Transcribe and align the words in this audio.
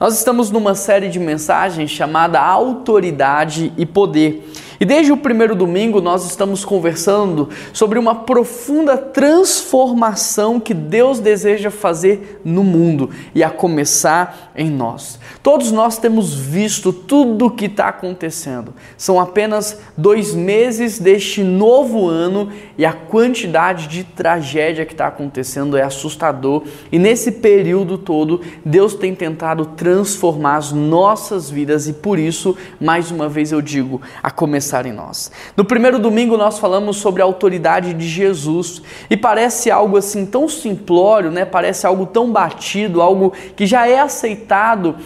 Nós 0.00 0.16
estamos 0.16 0.50
numa 0.50 0.74
série 0.74 1.10
de 1.10 1.20
mensagens 1.20 1.90
chamada 1.90 2.40
Autoridade 2.40 3.70
e 3.76 3.84
Poder. 3.84 4.50
E 4.82 4.86
desde 4.86 5.12
o 5.12 5.16
primeiro 5.18 5.54
domingo 5.54 6.00
nós 6.00 6.24
estamos 6.24 6.64
conversando 6.64 7.50
sobre 7.70 7.98
uma 7.98 8.14
profunda 8.14 8.96
transformação 8.96 10.58
que 10.58 10.72
Deus 10.72 11.20
deseja 11.20 11.70
fazer 11.70 12.40
no 12.42 12.64
mundo 12.64 13.10
e 13.34 13.44
a 13.44 13.50
começar 13.50 14.50
em 14.56 14.70
nós. 14.70 15.18
Todos 15.42 15.70
nós 15.70 15.98
temos 15.98 16.34
visto 16.34 16.94
tudo 16.94 17.46
o 17.46 17.50
que 17.50 17.66
está 17.66 17.88
acontecendo. 17.88 18.72
São 18.96 19.20
apenas 19.20 19.78
dois 19.98 20.34
meses 20.34 20.98
deste 20.98 21.42
novo 21.42 22.08
ano 22.08 22.50
e 22.78 22.86
a 22.86 22.94
quantidade 22.94 23.86
de 23.86 24.02
tragédia 24.02 24.86
que 24.86 24.94
está 24.94 25.08
acontecendo 25.08 25.76
é 25.76 25.82
assustador. 25.82 26.62
E 26.90 26.98
nesse 26.98 27.32
período 27.32 27.98
todo, 27.98 28.40
Deus 28.64 28.94
tem 28.94 29.14
tentado 29.14 29.66
transformar 29.76 30.56
as 30.56 30.72
nossas 30.72 31.50
vidas 31.50 31.86
e 31.86 31.92
por 31.92 32.18
isso, 32.18 32.56
mais 32.80 33.10
uma 33.10 33.28
vez 33.28 33.52
eu 33.52 33.60
digo, 33.60 34.00
a 34.22 34.30
começar 34.30 34.69
começar 34.70 34.86
em 34.86 34.92
nós. 34.92 35.32
No 35.56 35.64
primeiro 35.64 35.98
domingo 35.98 36.36
nós 36.36 36.58
falamos 36.58 36.98
sobre 36.98 37.20
a 37.20 37.24
autoridade 37.24 37.92
de 37.92 38.06
Jesus 38.06 38.80
e 39.08 39.16
parece 39.16 39.70
algo 39.70 39.96
assim 39.96 40.24
tão 40.24 40.48
simplório, 40.48 41.30
né? 41.30 41.44
Parece 41.44 41.86
algo 41.86 42.06
tão 42.06 42.30
batido, 42.30 43.02
algo 43.02 43.32
que 43.56 43.66
já 43.66 43.88
é 43.88 43.98
aceitado 43.98 44.96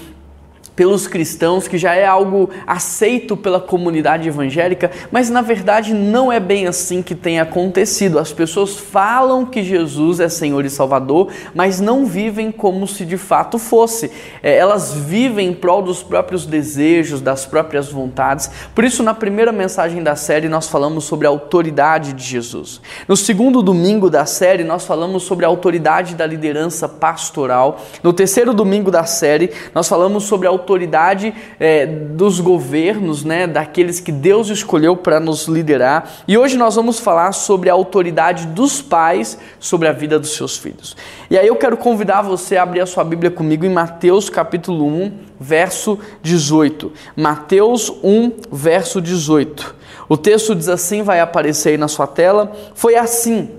pelos 0.77 1.07
cristãos, 1.07 1.69
que 1.69 1.79
já 1.79 1.95
é 1.95 2.05
algo 2.05 2.51
aceito 2.67 3.37
pela 3.37 3.61
comunidade 3.61 4.29
evangélica, 4.29 4.91
mas 5.11 5.31
na 5.31 5.41
verdade 5.41 5.95
não 5.95 6.33
é 6.33 6.41
bem 6.41 6.67
assim 6.67 7.03
que 7.03 7.15
tem 7.15 7.39
acontecido. 7.41 8.19
As 8.19 8.33
pessoas 8.33 8.77
falam 8.77 9.47
que 9.47 9.63
Jesus 9.63 10.21
é 10.21 10.29
Senhor 10.29 10.65
e 10.65 10.71
Salvador, 10.71 11.31
mas 11.55 11.81
não 11.81 12.05
vivem 12.07 12.51
como 12.51 12.87
se 12.87 13.05
de 13.05 13.17
fato 13.17 13.59
fosse. 13.59 14.11
É, 14.43 14.57
elas 14.57 14.95
vivem 14.95 15.49
em 15.49 15.55
prol 15.55 15.83
dos 15.83 16.03
próprios 16.03 16.47
desejos, 16.47 17.21
das 17.21 17.47
próprias 17.47 17.91
vontades. 17.91 18.51
Por 18.75 18.85
isso, 18.85 19.03
na 19.03 19.15
primeira 19.15 19.53
mensagem 19.53 20.03
da 20.03 20.17
série, 20.17 20.49
nós 20.49 20.69
falamos 20.69 21.05
sobre 21.05 21.27
a 21.27 21.31
autoridade 21.31 22.13
de 22.13 22.25
Jesus. 22.25 22.81
No 23.07 23.17
segundo 23.17 23.63
domingo 23.63 24.11
da 24.11 24.27
série, 24.27 24.65
nós 24.65 24.85
falamos 24.85 25.23
sobre 25.23 25.45
a 25.45 25.49
autoridade 25.49 26.15
da 26.15 26.27
liderança 26.27 26.89
pastoral. 26.89 27.81
No 28.03 28.13
terceiro 28.13 28.53
domingo 28.53 28.91
da 28.91 29.05
série, 29.05 29.51
nós 29.75 29.89
falamos 29.89 30.25
sobre 30.25 30.47
a 30.47 30.51
autoridade 30.65 31.35
é, 31.61 31.85
dos 31.85 32.41
governos, 32.41 33.23
né, 33.23 33.47
daqueles 33.47 34.01
que 34.01 34.11
Deus 34.11 34.49
escolheu 34.49 34.97
para 34.97 35.21
nos 35.21 35.47
liderar. 35.47 36.11
E 36.27 36.39
hoje 36.39 36.57
nós 36.57 36.75
vamos 36.75 36.99
falar 36.99 37.33
sobre 37.33 37.69
a 37.69 37.75
autoridade 37.75 38.47
dos 38.47 38.81
pais 38.81 39.39
sobre 39.61 39.87
a 39.87 39.93
vida 39.93 40.19
dos 40.19 40.35
seus 40.35 40.57
filhos. 40.57 40.97
E 41.31 41.37
aí 41.37 41.47
eu 41.47 41.57
quero 41.57 41.77
convidar 41.77 42.23
você 42.23 42.57
a 42.57 42.63
abrir 42.63 42.81
a 42.81 42.87
sua 42.87 43.05
Bíblia 43.05 43.31
comigo 43.31 43.67
em 43.67 43.71
Mateus 43.71 44.31
capítulo 44.31 44.87
1, 44.87 45.13
verso 45.39 45.99
18. 46.23 46.91
Mateus 47.15 47.93
1, 48.03 48.33
verso 48.51 49.03
18. 49.03 49.77
O 50.09 50.17
texto 50.17 50.55
diz 50.55 50.69
assim, 50.69 51.03
vai 51.03 51.21
aparecer 51.21 51.71
aí 51.71 51.77
na 51.77 51.89
sua 51.89 52.07
tela: 52.07 52.53
Foi 52.75 52.95
assim 52.95 53.51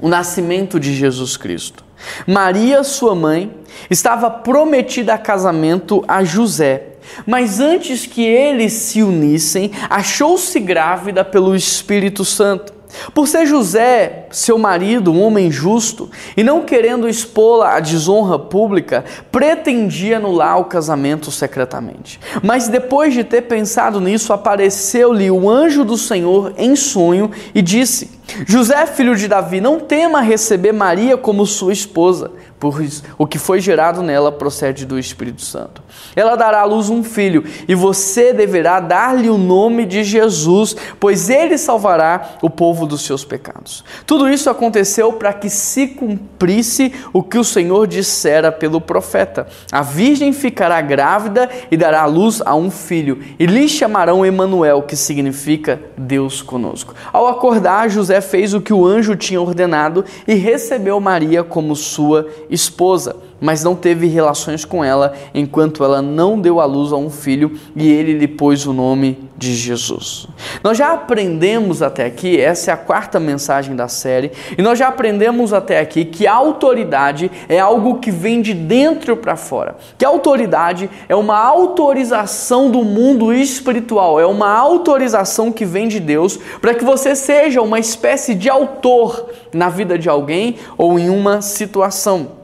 o 0.00 0.08
nascimento 0.08 0.78
de 0.78 0.94
Jesus 0.94 1.36
Cristo. 1.36 1.84
Maria, 2.26 2.82
sua 2.82 3.14
mãe, 3.14 3.50
estava 3.90 4.30
prometida 4.30 5.14
a 5.14 5.18
casamento 5.18 6.04
a 6.06 6.22
José. 6.24 6.88
Mas 7.26 7.60
antes 7.60 8.06
que 8.06 8.22
eles 8.22 8.72
se 8.72 9.02
unissem, 9.02 9.70
achou-se 9.90 10.58
grávida 10.60 11.24
pelo 11.24 11.54
Espírito 11.54 12.24
Santo. 12.24 12.72
Por 13.14 13.26
ser 13.26 13.46
José, 13.46 14.26
seu 14.30 14.58
marido, 14.58 15.12
um 15.12 15.22
homem 15.22 15.50
justo, 15.50 16.10
e 16.36 16.44
não 16.44 16.62
querendo 16.62 17.08
expô-la 17.08 17.76
à 17.76 17.80
desonra 17.80 18.38
pública, 18.38 19.04
pretendia 19.30 20.18
anular 20.18 20.60
o 20.60 20.66
casamento 20.66 21.30
secretamente. 21.30 22.20
Mas 22.42 22.68
depois 22.68 23.14
de 23.14 23.24
ter 23.24 23.42
pensado 23.42 24.00
nisso, 24.00 24.32
apareceu-lhe 24.32 25.30
o 25.30 25.48
anjo 25.48 25.84
do 25.84 25.96
Senhor 25.96 26.52
em 26.58 26.76
sonho 26.76 27.30
e 27.54 27.62
disse: 27.62 28.10
José, 28.46 28.86
filho 28.86 29.16
de 29.16 29.28
Davi, 29.28 29.60
não 29.60 29.78
tema 29.78 30.20
receber 30.20 30.72
Maria 30.72 31.16
como 31.16 31.46
sua 31.46 31.72
esposa, 31.72 32.30
pois 32.58 33.02
o 33.18 33.26
que 33.26 33.38
foi 33.38 33.60
gerado 33.60 34.02
nela 34.02 34.30
procede 34.30 34.86
do 34.86 34.98
Espírito 34.98 35.42
Santo. 35.42 35.82
Ela 36.14 36.36
dará 36.36 36.60
à 36.60 36.64
luz 36.64 36.88
um 36.88 37.02
filho, 37.02 37.44
e 37.66 37.74
você 37.74 38.32
deverá 38.32 38.78
dar-lhe 38.78 39.28
o 39.28 39.36
nome 39.36 39.84
de 39.84 40.04
Jesus, 40.04 40.76
pois 41.00 41.28
ele 41.28 41.58
salvará 41.58 42.36
o 42.40 42.48
povo 42.48 42.86
dos 42.86 43.02
seus 43.02 43.24
pecados. 43.24 43.84
Tudo 44.06 44.28
isso 44.28 44.48
aconteceu 44.48 45.12
para 45.14 45.32
que 45.32 45.50
se 45.50 45.88
cumprisse 45.88 46.92
o 47.12 47.22
que 47.22 47.38
o 47.38 47.44
Senhor 47.44 47.86
dissera 47.86 48.52
pelo 48.52 48.80
profeta: 48.80 49.46
A 49.70 49.82
virgem 49.82 50.32
ficará 50.32 50.80
grávida 50.80 51.50
e 51.70 51.76
dará 51.76 52.02
à 52.02 52.06
luz 52.06 52.40
a 52.44 52.54
um 52.54 52.70
filho, 52.70 53.20
e 53.38 53.44
lhe 53.44 53.68
chamarão 53.68 54.24
Emanuel, 54.24 54.82
que 54.82 54.96
significa 54.96 55.80
Deus 55.98 56.40
conosco. 56.40 56.94
Ao 57.12 57.26
acordar, 57.26 57.90
José 57.90 58.20
fez 58.22 58.54
o 58.54 58.60
que 58.60 58.72
o 58.72 58.86
anjo 58.86 59.14
tinha 59.14 59.40
ordenado 59.40 60.04
e 60.26 60.34
recebeu 60.34 60.98
Maria 60.98 61.44
como 61.44 61.76
sua 61.76 62.26
esposa, 62.48 63.16
mas 63.42 63.64
não 63.64 63.74
teve 63.74 64.06
relações 64.06 64.64
com 64.64 64.84
ela 64.84 65.12
enquanto 65.34 65.82
ela 65.82 66.00
não 66.00 66.40
deu 66.40 66.60
à 66.60 66.64
luz 66.64 66.92
a 66.92 66.96
um 66.96 67.10
filho 67.10 67.58
e 67.74 67.90
ele 67.90 68.12
lhe 68.12 68.28
pôs 68.28 68.64
o 68.66 68.72
nome 68.72 69.18
de 69.36 69.56
Jesus. 69.56 70.28
Nós 70.62 70.78
já 70.78 70.92
aprendemos 70.92 71.82
até 71.82 72.06
aqui, 72.06 72.40
essa 72.40 72.70
é 72.70 72.74
a 72.74 72.76
quarta 72.76 73.18
mensagem 73.18 73.74
da 73.74 73.88
série, 73.88 74.30
e 74.56 74.62
nós 74.62 74.78
já 74.78 74.86
aprendemos 74.86 75.52
até 75.52 75.80
aqui 75.80 76.04
que 76.04 76.28
a 76.28 76.34
autoridade 76.34 77.28
é 77.48 77.58
algo 77.58 77.98
que 77.98 78.12
vem 78.12 78.40
de 78.40 78.54
dentro 78.54 79.16
para 79.16 79.34
fora. 79.34 79.74
Que 79.98 80.04
a 80.04 80.08
autoridade 80.08 80.88
é 81.08 81.16
uma 81.16 81.36
autorização 81.36 82.70
do 82.70 82.84
mundo 82.84 83.32
espiritual, 83.32 84.20
é 84.20 84.26
uma 84.26 84.56
autorização 84.56 85.50
que 85.50 85.64
vem 85.64 85.88
de 85.88 85.98
Deus 85.98 86.38
para 86.60 86.74
que 86.74 86.84
você 86.84 87.16
seja 87.16 87.60
uma 87.60 87.80
espécie 87.80 88.36
de 88.36 88.48
autor 88.48 89.28
na 89.52 89.68
vida 89.68 89.98
de 89.98 90.08
alguém 90.08 90.54
ou 90.78 90.96
em 91.00 91.10
uma 91.10 91.42
situação. 91.42 92.41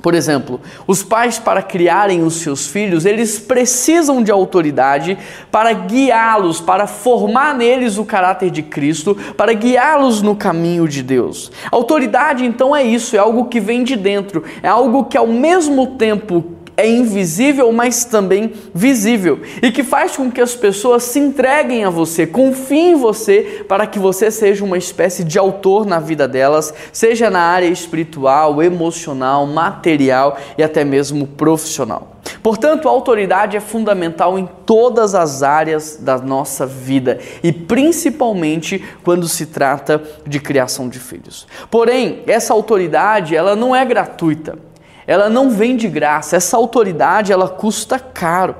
Por 0.00 0.14
exemplo, 0.14 0.60
os 0.86 1.02
pais 1.02 1.40
para 1.40 1.60
criarem 1.60 2.22
os 2.22 2.34
seus 2.34 2.68
filhos, 2.68 3.04
eles 3.04 3.40
precisam 3.40 4.22
de 4.22 4.30
autoridade 4.30 5.18
para 5.50 5.72
guiá-los, 5.72 6.60
para 6.60 6.86
formar 6.86 7.54
neles 7.56 7.98
o 7.98 8.04
caráter 8.04 8.48
de 8.48 8.62
Cristo, 8.62 9.16
para 9.36 9.52
guiá-los 9.52 10.22
no 10.22 10.36
caminho 10.36 10.86
de 10.86 11.02
Deus. 11.02 11.50
Autoridade 11.72 12.46
então 12.46 12.74
é 12.76 12.84
isso, 12.84 13.16
é 13.16 13.18
algo 13.18 13.46
que 13.46 13.58
vem 13.58 13.82
de 13.82 13.96
dentro, 13.96 14.44
é 14.62 14.68
algo 14.68 15.04
que 15.04 15.16
ao 15.16 15.26
mesmo 15.26 15.88
tempo 15.88 16.57
é 16.78 16.88
invisível, 16.88 17.72
mas 17.72 18.04
também 18.04 18.52
visível, 18.72 19.40
e 19.60 19.72
que 19.72 19.82
faz 19.82 20.16
com 20.16 20.30
que 20.30 20.40
as 20.40 20.54
pessoas 20.54 21.02
se 21.02 21.18
entreguem 21.18 21.84
a 21.84 21.90
você, 21.90 22.24
confiem 22.24 22.92
em 22.92 22.94
você, 22.94 23.64
para 23.68 23.84
que 23.84 23.98
você 23.98 24.30
seja 24.30 24.64
uma 24.64 24.78
espécie 24.78 25.24
de 25.24 25.36
autor 25.40 25.84
na 25.84 25.98
vida 25.98 26.28
delas, 26.28 26.72
seja 26.92 27.28
na 27.28 27.40
área 27.40 27.66
espiritual, 27.66 28.62
emocional, 28.62 29.44
material 29.44 30.38
e 30.56 30.62
até 30.62 30.84
mesmo 30.84 31.26
profissional. 31.26 32.12
Portanto, 32.44 32.86
a 32.86 32.92
autoridade 32.92 33.56
é 33.56 33.60
fundamental 33.60 34.38
em 34.38 34.48
todas 34.64 35.16
as 35.16 35.42
áreas 35.42 35.98
da 36.00 36.18
nossa 36.18 36.64
vida 36.64 37.18
e 37.42 37.52
principalmente 37.52 38.84
quando 39.02 39.26
se 39.26 39.46
trata 39.46 40.00
de 40.24 40.38
criação 40.38 40.88
de 40.88 41.00
filhos. 41.00 41.46
Porém, 41.70 42.22
essa 42.26 42.54
autoridade, 42.54 43.34
ela 43.34 43.56
não 43.56 43.74
é 43.74 43.84
gratuita 43.84 44.67
ela 45.08 45.30
não 45.30 45.48
vem 45.48 45.74
de 45.74 45.88
graça, 45.88 46.36
essa 46.36 46.54
autoridade 46.56 47.32
ela 47.32 47.48
custa 47.48 47.98
caro. 47.98 48.54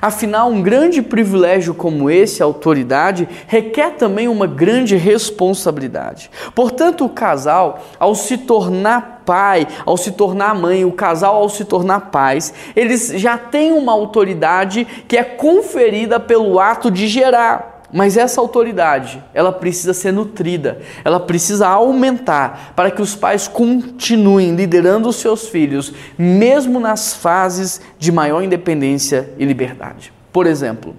Afinal, 0.00 0.50
um 0.50 0.62
grande 0.62 1.00
privilégio 1.02 1.74
como 1.74 2.10
esse, 2.10 2.42
a 2.42 2.46
autoridade, 2.46 3.28
requer 3.46 3.92
também 3.92 4.28
uma 4.28 4.46
grande 4.46 4.96
responsabilidade. 4.96 6.30
Portanto, 6.54 7.04
o 7.04 7.08
casal, 7.08 7.80
ao 7.98 8.14
se 8.14 8.38
tornar 8.38 9.22
pai, 9.24 9.66
ao 9.86 9.96
se 9.96 10.12
tornar 10.12 10.54
mãe, 10.54 10.84
o 10.84 10.92
casal 10.92 11.36
ao 11.36 11.48
se 11.48 11.64
tornar 11.64 12.10
pais, 12.10 12.52
eles 12.76 13.08
já 13.16 13.38
têm 13.38 13.72
uma 13.72 13.92
autoridade 13.92 14.86
que 15.08 15.16
é 15.16 15.24
conferida 15.24 16.20
pelo 16.20 16.60
ato 16.60 16.90
de 16.90 17.08
gerar. 17.08 17.73
Mas 17.96 18.16
essa 18.16 18.40
autoridade, 18.40 19.22
ela 19.32 19.52
precisa 19.52 19.94
ser 19.94 20.12
nutrida, 20.12 20.80
ela 21.04 21.20
precisa 21.20 21.68
aumentar 21.68 22.72
para 22.74 22.90
que 22.90 23.00
os 23.00 23.14
pais 23.14 23.46
continuem 23.46 24.56
liderando 24.56 25.08
os 25.08 25.14
seus 25.14 25.46
filhos, 25.46 25.92
mesmo 26.18 26.80
nas 26.80 27.14
fases 27.14 27.80
de 27.96 28.10
maior 28.10 28.42
independência 28.42 29.30
e 29.38 29.44
liberdade. 29.44 30.12
Por 30.32 30.44
exemplo, 30.44 30.96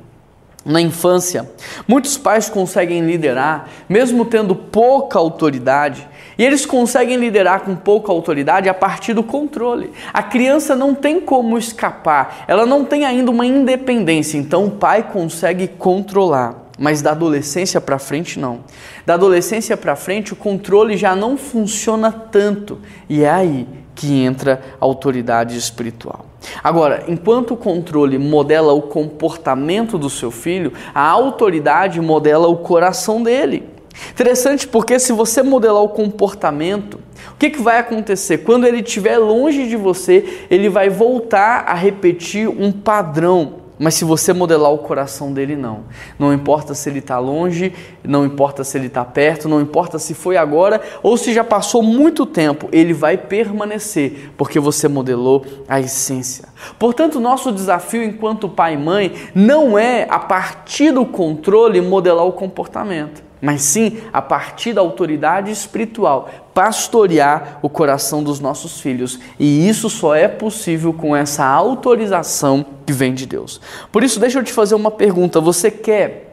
na 0.63 0.79
infância, 0.79 1.51
muitos 1.85 2.17
pais 2.17 2.47
conseguem 2.47 3.05
liderar, 3.05 3.67
mesmo 3.89 4.23
tendo 4.23 4.55
pouca 4.55 5.19
autoridade, 5.19 6.07
e 6.37 6.45
eles 6.45 6.65
conseguem 6.65 7.17
liderar 7.17 7.59
com 7.65 7.75
pouca 7.75 8.09
autoridade 8.09 8.69
a 8.69 8.73
partir 8.73 9.13
do 9.13 9.21
controle. 9.21 9.91
A 10.13 10.23
criança 10.23 10.77
não 10.77 10.95
tem 10.95 11.19
como 11.19 11.57
escapar, 11.57 12.45
ela 12.47 12.65
não 12.65 12.85
tem 12.85 13.03
ainda 13.03 13.29
uma 13.31 13.45
independência, 13.45 14.37
então 14.37 14.65
o 14.65 14.71
pai 14.71 15.03
consegue 15.03 15.67
controlar. 15.67 16.64
Mas 16.77 17.01
da 17.01 17.11
adolescência 17.11 17.79
para 17.79 17.97
frente 17.97 18.39
não. 18.39 18.59
Da 19.05 19.13
adolescência 19.13 19.77
para 19.77 19.95
frente 19.95 20.33
o 20.33 20.35
controle 20.35 20.97
já 20.97 21.15
não 21.15 21.37
funciona 21.37 22.11
tanto 22.11 22.79
e 23.07 23.23
é 23.23 23.29
aí 23.29 23.67
que 23.95 24.21
entra 24.21 24.61
a 24.79 24.85
autoridade 24.85 25.57
espiritual. 25.57 26.25
Agora, 26.61 27.05
enquanto 27.07 27.53
o 27.53 27.57
controle 27.57 28.17
modela 28.17 28.73
o 28.73 28.81
comportamento 28.81 29.97
do 29.97 30.09
seu 30.09 30.29
filho, 30.29 30.73
a 30.93 31.07
autoridade 31.09 32.01
modela 32.01 32.47
o 32.47 32.57
coração 32.57 33.23
dele. 33.23 33.63
Interessante 34.11 34.67
porque 34.67 34.99
se 34.99 35.13
você 35.13 35.41
modelar 35.41 35.81
o 35.81 35.89
comportamento, 35.89 36.99
o 37.31 37.35
que, 37.37 37.49
que 37.49 37.61
vai 37.61 37.79
acontecer? 37.79 38.39
Quando 38.39 38.67
ele 38.67 38.81
estiver 38.81 39.17
longe 39.17 39.67
de 39.67 39.77
você, 39.77 40.45
ele 40.49 40.69
vai 40.69 40.89
voltar 40.89 41.63
a 41.65 41.73
repetir 41.73 42.49
um 42.49 42.71
padrão. 42.71 43.64
Mas 43.77 43.95
se 43.95 44.05
você 44.05 44.31
modelar 44.33 44.71
o 44.71 44.77
coração 44.77 45.33
dele, 45.33 45.55
não. 45.55 45.83
Não 46.17 46.33
importa 46.33 46.73
se 46.73 46.89
ele 46.89 46.99
está 46.99 47.19
longe, 47.19 47.73
não 48.03 48.25
importa 48.25 48.63
se 48.63 48.77
ele 48.77 48.87
está 48.87 49.03
perto, 49.03 49.49
não 49.49 49.59
importa 49.59 49.99
se 49.99 50.13
foi 50.13 50.37
agora 50.37 50.81
ou 51.03 51.17
se 51.17 51.33
já 51.33 51.43
passou 51.43 51.83
muito 51.83 52.25
tempo, 52.25 52.69
ele 52.71 52.93
vai 52.93 53.17
permanecer, 53.17 54.31
porque 54.37 54.59
você 54.59 54.87
modelou 54.87 55.45
a 55.67 55.79
essência. 55.79 56.47
Portanto, 56.79 57.19
nosso 57.19 57.51
desafio 57.51 58.03
enquanto 58.03 58.47
pai 58.47 58.75
e 58.75 58.77
mãe 58.77 59.13
não 59.33 59.77
é, 59.77 60.07
a 60.09 60.19
partir 60.19 60.91
do 60.91 61.05
controle, 61.05 61.81
modelar 61.81 62.25
o 62.25 62.31
comportamento 62.31 63.25
mas 63.41 63.61
sim 63.61 63.97
a 64.11 64.21
partir 64.21 64.73
da 64.73 64.81
autoridade 64.81 65.51
espiritual, 65.51 66.29
pastorear 66.53 67.59
o 67.61 67.69
coração 67.69 68.23
dos 68.23 68.39
nossos 68.39 68.79
filhos. 68.79 69.19
E 69.39 69.67
isso 69.67 69.89
só 69.89 70.15
é 70.15 70.27
possível 70.27 70.93
com 70.93 71.15
essa 71.15 71.45
autorização 71.45 72.65
que 72.85 72.93
vem 72.93 73.13
de 73.13 73.25
Deus. 73.25 73.59
Por 73.91 74.03
isso, 74.03 74.19
deixa 74.19 74.39
eu 74.39 74.43
te 74.43 74.53
fazer 74.53 74.75
uma 74.75 74.91
pergunta: 74.91 75.41
você 75.41 75.69
quer 75.69 76.25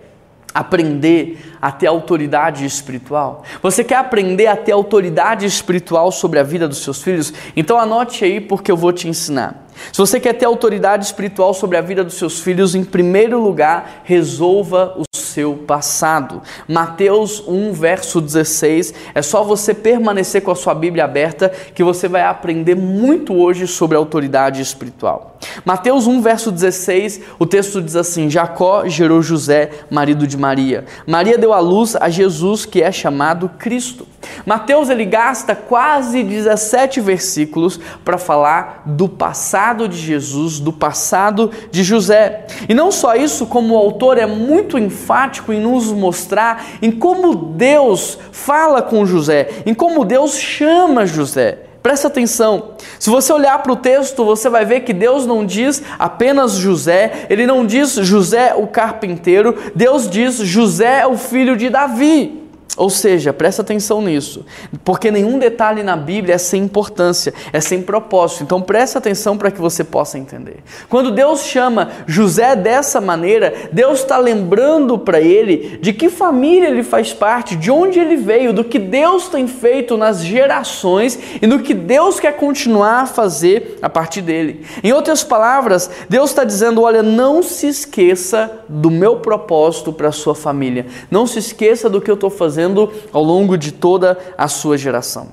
aprender 0.54 1.38
a 1.60 1.72
ter 1.72 1.86
autoridade 1.86 2.64
espiritual? 2.64 3.42
Você 3.62 3.82
quer 3.82 3.96
aprender 3.96 4.46
a 4.46 4.56
ter 4.56 4.72
autoridade 4.72 5.46
espiritual 5.46 6.12
sobre 6.12 6.38
a 6.38 6.42
vida 6.42 6.68
dos 6.68 6.82
seus 6.82 7.02
filhos? 7.02 7.32
Então 7.56 7.78
anote 7.78 8.24
aí 8.24 8.40
porque 8.40 8.70
eu 8.70 8.76
vou 8.76 8.92
te 8.92 9.08
ensinar. 9.08 9.66
Se 9.92 9.98
você 9.98 10.20
quer 10.20 10.34
ter 10.34 10.44
autoridade 10.44 11.04
espiritual 11.04 11.54
sobre 11.54 11.76
a 11.76 11.80
vida 11.80 12.04
dos 12.04 12.14
seus 12.14 12.40
filhos, 12.40 12.74
em 12.74 12.84
primeiro 12.84 13.40
lugar, 13.40 14.02
resolva 14.04 14.94
o 14.98 15.04
seu 15.32 15.54
passado. 15.54 16.42
Mateus 16.68 17.42
1, 17.46 17.72
verso 17.72 18.20
16. 18.20 18.94
É 19.14 19.22
só 19.22 19.42
você 19.42 19.72
permanecer 19.74 20.42
com 20.42 20.50
a 20.50 20.56
sua 20.56 20.74
Bíblia 20.74 21.04
aberta 21.04 21.48
que 21.48 21.82
você 21.82 22.08
vai 22.08 22.22
aprender 22.22 22.74
muito 22.74 23.34
hoje 23.34 23.66
sobre 23.66 23.96
autoridade 23.96 24.60
espiritual. 24.60 25.31
Mateus 25.64 26.06
1, 26.06 26.20
verso 26.20 26.50
16, 26.50 27.20
o 27.38 27.46
texto 27.46 27.80
diz 27.80 27.96
assim: 27.96 28.30
Jacó 28.30 28.86
gerou 28.86 29.22
José, 29.22 29.70
marido 29.90 30.26
de 30.26 30.36
Maria. 30.36 30.84
Maria 31.06 31.38
deu 31.38 31.52
à 31.52 31.60
luz 31.60 31.96
a 31.96 32.08
Jesus, 32.08 32.64
que 32.64 32.82
é 32.82 32.90
chamado 32.90 33.48
Cristo. 33.58 34.06
Mateus 34.46 34.88
ele 34.88 35.04
gasta 35.04 35.54
quase 35.54 36.22
17 36.22 37.00
versículos 37.00 37.78
para 38.04 38.18
falar 38.18 38.82
do 38.86 39.08
passado 39.08 39.88
de 39.88 39.96
Jesus, 39.96 40.60
do 40.60 40.72
passado 40.72 41.50
de 41.70 41.82
José. 41.82 42.46
E 42.68 42.74
não 42.74 42.92
só 42.92 43.14
isso, 43.14 43.46
como 43.46 43.74
o 43.74 43.78
autor 43.78 44.18
é 44.18 44.26
muito 44.26 44.78
enfático 44.78 45.52
em 45.52 45.60
nos 45.60 45.86
mostrar 45.92 46.64
em 46.80 46.90
como 46.90 47.34
Deus 47.34 48.18
fala 48.30 48.82
com 48.82 49.04
José, 49.04 49.48
em 49.66 49.74
como 49.74 50.04
Deus 50.04 50.38
chama 50.38 51.06
José. 51.06 51.71
Presta 51.82 52.06
atenção. 52.08 52.74
Se 52.98 53.10
você 53.10 53.32
olhar 53.32 53.60
para 53.62 53.72
o 53.72 53.76
texto, 53.76 54.24
você 54.24 54.48
vai 54.48 54.64
ver 54.64 54.80
que 54.80 54.92
Deus 54.92 55.26
não 55.26 55.44
diz 55.44 55.82
apenas 55.98 56.52
José, 56.52 57.26
ele 57.28 57.46
não 57.46 57.66
diz 57.66 57.94
José 57.94 58.54
o 58.54 58.66
carpinteiro, 58.68 59.56
Deus 59.74 60.08
diz 60.08 60.36
José 60.36 61.04
o 61.06 61.16
filho 61.16 61.56
de 61.56 61.68
Davi. 61.68 62.41
Ou 62.74 62.88
seja, 62.88 63.34
presta 63.34 63.60
atenção 63.60 64.00
nisso, 64.00 64.46
porque 64.82 65.10
nenhum 65.10 65.38
detalhe 65.38 65.82
na 65.82 65.94
Bíblia 65.94 66.36
é 66.36 66.38
sem 66.38 66.62
importância, 66.62 67.34
é 67.52 67.60
sem 67.60 67.82
propósito. 67.82 68.44
Então 68.44 68.62
presta 68.62 68.98
atenção 68.98 69.36
para 69.36 69.50
que 69.50 69.60
você 69.60 69.84
possa 69.84 70.18
entender. 70.18 70.56
Quando 70.88 71.10
Deus 71.10 71.42
chama 71.42 71.90
José 72.06 72.56
dessa 72.56 72.98
maneira, 72.98 73.52
Deus 73.70 74.00
está 74.00 74.16
lembrando 74.16 74.98
para 74.98 75.20
ele 75.20 75.78
de 75.82 75.92
que 75.92 76.08
família 76.08 76.68
ele 76.68 76.82
faz 76.82 77.12
parte, 77.12 77.56
de 77.56 77.70
onde 77.70 78.00
ele 78.00 78.16
veio, 78.16 78.54
do 78.54 78.64
que 78.64 78.78
Deus 78.78 79.28
tem 79.28 79.46
feito 79.46 79.98
nas 79.98 80.24
gerações 80.24 81.18
e 81.42 81.46
do 81.46 81.58
que 81.58 81.74
Deus 81.74 82.18
quer 82.18 82.36
continuar 82.36 83.02
a 83.02 83.06
fazer 83.06 83.78
a 83.82 83.90
partir 83.90 84.22
dele. 84.22 84.64
Em 84.82 84.94
outras 84.94 85.22
palavras, 85.22 85.90
Deus 86.08 86.30
está 86.30 86.42
dizendo: 86.42 86.80
olha, 86.80 87.02
não 87.02 87.42
se 87.42 87.66
esqueça 87.66 88.50
do 88.66 88.90
meu 88.90 89.16
propósito 89.16 89.92
para 89.92 90.08
a 90.08 90.12
sua 90.12 90.34
família, 90.34 90.86
não 91.10 91.26
se 91.26 91.38
esqueça 91.38 91.90
do 91.90 92.00
que 92.00 92.10
eu 92.10 92.14
estou 92.14 92.30
fazendo 92.30 92.61
fazendo 92.62 92.92
ao 93.12 93.22
longo 93.22 93.56
de 93.56 93.72
toda 93.72 94.16
a 94.38 94.46
sua 94.46 94.78
geração. 94.78 95.28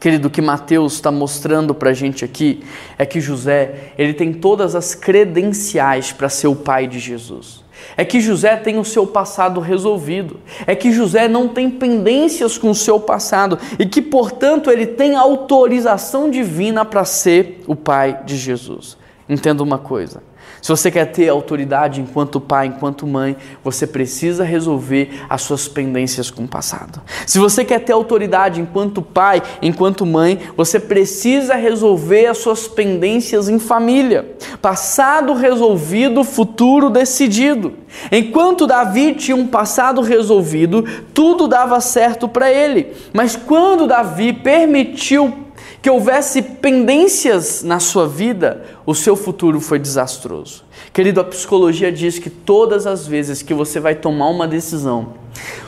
Querido, 0.00 0.28
o 0.28 0.30
que 0.30 0.40
Mateus 0.40 0.94
está 0.94 1.10
mostrando 1.10 1.74
para 1.74 1.90
a 1.90 1.92
gente 1.92 2.24
aqui 2.24 2.62
é 2.96 3.04
que 3.04 3.20
José 3.20 3.92
ele 3.98 4.12
tem 4.14 4.32
todas 4.32 4.74
as 4.74 4.94
credenciais 4.94 6.12
para 6.12 6.28
ser 6.28 6.46
o 6.46 6.54
pai 6.54 6.86
de 6.86 6.98
Jesus. 6.98 7.64
É 7.96 8.04
que 8.04 8.20
José 8.20 8.56
tem 8.56 8.78
o 8.78 8.84
seu 8.84 9.06
passado 9.06 9.60
resolvido. 9.60 10.40
É 10.66 10.74
que 10.74 10.92
José 10.92 11.28
não 11.28 11.48
tem 11.48 11.70
pendências 11.70 12.58
com 12.58 12.70
o 12.70 12.74
seu 12.74 13.00
passado 13.00 13.58
e 13.78 13.86
que, 13.86 14.02
portanto, 14.02 14.70
ele 14.70 14.86
tem 14.86 15.16
autorização 15.16 16.30
divina 16.30 16.84
para 16.84 17.04
ser 17.04 17.62
o 17.66 17.74
pai 17.74 18.20
de 18.24 18.36
Jesus. 18.36 18.96
Entenda 19.28 19.62
uma 19.62 19.78
coisa: 19.78 20.22
se 20.60 20.68
você 20.68 20.90
quer 20.90 21.06
ter 21.06 21.28
autoridade 21.28 22.00
enquanto 22.00 22.40
pai, 22.40 22.66
enquanto 22.66 23.06
mãe, 23.06 23.36
você 23.62 23.86
precisa 23.86 24.44
resolver 24.44 25.10
as 25.28 25.42
suas 25.42 25.68
pendências 25.68 26.30
com 26.30 26.44
o 26.44 26.48
passado. 26.48 27.00
Se 27.26 27.38
você 27.38 27.64
quer 27.64 27.80
ter 27.80 27.92
autoridade 27.92 28.60
enquanto 28.60 29.02
pai, 29.02 29.42
enquanto 29.62 30.04
mãe, 30.04 30.40
você 30.56 30.78
precisa 30.80 31.54
resolver 31.54 32.26
as 32.26 32.38
suas 32.38 32.66
pendências 32.66 33.48
em 33.48 33.58
família. 33.58 34.36
Passado 34.60 35.32
resolvido, 35.34 36.24
futuro 36.24 36.90
decidido. 36.90 37.74
Enquanto 38.10 38.66
Davi 38.66 39.14
tinha 39.14 39.36
um 39.36 39.46
passado 39.46 40.00
resolvido, 40.00 40.84
tudo 41.14 41.46
dava 41.46 41.80
certo 41.80 42.28
para 42.28 42.50
ele. 42.52 42.92
Mas 43.12 43.36
quando 43.36 43.86
Davi 43.86 44.32
permitiu 44.32 45.47
que 45.80 45.88
houvesse 45.88 46.42
pendências 46.42 47.62
na 47.62 47.78
sua 47.78 48.08
vida, 48.08 48.64
o 48.84 48.94
seu 48.94 49.14
futuro 49.14 49.60
foi 49.60 49.78
desastroso. 49.78 50.64
Querido, 50.92 51.20
a 51.20 51.24
psicologia 51.24 51.92
diz 51.92 52.18
que 52.18 52.30
todas 52.30 52.86
as 52.86 53.06
vezes 53.06 53.42
que 53.42 53.54
você 53.54 53.78
vai 53.78 53.94
tomar 53.94 54.28
uma 54.28 54.48
decisão, 54.48 55.14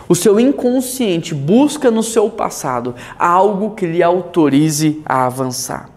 o 0.08 0.14
seu 0.14 0.40
inconsciente 0.40 1.34
busca 1.34 1.90
no 1.90 2.02
seu 2.02 2.28
passado 2.28 2.94
algo 3.18 3.70
que 3.70 3.86
lhe 3.86 4.02
autorize 4.02 5.00
a 5.06 5.26
avançar. 5.26 5.88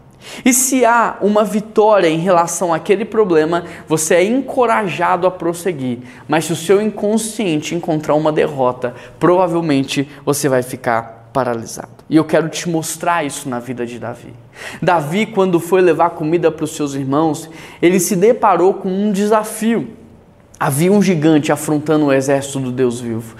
E 0.45 0.53
se 0.53 0.85
há 0.85 1.17
uma 1.21 1.43
vitória 1.43 2.07
em 2.07 2.19
relação 2.19 2.73
àquele 2.73 3.03
problema, 3.03 3.65
você 3.87 4.15
é 4.15 4.23
encorajado 4.23 5.27
a 5.27 5.31
prosseguir. 5.31 5.99
Mas 6.27 6.45
se 6.45 6.53
o 6.53 6.55
seu 6.55 6.81
inconsciente 6.81 7.75
encontrar 7.75 8.15
uma 8.15 8.31
derrota, 8.31 8.93
provavelmente 9.19 10.07
você 10.25 10.47
vai 10.47 10.63
ficar 10.63 11.22
paralisado. 11.33 11.89
E 12.09 12.15
eu 12.15 12.23
quero 12.23 12.47
te 12.47 12.69
mostrar 12.69 13.25
isso 13.25 13.49
na 13.49 13.59
vida 13.59 13.85
de 13.85 13.97
Davi. 13.97 14.33
Davi, 14.81 15.25
quando 15.25 15.59
foi 15.59 15.81
levar 15.81 16.11
comida 16.11 16.51
para 16.51 16.63
os 16.63 16.75
seus 16.75 16.93
irmãos, 16.93 17.49
ele 17.81 17.99
se 17.99 18.15
deparou 18.15 18.75
com 18.75 18.89
um 18.89 19.11
desafio. 19.11 19.89
Havia 20.59 20.91
um 20.91 21.01
gigante 21.01 21.51
afrontando 21.51 22.05
o 22.05 22.13
exército 22.13 22.59
do 22.59 22.71
Deus 22.71 23.01
vivo. 23.01 23.35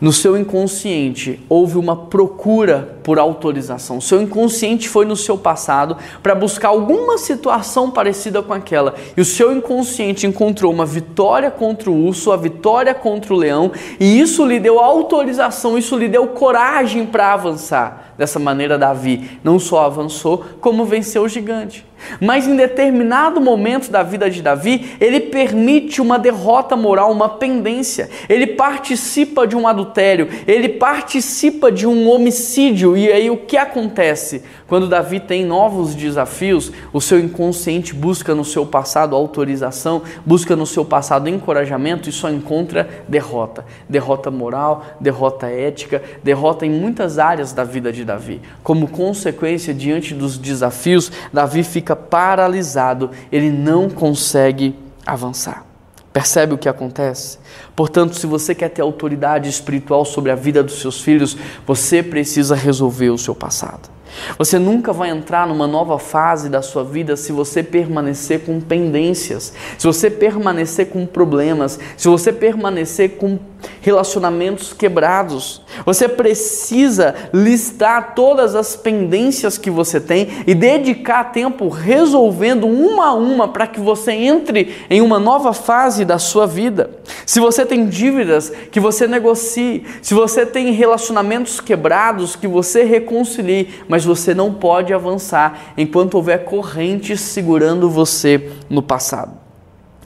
No 0.00 0.12
seu 0.12 0.36
inconsciente 0.36 1.44
houve 1.48 1.78
uma 1.78 1.96
procura 1.96 2.95
por 3.06 3.20
autorização. 3.20 4.00
Seu 4.00 4.20
inconsciente 4.20 4.88
foi 4.88 5.06
no 5.06 5.14
seu 5.14 5.38
passado 5.38 5.96
para 6.24 6.34
buscar 6.34 6.70
alguma 6.70 7.18
situação 7.18 7.88
parecida 7.88 8.42
com 8.42 8.52
aquela. 8.52 8.96
E 9.16 9.20
o 9.20 9.24
seu 9.24 9.56
inconsciente 9.56 10.26
encontrou 10.26 10.72
uma 10.72 10.84
vitória 10.84 11.48
contra 11.48 11.88
o 11.88 11.94
urso, 11.94 12.32
a 12.32 12.36
vitória 12.36 12.92
contra 12.92 13.32
o 13.32 13.36
leão, 13.36 13.70
e 14.00 14.18
isso 14.18 14.44
lhe 14.44 14.58
deu 14.58 14.80
autorização, 14.80 15.78
isso 15.78 15.96
lhe 15.96 16.08
deu 16.08 16.26
coragem 16.26 17.06
para 17.06 17.32
avançar. 17.32 18.14
Dessa 18.18 18.40
maneira, 18.40 18.76
Davi 18.76 19.38
não 19.44 19.58
só 19.58 19.84
avançou, 19.84 20.44
como 20.60 20.84
venceu 20.84 21.22
o 21.22 21.28
gigante. 21.28 21.86
Mas 22.20 22.46
em 22.46 22.56
determinado 22.56 23.40
momento 23.40 23.90
da 23.90 24.02
vida 24.02 24.30
de 24.30 24.42
Davi, 24.42 24.96
ele 25.00 25.20
permite 25.20 26.00
uma 26.00 26.18
derrota 26.18 26.76
moral, 26.76 27.10
uma 27.10 27.28
pendência. 27.28 28.08
Ele 28.28 28.46
participa 28.46 29.46
de 29.46 29.56
um 29.56 29.66
adultério, 29.66 30.28
ele 30.46 30.68
participa 30.70 31.70
de 31.70 31.86
um 31.86 32.08
homicídio. 32.08 32.95
E 32.96 33.12
aí 33.12 33.30
o 33.30 33.36
que 33.36 33.58
acontece? 33.58 34.42
Quando 34.66 34.88
Davi 34.88 35.20
tem 35.20 35.44
novos 35.44 35.94
desafios, 35.94 36.72
o 36.92 37.00
seu 37.00 37.20
inconsciente 37.20 37.94
busca 37.94 38.34
no 38.34 38.44
seu 38.44 38.64
passado 38.64 39.14
autorização, 39.14 40.02
busca 40.24 40.56
no 40.56 40.66
seu 40.66 40.82
passado 40.82 41.28
encorajamento 41.28 42.08
e 42.08 42.12
só 42.12 42.30
encontra 42.30 42.88
derrota. 43.06 43.66
Derrota 43.86 44.30
moral, 44.30 44.86
derrota 44.98 45.46
ética, 45.46 46.02
derrota 46.24 46.64
em 46.64 46.70
muitas 46.70 47.18
áreas 47.18 47.52
da 47.52 47.64
vida 47.64 47.92
de 47.92 48.02
Davi. 48.02 48.40
Como 48.62 48.88
consequência, 48.88 49.74
diante 49.74 50.14
dos 50.14 50.38
desafios, 50.38 51.12
Davi 51.30 51.62
fica 51.62 51.94
paralisado, 51.94 53.10
ele 53.30 53.50
não 53.50 53.90
consegue 53.90 54.74
avançar. 55.04 55.75
Percebe 56.16 56.54
o 56.54 56.56
que 56.56 56.66
acontece? 56.66 57.36
Portanto, 57.76 58.16
se 58.16 58.26
você 58.26 58.54
quer 58.54 58.70
ter 58.70 58.80
autoridade 58.80 59.50
espiritual 59.50 60.02
sobre 60.02 60.32
a 60.32 60.34
vida 60.34 60.62
dos 60.62 60.80
seus 60.80 60.98
filhos, 60.98 61.36
você 61.66 62.02
precisa 62.02 62.54
resolver 62.54 63.10
o 63.10 63.18
seu 63.18 63.34
passado. 63.34 63.90
Você 64.38 64.58
nunca 64.58 64.92
vai 64.92 65.10
entrar 65.10 65.46
numa 65.46 65.66
nova 65.66 65.98
fase 65.98 66.48
da 66.48 66.62
sua 66.62 66.84
vida 66.84 67.16
se 67.16 67.32
você 67.32 67.62
permanecer 67.62 68.40
com 68.40 68.60
pendências, 68.60 69.52
se 69.78 69.86
você 69.86 70.10
permanecer 70.10 70.86
com 70.90 71.06
problemas, 71.06 71.78
se 71.96 72.08
você 72.08 72.32
permanecer 72.32 73.16
com 73.16 73.38
relacionamentos 73.80 74.72
quebrados. 74.72 75.62
Você 75.84 76.08
precisa 76.08 77.14
listar 77.32 78.14
todas 78.14 78.54
as 78.54 78.76
pendências 78.76 79.58
que 79.58 79.70
você 79.70 80.00
tem 80.00 80.28
e 80.46 80.54
dedicar 80.54 81.24
tempo 81.32 81.68
resolvendo 81.68 82.66
uma 82.66 83.06
a 83.06 83.14
uma 83.14 83.48
para 83.48 83.66
que 83.66 83.80
você 83.80 84.12
entre 84.12 84.74
em 84.90 85.00
uma 85.00 85.18
nova 85.18 85.52
fase 85.52 86.04
da 86.04 86.18
sua 86.18 86.46
vida. 86.46 86.90
Se 87.24 87.40
você 87.40 87.66
tem 87.66 87.86
dívidas, 87.86 88.52
que 88.70 88.80
você 88.80 89.06
negocie. 89.06 89.84
Se 90.00 90.14
você 90.14 90.46
tem 90.46 90.72
relacionamentos 90.72 91.60
quebrados, 91.60 92.36
que 92.36 92.46
você 92.46 92.84
reconcilie. 92.84 93.68
Mas 93.88 94.04
você 94.06 94.32
não 94.32 94.54
pode 94.54 94.94
avançar 94.94 95.74
enquanto 95.76 96.14
houver 96.14 96.44
correntes 96.44 97.20
segurando 97.20 97.90
você 97.90 98.52
no 98.70 98.80
passado. 98.82 99.32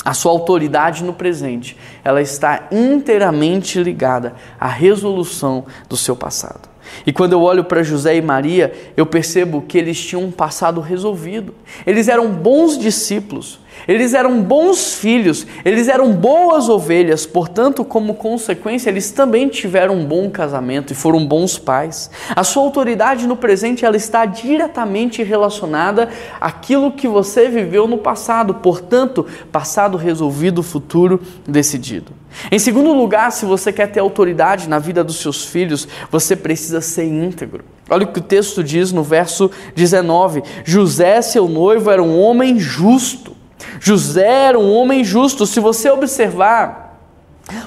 A 0.04 0.14
sua 0.14 0.33
autoridade 0.33 1.04
no 1.04 1.12
presente, 1.12 1.76
ela 2.02 2.23
está 2.23 2.69
inteiramente 2.73 3.83
ligada 3.83 4.35
à 4.59 4.66
resolução 4.66 5.66
do 5.88 5.97
seu 5.97 6.16
passado. 6.16 6.71
E 7.07 7.12
quando 7.12 7.35
eu 7.35 7.42
olho 7.42 7.64
para 7.64 7.83
José 7.83 8.16
e 8.16 8.23
Maria, 8.23 8.73
eu 8.97 9.04
percebo 9.07 9.62
que 9.62 9.78
eles 9.78 10.00
tinham 10.00 10.25
um 10.25 10.30
passado 10.30 10.80
resolvido. 10.80 11.54
Eles 11.87 12.09
eram 12.09 12.30
bons 12.30 12.78
discípulos, 12.78 13.61
eles 13.89 14.15
eram 14.15 14.43
bons 14.43 14.95
filhos, 14.95 15.47
eles 15.65 15.89
eram 15.89 16.12
boas 16.12 16.69
ovelhas, 16.69 17.27
portanto, 17.27 17.85
como 17.85 18.15
consequência, 18.15 18.91
eles 18.91 19.11
também 19.11 19.49
tiveram 19.49 19.97
um 19.97 20.05
bom 20.05 20.31
casamento 20.31 20.93
e 20.93 20.97
foram 20.97 21.27
bons 21.27 21.59
pais. 21.59 22.11
A 22.35 22.45
sua 22.45 22.62
autoridade 22.62 23.27
no 23.27 23.37
presente 23.37 23.85
ela 23.85 23.97
está 23.97 24.25
diretamente 24.27 25.23
relacionada 25.23 26.09
àquilo 26.41 26.93
que 26.93 27.09
você 27.09 27.49
viveu 27.49 27.87
no 27.87 27.99
passado, 27.99 28.55
portanto, 28.55 29.27
passado 29.50 29.97
resolvido, 29.97 30.62
futuro 30.62 31.21
decidido. 31.47 32.12
Em 32.50 32.59
segundo 32.59 32.93
lugar, 32.93 33.33
se 33.33 33.45
você 33.45 33.73
quer 33.73 33.89
ter 33.89 34.00
autoridade 34.00 34.69
na 34.69 34.79
vida 34.79 35.03
dos 35.03 35.17
seus 35.17 35.45
filhos, 35.45 35.89
você 36.11 36.37
precisa 36.37 36.81
ser 36.81 37.05
íntegro. 37.05 37.65
Olha 37.89 38.05
o 38.05 38.12
que 38.12 38.21
o 38.21 38.23
texto 38.23 38.62
diz 38.62 38.93
no 38.93 39.03
verso 39.03 39.50
19: 39.75 40.45
José, 40.65 41.21
seu 41.23 41.49
noivo, 41.49 41.91
era 41.91 42.03
um 42.03 42.21
homem 42.21 42.59
justo 42.59 43.40
José 43.79 44.27
era 44.27 44.59
um 44.59 44.73
homem 44.73 45.05
justo. 45.05 45.47
Se 45.47 45.61
você 45.61 45.91
observar, 45.91 46.91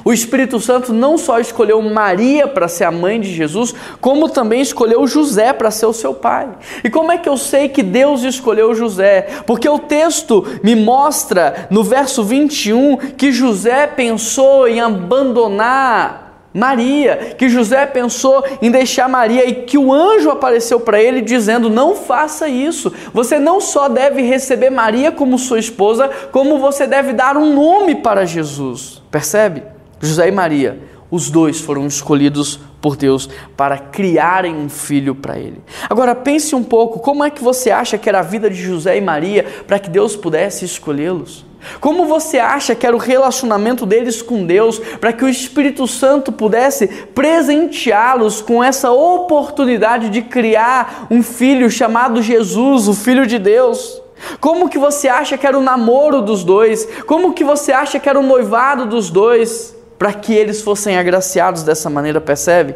o 0.04 0.14
Espírito 0.14 0.60
Santo 0.60 0.94
não 0.94 1.18
só 1.18 1.40
escolheu 1.40 1.82
Maria 1.82 2.48
para 2.48 2.68
ser 2.68 2.86
a 2.86 2.92
mãe 2.92 3.20
de 3.20 3.34
Jesus, 3.34 3.74
como 4.00 4.30
também 4.30 4.62
escolheu 4.62 5.06
José 5.08 5.54
para 5.54 5.72
ser 5.72 5.86
o 5.86 5.94
seu 5.94 6.14
pai. 6.14 6.50
E 6.84 6.90
como 6.90 7.12
é 7.12 7.18
que 7.18 7.28
eu 7.28 7.38
sei 7.38 7.70
que 7.70 7.84
Deus 7.84 8.24
escolheu 8.24 8.74
José? 8.74 9.28
Porque 9.46 9.68
o 9.68 9.80
texto 9.80 10.46
me 10.64 10.76
mostra 10.76 11.68
no 11.70 11.84
verso 11.84 12.24
21 12.24 12.98
que 13.18 13.32
José 13.32 13.88
pensou 13.88 14.68
em 14.68 14.80
abandonar 14.80 16.23
Maria, 16.54 17.36
que 17.38 17.50
José 17.50 17.86
pensou 17.88 18.44
em 18.62 18.70
deixar 18.70 19.10
Maria 19.10 19.48
e 19.50 19.64
que 19.64 19.78
o 19.78 19.92
anjo 19.92 20.30
apareceu 20.30 20.80
para 20.80 21.02
ele 21.02 21.22
dizendo: 21.22 21.70
Não 21.70 21.96
faça 21.96 22.48
isso. 22.48 22.94
Você 23.14 23.40
não 23.40 23.60
só 23.60 23.90
deve 23.90 24.22
receber 24.22 24.70
Maria 24.70 25.12
como 25.12 25.40
sua 25.40 25.60
esposa, 25.60 26.10
como 26.32 26.60
você 26.60 26.86
deve 26.86 27.14
dar 27.14 27.36
um 27.38 27.56
nome 27.56 27.96
para 27.96 28.26
Jesus. 28.26 29.02
Percebe? 29.10 29.64
José 30.00 30.28
e 30.28 30.32
Maria, 30.32 30.80
os 31.10 31.30
dois 31.30 31.60
foram 31.62 31.88
escolhidos 31.88 32.60
por 32.82 32.98
Deus 32.98 33.30
para 33.56 33.78
criarem 33.78 34.56
um 34.56 34.68
filho 34.68 35.16
para 35.16 35.40
ele. 35.40 35.62
Agora 35.90 36.14
pense 36.14 36.54
um 36.54 36.64
pouco, 36.64 37.00
como 37.00 37.24
é 37.24 37.30
que 37.30 37.42
você 37.42 37.72
acha 37.72 37.98
que 37.98 38.10
era 38.10 38.20
a 38.20 38.24
vida 38.24 38.50
de 38.50 38.62
José 38.62 38.98
e 38.98 39.02
Maria 39.02 39.46
para 39.66 39.80
que 39.80 39.90
Deus 39.90 40.16
pudesse 40.16 40.66
escolhê-los? 40.66 41.46
Como 41.80 42.06
você 42.06 42.40
acha 42.40 42.76
que 42.76 42.86
era 42.86 42.96
o 42.96 43.00
relacionamento 43.00 43.86
deles 43.86 44.22
com 44.22 44.46
Deus 44.46 44.80
para 45.00 45.14
que 45.14 45.24
o 45.24 45.30
Espírito 45.30 45.88
Santo 45.88 46.32
pudesse 46.32 46.88
presenteá-los 46.88 48.42
com 48.42 48.64
essa 48.64 48.92
oportunidade 48.92 50.10
de 50.10 50.22
criar 50.22 51.08
um 51.10 51.24
filho 51.24 51.70
chamado 51.70 52.22
Jesus, 52.22 52.88
o 52.88 52.94
Filho 52.94 53.26
de 53.26 53.40
Deus? 53.40 54.02
Como 54.40 54.70
que 54.70 54.78
você 54.78 55.08
acha 55.08 55.38
que 55.38 55.46
era 55.46 55.58
o 55.58 55.62
namoro 55.62 56.22
dos 56.22 56.44
dois? 56.44 56.88
Como 57.06 57.34
que 57.34 57.44
você 57.44 57.72
acha 57.72 58.00
que 58.00 58.08
era 58.08 58.20
o 58.20 58.24
noivado 58.24 58.86
dos 58.86 59.10
dois 59.10 59.76
para 59.98 60.14
que 60.14 60.34
eles 60.34 60.62
fossem 60.62 60.98
agraciados 60.98 61.64
dessa 61.64 61.90
maneira, 61.90 62.20
percebe? 62.20 62.76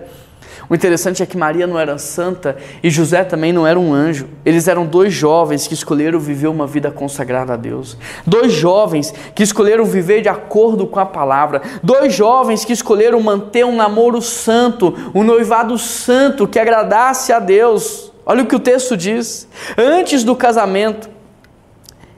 O 0.70 0.76
interessante 0.76 1.24
é 1.24 1.26
que 1.26 1.38
Maria 1.38 1.66
não 1.66 1.80
era 1.80 1.98
santa 1.98 2.58
e 2.84 2.90
José 2.90 3.24
também 3.24 3.54
não 3.54 3.66
era 3.66 3.80
um 3.80 3.94
anjo. 3.94 4.28
Eles 4.44 4.68
eram 4.68 4.86
dois 4.86 5.14
jovens 5.14 5.66
que 5.66 5.74
escolheram 5.74 6.20
viver 6.20 6.48
uma 6.48 6.68
vida 6.68 6.92
consagrada 6.92 7.54
a 7.54 7.56
Deus. 7.56 7.98
Dois 8.26 8.52
jovens 8.52 9.14
que 9.34 9.44
escolheram 9.44 9.86
viver 9.86 10.22
de 10.22 10.28
acordo 10.28 10.86
com 10.86 11.00
a 11.00 11.06
palavra. 11.06 11.62
Dois 11.82 12.14
jovens 12.14 12.66
que 12.66 12.74
escolheram 12.74 13.22
manter 13.22 13.66
um 13.66 13.78
namoro 13.78 14.22
santo, 14.22 14.94
um 15.16 15.24
noivado 15.24 15.78
santo 15.78 16.46
que 16.46 16.60
agradasse 16.60 17.32
a 17.32 17.40
Deus. 17.40 18.12
Olha 18.26 18.44
o 18.44 18.46
que 18.46 18.56
o 18.56 18.60
texto 18.60 18.98
diz. 18.98 19.48
Antes 19.78 20.26
do 20.26 20.36
casamento, 20.36 21.10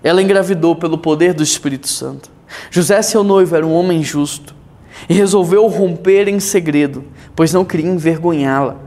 ela 0.03 0.23
engravidou 0.23 0.75
pelo 0.75 0.97
poder 0.97 1.35
do 1.35 1.43
Espírito 1.43 1.87
Santo. 1.87 2.31
José, 2.71 2.99
seu 3.03 3.23
noivo, 3.23 3.55
era 3.55 3.65
um 3.65 3.75
homem 3.75 4.01
justo 4.01 4.58
e 5.07 5.13
resolveu 5.13 5.67
romper 5.67 6.27
em 6.27 6.39
segredo, 6.39 7.03
pois 7.35 7.53
não 7.53 7.65
queria 7.65 7.89
envergonhá-la. 7.89 8.77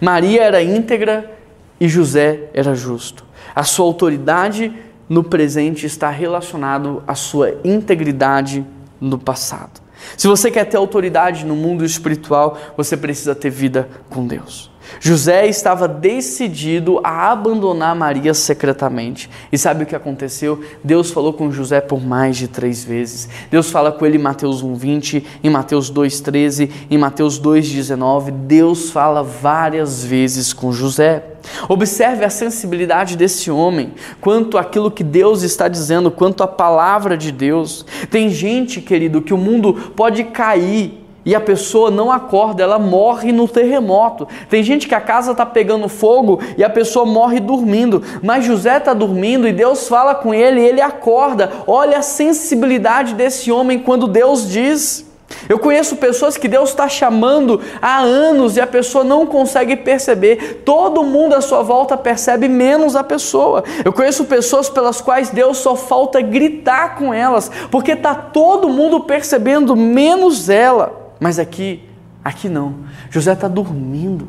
Maria 0.00 0.42
era 0.42 0.62
íntegra 0.62 1.30
e 1.78 1.88
José 1.88 2.48
era 2.52 2.74
justo. 2.74 3.24
A 3.54 3.62
sua 3.62 3.86
autoridade 3.86 4.72
no 5.08 5.24
presente 5.24 5.86
está 5.86 6.08
relacionado 6.08 7.02
à 7.06 7.14
sua 7.14 7.58
integridade 7.64 8.64
no 9.00 9.18
passado. 9.18 9.80
Se 10.16 10.26
você 10.26 10.50
quer 10.50 10.64
ter 10.64 10.76
autoridade 10.76 11.44
no 11.44 11.56
mundo 11.56 11.84
espiritual, 11.84 12.56
você 12.76 12.96
precisa 12.96 13.34
ter 13.34 13.50
vida 13.50 13.88
com 14.08 14.26
Deus. 14.26 14.69
José 14.98 15.46
estava 15.46 15.86
decidido 15.86 17.00
a 17.04 17.30
abandonar 17.30 17.94
Maria 17.94 18.34
secretamente. 18.34 19.30
E 19.52 19.58
sabe 19.58 19.84
o 19.84 19.86
que 19.86 19.94
aconteceu? 19.94 20.62
Deus 20.82 21.10
falou 21.10 21.32
com 21.32 21.50
José 21.50 21.80
por 21.80 22.02
mais 22.02 22.36
de 22.36 22.48
três 22.48 22.82
vezes. 22.82 23.28
Deus 23.50 23.70
fala 23.70 23.92
com 23.92 24.04
ele 24.04 24.16
em 24.16 24.20
Mateus 24.20 24.62
1,20, 24.62 25.24
em 25.42 25.50
Mateus 25.50 25.92
2,13, 25.92 26.70
em 26.90 26.98
Mateus 26.98 27.40
2,19. 27.40 28.30
Deus 28.30 28.90
fala 28.90 29.22
várias 29.22 30.04
vezes 30.04 30.52
com 30.52 30.72
José. 30.72 31.24
Observe 31.68 32.24
a 32.24 32.30
sensibilidade 32.30 33.16
desse 33.16 33.50
homem 33.50 33.94
quanto 34.20 34.58
aquilo 34.58 34.90
que 34.90 35.04
Deus 35.04 35.42
está 35.42 35.68
dizendo, 35.68 36.10
quanto 36.10 36.42
a 36.42 36.48
palavra 36.48 37.16
de 37.16 37.32
Deus. 37.32 37.86
Tem 38.10 38.28
gente, 38.28 38.80
querido, 38.80 39.22
que 39.22 39.32
o 39.32 39.38
mundo 39.38 39.92
pode 39.96 40.24
cair 40.24 40.99
e 41.24 41.34
a 41.34 41.40
pessoa 41.40 41.90
não 41.90 42.10
acorda, 42.10 42.62
ela 42.62 42.78
morre 42.78 43.32
no 43.32 43.46
terremoto. 43.46 44.26
Tem 44.48 44.62
gente 44.62 44.88
que 44.88 44.94
a 44.94 45.00
casa 45.00 45.32
está 45.32 45.44
pegando 45.44 45.88
fogo 45.88 46.40
e 46.56 46.64
a 46.64 46.70
pessoa 46.70 47.04
morre 47.04 47.40
dormindo, 47.40 48.02
mas 48.22 48.44
José 48.44 48.78
está 48.78 48.94
dormindo 48.94 49.46
e 49.46 49.52
Deus 49.52 49.88
fala 49.88 50.14
com 50.14 50.32
ele 50.32 50.60
e 50.60 50.66
ele 50.66 50.80
acorda. 50.80 51.50
Olha 51.66 51.98
a 51.98 52.02
sensibilidade 52.02 53.14
desse 53.14 53.52
homem 53.52 53.78
quando 53.78 54.06
Deus 54.06 54.48
diz. 54.48 55.10
Eu 55.48 55.58
conheço 55.58 55.96
pessoas 55.96 56.36
que 56.36 56.48
Deus 56.48 56.70
está 56.70 56.88
chamando 56.88 57.60
há 57.80 57.98
anos 58.00 58.56
e 58.56 58.60
a 58.60 58.66
pessoa 58.66 59.04
não 59.04 59.26
consegue 59.26 59.76
perceber. 59.76 60.62
Todo 60.64 61.04
mundo 61.04 61.34
à 61.34 61.40
sua 61.40 61.62
volta 61.62 61.96
percebe, 61.96 62.48
menos 62.48 62.96
a 62.96 63.04
pessoa. 63.04 63.62
Eu 63.84 63.92
conheço 63.92 64.24
pessoas 64.24 64.68
pelas 64.68 65.00
quais 65.00 65.30
Deus 65.30 65.58
só 65.58 65.76
falta 65.76 66.20
gritar 66.20 66.96
com 66.96 67.14
elas, 67.14 67.50
porque 67.70 67.92
está 67.92 68.14
todo 68.14 68.68
mundo 68.68 69.00
percebendo, 69.00 69.76
menos 69.76 70.48
ela. 70.48 70.99
Mas 71.20 71.38
aqui, 71.38 71.84
aqui 72.24 72.48
não. 72.48 72.76
José 73.10 73.34
está 73.34 73.46
dormindo. 73.46 74.26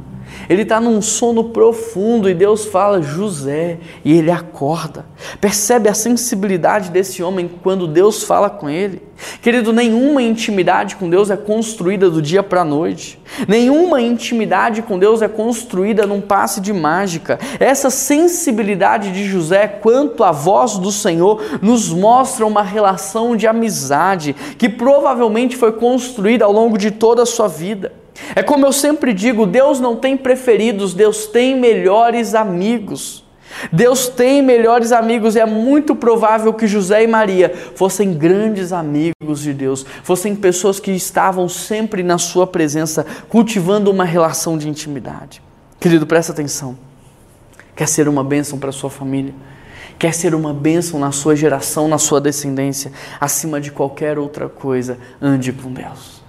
Ele 0.49 0.63
está 0.63 0.79
num 0.79 1.01
sono 1.01 1.45
profundo 1.45 2.29
e 2.29 2.33
Deus 2.33 2.65
fala 2.65 3.01
José 3.01 3.79
e 4.03 4.17
ele 4.17 4.31
acorda. 4.31 5.05
Percebe 5.39 5.89
a 5.89 5.93
sensibilidade 5.93 6.89
desse 6.89 7.21
homem 7.23 7.49
quando 7.61 7.87
Deus 7.87 8.23
fala 8.23 8.49
com 8.49 8.69
ele? 8.69 9.01
Querido, 9.41 9.71
nenhuma 9.71 10.21
intimidade 10.21 10.95
com 10.95 11.09
Deus 11.09 11.29
é 11.29 11.37
construída 11.37 12.09
do 12.09 12.21
dia 12.21 12.41
para 12.41 12.61
a 12.61 12.65
noite. 12.65 13.19
Nenhuma 13.47 14.01
intimidade 14.01 14.81
com 14.81 14.97
Deus 14.97 15.21
é 15.21 15.27
construída 15.27 16.07
num 16.07 16.21
passe 16.21 16.59
de 16.59 16.73
mágica. 16.73 17.39
Essa 17.59 17.89
sensibilidade 17.89 19.11
de 19.11 19.25
José 19.25 19.67
quanto 19.67 20.23
à 20.23 20.31
voz 20.31 20.77
do 20.77 20.91
Senhor 20.91 21.59
nos 21.61 21.89
mostra 21.89 22.45
uma 22.45 22.63
relação 22.63 23.35
de 23.35 23.47
amizade 23.47 24.35
que 24.57 24.67
provavelmente 24.67 25.55
foi 25.55 25.71
construída 25.71 26.45
ao 26.45 26.51
longo 26.51 26.77
de 26.77 26.91
toda 26.91 27.23
a 27.23 27.25
sua 27.25 27.47
vida. 27.47 28.00
É 28.35 28.43
como 28.43 28.65
eu 28.65 28.73
sempre 28.73 29.13
digo: 29.13 29.45
Deus 29.45 29.79
não 29.79 29.95
tem 29.95 30.15
preferidos, 30.17 30.93
Deus 30.93 31.27
tem 31.27 31.55
melhores 31.59 32.35
amigos. 32.35 33.23
Deus 33.71 34.07
tem 34.07 34.41
melhores 34.41 34.91
amigos 34.91 35.35
e 35.35 35.39
é 35.39 35.45
muito 35.45 35.93
provável 35.93 36.53
que 36.53 36.67
José 36.67 37.03
e 37.03 37.07
Maria 37.07 37.53
fossem 37.75 38.13
grandes 38.13 38.71
amigos 38.71 39.41
de 39.41 39.53
Deus, 39.53 39.85
fossem 40.03 40.35
pessoas 40.35 40.79
que 40.79 40.91
estavam 40.91 41.49
sempre 41.49 42.01
na 42.01 42.17
sua 42.17 42.47
presença, 42.47 43.05
cultivando 43.27 43.91
uma 43.91 44.05
relação 44.05 44.57
de 44.57 44.69
intimidade. 44.69 45.41
Querido, 45.79 46.07
presta 46.07 46.31
atenção. 46.31 46.77
Quer 47.75 47.87
ser 47.87 48.07
uma 48.07 48.23
bênção 48.23 48.57
para 48.57 48.71
sua 48.71 48.89
família? 48.89 49.33
Quer 49.97 50.13
ser 50.13 50.33
uma 50.33 50.53
bênção 50.53 50.99
na 50.99 51.11
sua 51.11 51.35
geração, 51.35 51.87
na 51.87 51.97
sua 51.97 52.19
descendência? 52.19 52.91
Acima 53.19 53.61
de 53.61 53.71
qualquer 53.71 54.17
outra 54.17 54.49
coisa, 54.49 54.97
ande 55.21 55.51
com 55.51 55.71
Deus. 55.71 56.20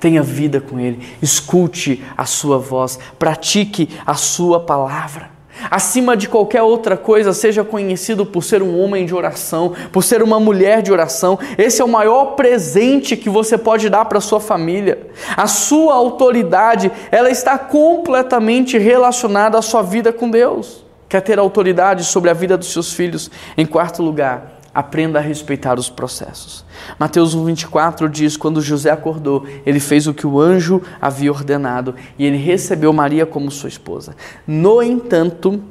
Tenha 0.00 0.22
vida 0.22 0.60
com 0.60 0.80
Ele, 0.80 1.06
escute 1.22 2.02
a 2.16 2.24
sua 2.24 2.58
voz, 2.58 2.98
pratique 3.18 3.88
a 4.06 4.14
sua 4.14 4.58
palavra 4.58 5.40
acima 5.68 6.16
de 6.16 6.28
qualquer 6.28 6.62
outra 6.62 6.96
coisa, 6.96 7.32
seja 7.32 7.64
conhecido 7.64 8.24
por 8.24 8.44
ser 8.44 8.62
um 8.62 8.78
homem 8.78 9.04
de 9.04 9.14
oração, 9.14 9.74
por 9.92 10.04
ser 10.04 10.22
uma 10.22 10.38
mulher 10.38 10.82
de 10.82 10.92
oração. 10.92 11.38
Esse 11.58 11.82
é 11.82 11.84
o 11.84 11.88
maior 11.88 12.36
presente 12.36 13.16
que 13.16 13.28
você 13.28 13.58
pode 13.58 13.88
dar 13.88 14.04
para 14.04 14.20
sua 14.20 14.40
família. 14.40 15.08
A 15.36 15.46
sua 15.46 15.94
autoridade, 15.94 16.90
ela 17.10 17.30
está 17.30 17.58
completamente 17.58 18.78
relacionada 18.78 19.58
à 19.58 19.62
sua 19.62 19.82
vida 19.82 20.12
com 20.12 20.30
Deus. 20.30 20.84
Quer 21.08 21.20
ter 21.22 21.38
autoridade 21.38 22.04
sobre 22.04 22.30
a 22.30 22.34
vida 22.34 22.56
dos 22.56 22.72
seus 22.72 22.92
filhos? 22.92 23.30
Em 23.56 23.66
quarto 23.66 24.02
lugar, 24.02 24.59
aprenda 24.74 25.18
a 25.18 25.22
respeitar 25.22 25.78
os 25.78 25.90
processos. 25.90 26.64
Mateus 26.98 27.36
1:24 27.36 28.08
diz: 28.08 28.36
Quando 28.36 28.60
José 28.60 28.90
acordou, 28.90 29.46
ele 29.66 29.80
fez 29.80 30.06
o 30.06 30.14
que 30.14 30.26
o 30.26 30.40
anjo 30.40 30.82
havia 31.00 31.32
ordenado 31.32 31.94
e 32.18 32.24
ele 32.24 32.36
recebeu 32.36 32.92
Maria 32.92 33.26
como 33.26 33.50
sua 33.50 33.68
esposa. 33.68 34.14
No 34.46 34.82
entanto, 34.82 35.62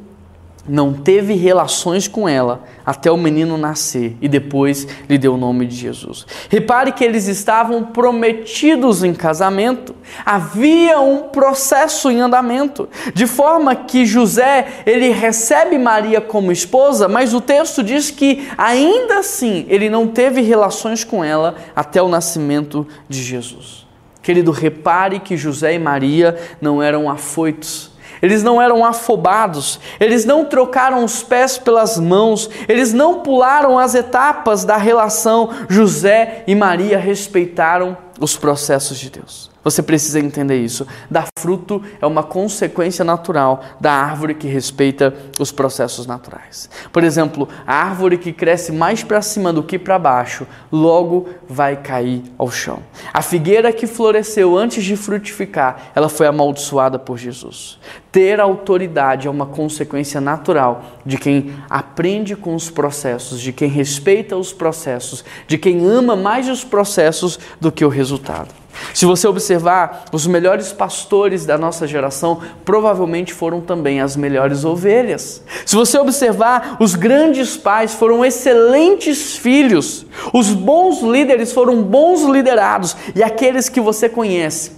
não 0.67 0.93
teve 0.93 1.33
relações 1.33 2.07
com 2.07 2.27
ela 2.27 2.63
até 2.85 3.11
o 3.11 3.17
menino 3.17 3.57
nascer 3.57 4.15
e 4.21 4.27
depois 4.27 4.87
lhe 5.07 5.17
deu 5.17 5.35
o 5.35 5.37
nome 5.37 5.65
de 5.65 5.75
Jesus. 5.75 6.25
Repare 6.49 6.91
que 6.91 7.03
eles 7.03 7.27
estavam 7.27 7.83
prometidos 7.85 9.03
em 9.03 9.13
casamento, 9.13 9.95
havia 10.25 10.99
um 10.99 11.29
processo 11.29 12.11
em 12.11 12.21
andamento, 12.21 12.89
de 13.13 13.25
forma 13.25 13.75
que 13.75 14.05
José, 14.05 14.83
ele 14.85 15.09
recebe 15.09 15.77
Maria 15.77 16.19
como 16.21 16.51
esposa, 16.51 17.07
mas 17.07 17.33
o 17.33 17.41
texto 17.41 17.81
diz 17.81 18.11
que 18.11 18.47
ainda 18.57 19.19
assim 19.19 19.65
ele 19.69 19.89
não 19.89 20.07
teve 20.07 20.41
relações 20.41 21.03
com 21.03 21.23
ela 21.23 21.55
até 21.75 22.01
o 22.01 22.07
nascimento 22.07 22.87
de 23.07 23.23
Jesus. 23.23 23.87
Querido, 24.21 24.51
repare 24.51 25.19
que 25.19 25.37
José 25.37 25.73
e 25.73 25.79
Maria 25.79 26.37
não 26.61 26.83
eram 26.83 27.09
afoitos 27.09 27.88
eles 28.21 28.43
não 28.43 28.61
eram 28.61 28.85
afobados, 28.85 29.79
eles 29.99 30.25
não 30.25 30.45
trocaram 30.45 31.03
os 31.03 31.23
pés 31.23 31.57
pelas 31.57 31.97
mãos, 31.97 32.49
eles 32.67 32.93
não 32.93 33.21
pularam 33.21 33.77
as 33.77 33.95
etapas 33.95 34.63
da 34.65 34.77
relação. 34.77 35.49
José 35.67 36.43
e 36.47 36.55
Maria 36.55 36.97
respeitaram 36.97 37.97
os 38.19 38.35
processos 38.35 38.99
de 38.99 39.09
Deus. 39.09 39.48
Você 39.63 39.83
precisa 39.83 40.19
entender 40.19 40.57
isso. 40.57 40.87
Dar 41.09 41.27
fruto 41.37 41.83
é 42.01 42.05
uma 42.05 42.23
consequência 42.23 43.03
natural 43.03 43.61
da 43.79 43.91
árvore 43.91 44.33
que 44.33 44.47
respeita 44.47 45.13
os 45.39 45.51
processos 45.51 46.07
naturais. 46.07 46.69
Por 46.91 47.03
exemplo, 47.03 47.47
a 47.67 47.75
árvore 47.75 48.17
que 48.17 48.31
cresce 48.31 48.71
mais 48.71 49.03
para 49.03 49.21
cima 49.21 49.51
do 49.51 49.61
que 49.61 49.77
para 49.77 49.99
baixo, 49.99 50.47
logo 50.71 51.29
vai 51.47 51.75
cair 51.75 52.23
ao 52.37 52.49
chão. 52.49 52.79
A 53.13 53.21
figueira 53.21 53.73
que 53.73 53.85
floresceu 53.85 54.57
antes 54.57 54.83
de 54.83 54.95
frutificar, 54.95 55.91
ela 55.93 56.07
foi 56.07 56.27
amaldiçoada 56.27 56.97
por 56.97 57.17
Jesus. 57.17 57.79
Ter 58.11 58.39
autoridade 58.39 59.27
é 59.27 59.31
uma 59.31 59.45
consequência 59.45 60.21
natural 60.21 60.83
de 61.05 61.17
quem 61.17 61.53
aprende 61.69 62.35
com 62.35 62.55
os 62.55 62.69
processos, 62.69 63.41
de 63.41 63.51
quem 63.51 63.69
respeita 63.69 64.37
os 64.37 64.53
processos, 64.53 65.23
de 65.47 65.57
quem 65.57 65.85
ama 65.85 66.15
mais 66.15 66.47
os 66.47 66.63
processos 66.63 67.37
do 67.59 67.71
que 67.71 67.83
o 67.83 67.89
resultado. 67.89 68.58
Se 68.93 69.05
você 69.05 69.27
observar, 69.27 70.05
os 70.11 70.25
melhores 70.27 70.71
pastores 70.71 71.45
da 71.45 71.57
nossa 71.57 71.87
geração 71.87 72.41
provavelmente 72.63 73.33
foram 73.33 73.61
também 73.61 74.01
as 74.01 74.15
melhores 74.15 74.63
ovelhas. 74.63 75.43
Se 75.65 75.75
você 75.75 75.97
observar, 75.97 76.77
os 76.79 76.95
grandes 76.95 77.57
pais 77.57 77.93
foram 77.93 78.23
excelentes 78.23 79.35
filhos, 79.35 80.05
os 80.33 80.49
bons 80.49 81.01
líderes 81.01 81.51
foram 81.51 81.81
bons 81.83 82.23
liderados, 82.23 82.95
e 83.15 83.23
aqueles 83.23 83.69
que 83.69 83.81
você 83.81 84.07
conhece, 84.07 84.71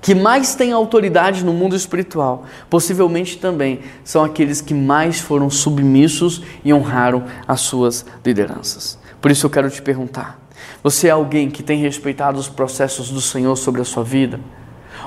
que 0.00 0.14
mais 0.14 0.54
têm 0.54 0.72
autoridade 0.72 1.44
no 1.44 1.52
mundo 1.52 1.76
espiritual, 1.76 2.44
possivelmente 2.68 3.38
também 3.38 3.80
são 4.02 4.24
aqueles 4.24 4.60
que 4.60 4.74
mais 4.74 5.20
foram 5.20 5.48
submissos 5.48 6.42
e 6.64 6.74
honraram 6.74 7.24
as 7.46 7.60
suas 7.60 8.04
lideranças. 8.24 8.98
Por 9.20 9.30
isso 9.30 9.46
eu 9.46 9.50
quero 9.50 9.70
te 9.70 9.80
perguntar: 9.80 10.41
você 10.82 11.06
é 11.06 11.10
alguém 11.10 11.48
que 11.48 11.62
tem 11.62 11.78
respeitado 11.78 12.40
os 12.40 12.48
processos 12.48 13.10
do 13.10 13.20
Senhor 13.20 13.54
sobre 13.54 13.80
a 13.80 13.84
sua 13.84 14.02
vida? 14.02 14.40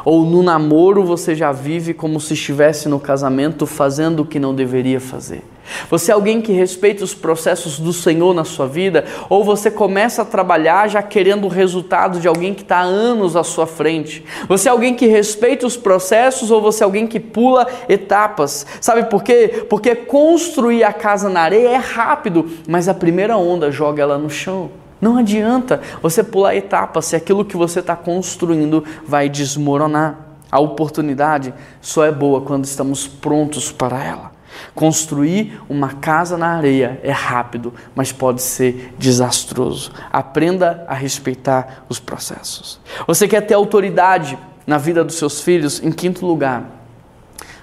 Ou 0.05 0.23
no 0.23 0.41
namoro 0.41 1.03
você 1.03 1.35
já 1.35 1.51
vive 1.51 1.93
como 1.93 2.19
se 2.19 2.33
estivesse 2.33 2.87
no 2.87 2.99
casamento 2.99 3.65
fazendo 3.65 4.21
o 4.21 4.25
que 4.25 4.39
não 4.39 4.53
deveria 4.53 5.01
fazer? 5.01 5.43
Você 5.89 6.11
é 6.11 6.13
alguém 6.13 6.41
que 6.41 6.53
respeita 6.53 7.03
os 7.03 7.13
processos 7.13 7.79
do 7.79 7.91
Senhor 7.91 8.33
na 8.33 8.45
sua 8.45 8.67
vida? 8.67 9.03
Ou 9.29 9.43
você 9.43 9.71
começa 9.71 10.21
a 10.21 10.25
trabalhar 10.25 10.87
já 10.87 11.01
querendo 11.01 11.45
o 11.45 11.49
resultado 11.49 12.19
de 12.19 12.27
alguém 12.27 12.53
que 12.53 12.61
está 12.61 12.79
anos 12.81 13.35
à 13.35 13.43
sua 13.43 13.65
frente? 13.65 14.23
Você 14.47 14.69
é 14.69 14.71
alguém 14.71 14.93
que 14.93 15.07
respeita 15.07 15.65
os 15.65 15.75
processos 15.75 16.51
ou 16.51 16.61
você 16.61 16.83
é 16.83 16.85
alguém 16.85 17.07
que 17.07 17.19
pula 17.19 17.67
etapas? 17.89 18.65
Sabe 18.79 19.09
por 19.09 19.23
quê? 19.23 19.65
Porque 19.69 19.95
construir 19.95 20.83
a 20.83 20.93
casa 20.93 21.27
na 21.27 21.41
areia 21.41 21.69
é 21.69 21.77
rápido, 21.77 22.47
mas 22.67 22.87
a 22.87 22.93
primeira 22.93 23.35
onda 23.35 23.71
joga 23.71 24.03
ela 24.03 24.17
no 24.17 24.29
chão. 24.29 24.84
Não 24.99 25.17
adianta 25.17 25.81
você 26.01 26.23
pular 26.23 26.55
etapas 26.55 27.05
se 27.05 27.15
aquilo 27.15 27.45
que 27.45 27.57
você 27.57 27.79
está 27.79 27.95
construindo 27.95 28.83
vai 29.07 29.29
desmoronar. 29.29 30.19
A 30.51 30.59
oportunidade 30.59 31.53
só 31.81 32.05
é 32.05 32.11
boa 32.11 32.41
quando 32.41 32.65
estamos 32.65 33.07
prontos 33.07 33.71
para 33.71 34.01
ela. 34.03 34.31
Construir 34.73 35.59
uma 35.67 35.89
casa 35.95 36.37
na 36.37 36.47
areia 36.47 36.99
é 37.03 37.11
rápido, 37.11 37.73
mas 37.93 38.11
pode 38.11 38.41
ser 38.41 38.93
desastroso. 38.97 39.91
Aprenda 40.11 40.85
a 40.87 40.93
respeitar 40.93 41.85
os 41.89 41.99
processos. 41.99 42.79
Você 43.05 43.27
quer 43.27 43.41
ter 43.41 43.53
autoridade 43.53 44.37
na 44.65 44.77
vida 44.77 45.03
dos 45.03 45.15
seus 45.15 45.41
filhos? 45.41 45.83
Em 45.83 45.91
quinto 45.91 46.25
lugar, 46.25 46.74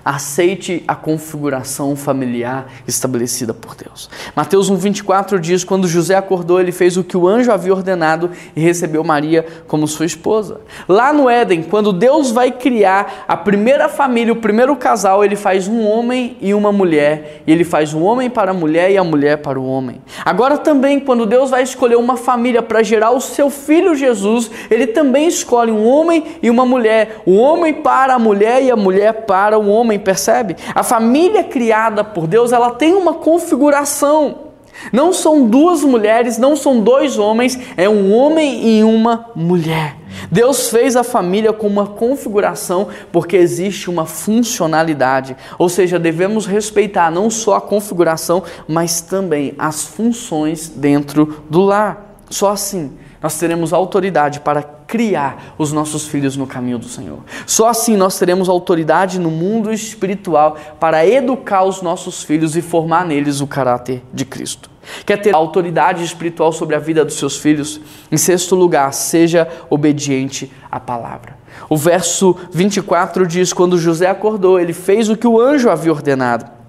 Aceite 0.04 0.82
a 0.88 0.94
configuração 0.96 1.94
familiar 1.94 2.66
estabelecida 2.88 3.54
por 3.54 3.76
Deus. 3.76 4.10
Mateus 4.34 4.70
1,24 4.70 5.38
diz: 5.38 5.62
Quando 5.62 5.86
José 5.86 6.16
acordou, 6.16 6.60
ele 6.60 6.72
fez 6.72 6.96
o 6.96 7.04
que 7.04 7.16
o 7.16 7.28
anjo 7.28 7.52
havia 7.52 7.72
ordenado 7.72 8.30
e 8.56 8.60
recebeu 8.60 9.04
Maria 9.04 9.46
como 9.68 9.86
sua 9.86 10.06
esposa. 10.06 10.60
Lá 10.88 11.12
no 11.12 11.30
Éden, 11.30 11.62
quando 11.62 11.92
Deus 11.92 12.30
vai 12.30 12.50
criar 12.50 13.24
a 13.28 13.36
primeira 13.36 13.88
família, 13.88 14.32
o 14.32 14.36
primeiro 14.36 14.74
casal, 14.74 15.24
ele 15.24 15.36
faz 15.36 15.68
um 15.68 15.86
homem 15.86 16.36
e 16.40 16.52
uma 16.52 16.72
mulher, 16.72 17.42
e 17.46 17.52
ele 17.52 17.64
faz 17.64 17.94
um 17.94 18.02
homem 18.02 18.28
para 18.28 18.50
a 18.50 18.54
mulher 18.54 18.90
e 18.90 18.98
a 18.98 19.04
mulher 19.04 19.38
para 19.38 19.60
o 19.60 19.66
homem. 19.66 20.02
Agora 20.24 20.58
também, 20.58 20.98
quando 20.98 21.26
Deus 21.26 21.50
vai 21.50 21.62
escolher 21.62 21.96
uma 21.96 22.16
família 22.16 22.62
para 22.62 22.82
gerar 22.82 23.12
o 23.12 23.20
seu 23.20 23.50
filho 23.50 23.94
Jesus, 23.94 24.50
ele 24.70 24.88
também 24.88 25.28
escolhe 25.28 25.70
um 25.70 25.86
homem 25.86 26.24
e 26.42 26.50
uma 26.50 26.66
mulher, 26.66 27.22
o 27.24 27.36
homem 27.36 27.74
para 27.74 28.14
a 28.14 28.18
mulher 28.18 28.62
e 28.62 28.70
a 28.70 28.76
mulher 28.76 29.12
para 29.26 29.58
o 29.58 29.68
homem 29.68 29.91
homem, 29.92 29.98
percebe? 29.98 30.56
A 30.74 30.82
família 30.82 31.44
criada 31.44 32.02
por 32.02 32.26
Deus, 32.26 32.52
ela 32.52 32.70
tem 32.70 32.94
uma 32.94 33.14
configuração. 33.14 34.52
Não 34.92 35.12
são 35.12 35.46
duas 35.46 35.84
mulheres, 35.84 36.38
não 36.38 36.56
são 36.56 36.80
dois 36.80 37.18
homens, 37.18 37.58
é 37.76 37.88
um 37.88 38.12
homem 38.12 38.78
e 38.78 38.82
uma 38.82 39.30
mulher. 39.36 39.96
Deus 40.30 40.70
fez 40.70 40.96
a 40.96 41.04
família 41.04 41.52
com 41.52 41.66
uma 41.66 41.86
configuração 41.86 42.88
porque 43.12 43.36
existe 43.36 43.90
uma 43.90 44.06
funcionalidade, 44.06 45.36
ou 45.58 45.68
seja, 45.68 45.98
devemos 45.98 46.46
respeitar 46.46 47.10
não 47.10 47.30
só 47.30 47.56
a 47.56 47.60
configuração, 47.60 48.42
mas 48.66 49.00
também 49.02 49.54
as 49.58 49.84
funções 49.84 50.68
dentro 50.68 51.44
do 51.48 51.60
lar. 51.60 52.16
Só 52.30 52.50
assim 52.50 52.92
nós 53.22 53.38
teremos 53.38 53.72
autoridade 53.72 54.40
para 54.40 54.62
criar 54.62 55.54
os 55.56 55.72
nossos 55.72 56.06
filhos 56.06 56.36
no 56.36 56.46
caminho 56.46 56.78
do 56.78 56.88
Senhor. 56.88 57.20
Só 57.46 57.68
assim 57.68 57.96
nós 57.96 58.18
teremos 58.18 58.48
autoridade 58.48 59.18
no 59.18 59.30
mundo 59.30 59.72
espiritual 59.72 60.56
para 60.80 61.06
educar 61.06 61.64
os 61.64 61.80
nossos 61.80 62.22
filhos 62.22 62.56
e 62.56 62.62
formar 62.62 63.06
neles 63.06 63.40
o 63.40 63.46
caráter 63.46 64.02
de 64.12 64.24
Cristo. 64.24 64.70
Quer 65.06 65.18
ter 65.18 65.34
autoridade 65.34 66.04
espiritual 66.04 66.52
sobre 66.52 66.74
a 66.74 66.78
vida 66.78 67.04
dos 67.04 67.14
seus 67.14 67.36
filhos? 67.36 67.80
Em 68.10 68.16
sexto 68.16 68.56
lugar, 68.56 68.92
seja 68.92 69.48
obediente 69.70 70.52
à 70.70 70.80
palavra. 70.80 71.38
O 71.68 71.76
verso 71.76 72.36
24 72.50 73.26
diz: 73.26 73.52
Quando 73.52 73.78
José 73.78 74.08
acordou, 74.08 74.58
ele 74.58 74.72
fez 74.72 75.08
o 75.08 75.16
que 75.16 75.26
o 75.26 75.40
anjo 75.40 75.70
havia 75.70 75.92
ordenado 75.92 76.61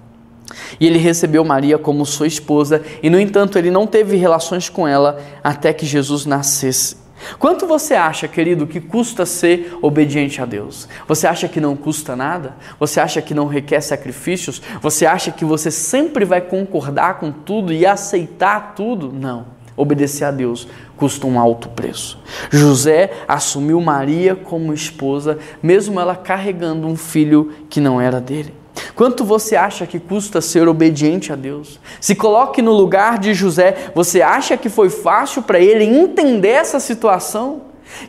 e 0.78 0.86
ele 0.86 0.98
recebeu 0.98 1.44
Maria 1.44 1.78
como 1.78 2.06
sua 2.06 2.26
esposa, 2.26 2.82
e 3.02 3.10
no 3.10 3.18
entanto 3.18 3.58
ele 3.58 3.70
não 3.70 3.86
teve 3.86 4.16
relações 4.16 4.68
com 4.68 4.86
ela 4.86 5.20
até 5.42 5.72
que 5.72 5.86
Jesus 5.86 6.26
nascesse. 6.26 7.04
Quanto 7.38 7.66
você 7.66 7.94
acha, 7.94 8.28
querido, 8.28 8.66
que 8.66 8.80
custa 8.80 9.24
ser 9.24 9.76
obediente 9.80 10.42
a 10.42 10.44
Deus? 10.44 10.88
Você 11.06 11.26
acha 11.26 11.48
que 11.48 11.60
não 11.60 11.76
custa 11.76 12.14
nada? 12.14 12.56
Você 12.78 13.00
acha 13.00 13.22
que 13.22 13.32
não 13.32 13.46
requer 13.46 13.80
sacrifícios? 13.80 14.60
Você 14.80 15.06
acha 15.06 15.30
que 15.30 15.44
você 15.44 15.70
sempre 15.70 16.24
vai 16.24 16.40
concordar 16.40 17.18
com 17.18 17.30
tudo 17.32 17.72
e 17.72 17.86
aceitar 17.86 18.74
tudo? 18.74 19.12
Não. 19.12 19.46
Obedecer 19.76 20.24
a 20.24 20.30
Deus 20.30 20.68
custa 20.96 21.26
um 21.26 21.38
alto 21.38 21.68
preço. 21.68 22.18
José 22.50 23.10
assumiu 23.26 23.80
Maria 23.80 24.36
como 24.36 24.72
esposa, 24.72 25.38
mesmo 25.62 25.98
ela 25.98 26.14
carregando 26.14 26.86
um 26.86 26.96
filho 26.96 27.52
que 27.68 27.80
não 27.80 28.00
era 28.00 28.20
dele. 28.20 28.54
Quanto 28.94 29.24
você 29.24 29.56
acha 29.56 29.86
que 29.86 29.98
custa 29.98 30.40
ser 30.40 30.68
obediente 30.68 31.32
a 31.32 31.36
Deus? 31.36 31.80
Se 32.00 32.14
coloque 32.14 32.60
no 32.60 32.72
lugar 32.72 33.18
de 33.18 33.34
José. 33.34 33.90
Você 33.94 34.20
acha 34.20 34.56
que 34.56 34.68
foi 34.68 34.90
fácil 34.90 35.42
para 35.42 35.58
ele 35.58 35.84
entender 35.84 36.48
essa 36.48 36.80
situação? 36.80 37.62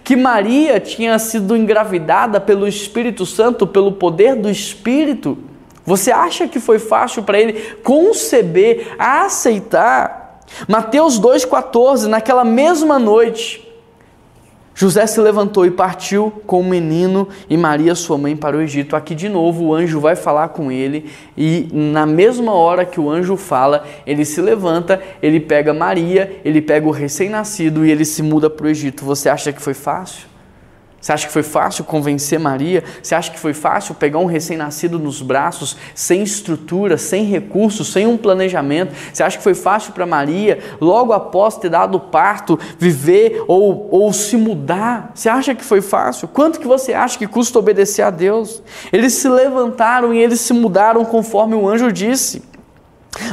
Que 0.03 0.15
Maria 0.15 0.79
tinha 0.79 1.17
sido 1.19 1.55
engravidada 1.55 2.39
pelo 2.39 2.67
Espírito 2.67 3.25
Santo, 3.25 3.67
pelo 3.67 3.91
poder 3.93 4.35
do 4.35 4.49
Espírito? 4.49 5.37
Você 5.85 6.11
acha 6.11 6.47
que 6.47 6.59
foi 6.59 6.79
fácil 6.79 7.23
para 7.23 7.39
ele 7.39 7.53
conceber, 7.83 8.95
aceitar? 8.97 10.41
Mateus 10.67 11.19
2,14, 11.19 12.05
naquela 12.05 12.43
mesma 12.43 12.97
noite, 12.97 13.64
José 14.77 15.07
se 15.07 15.21
levantou 15.21 15.65
e 15.65 15.71
partiu 15.71 16.29
com 16.45 16.59
o 16.59 16.63
menino 16.63 17.29
e 17.49 17.55
Maria, 17.55 17.95
sua 17.95 18.17
mãe, 18.17 18.35
para 18.35 18.57
o 18.57 18.61
Egito. 18.61 18.93
Aqui 18.93 19.15
de 19.15 19.29
novo 19.29 19.63
o 19.63 19.73
anjo 19.73 20.01
vai 20.01 20.17
falar 20.17 20.49
com 20.49 20.69
ele, 20.69 21.09
e 21.37 21.69
na 21.71 22.05
mesma 22.05 22.51
hora 22.51 22.83
que 22.83 22.99
o 22.99 23.09
anjo 23.09 23.37
fala, 23.37 23.85
ele 24.05 24.25
se 24.25 24.41
levanta, 24.41 25.01
ele 25.23 25.39
pega 25.39 25.73
Maria, 25.73 26.41
ele 26.43 26.61
pega 26.61 26.85
o 26.85 26.91
recém-nascido 26.91 27.85
e 27.85 27.89
ele 27.89 28.03
se 28.03 28.21
muda 28.21 28.49
para 28.49 28.65
o 28.65 28.69
Egito. 28.69 29.05
Você 29.05 29.29
acha 29.29 29.53
que 29.53 29.61
foi 29.61 29.73
fácil? 29.73 30.34
Você 31.05 31.13
acha 31.13 31.27
que 31.27 31.33
foi 31.33 31.43
fácil 31.43 31.83
convencer 31.83 32.39
Maria? 32.39 32.83
Você 32.99 33.13
acha 33.13 33.29
que 33.29 33.39
foi 33.39 33.53
fácil 33.53 33.93
pegar 33.93 34.17
um 34.17 34.25
recém-nascido 34.25 34.97
nos 34.97 35.21
braços, 35.21 35.77
sem 35.93 36.23
estrutura, 36.23 36.97
sem 36.97 37.25
recursos, 37.25 37.91
sem 37.91 38.07
um 38.07 38.17
planejamento? 38.17 38.91
Você 39.13 39.21
acha 39.21 39.37
que 39.37 39.43
foi 39.43 39.53
fácil 39.53 39.93
para 39.93 40.07
Maria, 40.07 40.57
logo 40.81 41.13
após 41.13 41.59
ter 41.59 41.69
dado 41.69 41.97
o 41.97 41.99
parto, 41.99 42.59
viver 42.79 43.43
ou, 43.47 43.87
ou 43.91 44.11
se 44.11 44.35
mudar? 44.35 45.11
Você 45.13 45.29
acha 45.29 45.53
que 45.53 45.63
foi 45.63 45.79
fácil? 45.79 46.27
Quanto 46.27 46.59
que 46.59 46.65
você 46.65 46.91
acha 46.91 47.19
que 47.19 47.27
custa 47.27 47.59
obedecer 47.59 48.01
a 48.01 48.09
Deus? 48.09 48.63
Eles 48.91 49.13
se 49.13 49.29
levantaram 49.29 50.11
e 50.11 50.17
eles 50.17 50.41
se 50.41 50.53
mudaram 50.53 51.05
conforme 51.05 51.53
o 51.53 51.69
anjo 51.69 51.91
disse. 51.91 52.41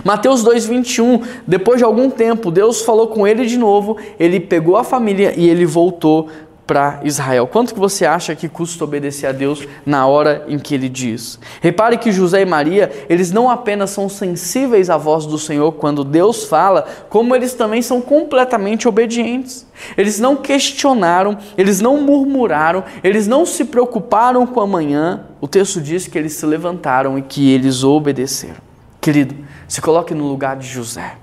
Mateus 0.05 0.45
2:21, 0.45 1.23
depois 1.47 1.79
de 1.79 1.85
algum 1.85 2.11
tempo, 2.11 2.51
Deus 2.51 2.83
falou 2.83 3.09
com 3.09 3.27
ele 3.27 3.47
de 3.47 3.57
novo, 3.57 3.97
ele 4.21 4.39
pegou 4.39 4.77
a 4.77 4.85
família 4.85 5.33
e 5.35 5.49
ele 5.49 5.65
voltou 5.65 6.29
para 6.67 7.01
Israel. 7.03 7.47
Quanto 7.47 7.75
que 7.75 7.81
você 7.81 8.07
acha 8.07 8.35
que 8.35 8.49
custa 8.49 8.85
obedecer 8.85 9.27
a 9.27 9.33
Deus 9.33 9.67
na 9.85 10.07
hora 10.07 10.45
em 10.49 10.59
que 10.59 10.75
ele 10.75 10.89
diz? 10.89 11.39
Repare 11.61 11.99
que 11.99 12.13
José 12.13 12.43
e 12.43 12.47
Maria, 12.47 12.91
eles 13.09 13.33
não 13.33 13.51
apenas 13.51 13.91
são 13.91 14.09
sensíveis 14.09 14.89
à 14.89 14.97
voz 14.97 15.27
do 15.27 15.39
Senhor 15.39 15.73
quando 15.73 16.05
Deus 16.05 16.45
fala, 16.45 16.87
como 17.09 17.35
eles 17.35 17.55
também 17.55 17.83
são 17.83 18.01
completamente 18.01 18.89
obedientes. 18.89 19.67
Eles 19.97 20.21
não 20.21 20.37
questionaram, 20.37 21.37
eles 21.59 21.81
não 21.81 22.01
murmuraram, 22.01 22.85
eles 23.03 23.27
não 23.27 23.45
se 23.45 23.65
preocuparam 23.65 24.47
com 24.47 24.61
amanhã. 24.61 25.27
O 25.41 25.49
texto 25.49 25.81
diz 25.81 26.07
que 26.07 26.17
eles 26.17 26.35
se 26.35 26.47
levantaram 26.47 27.19
e 27.19 27.23
que 27.23 27.51
eles 27.51 27.83
obedeceram. 27.83 28.63
Querido, 29.01 29.35
se 29.67 29.81
coloque 29.81 30.15
no 30.15 30.29
lugar 30.29 30.57
de 30.57 30.69
José. 30.69 31.22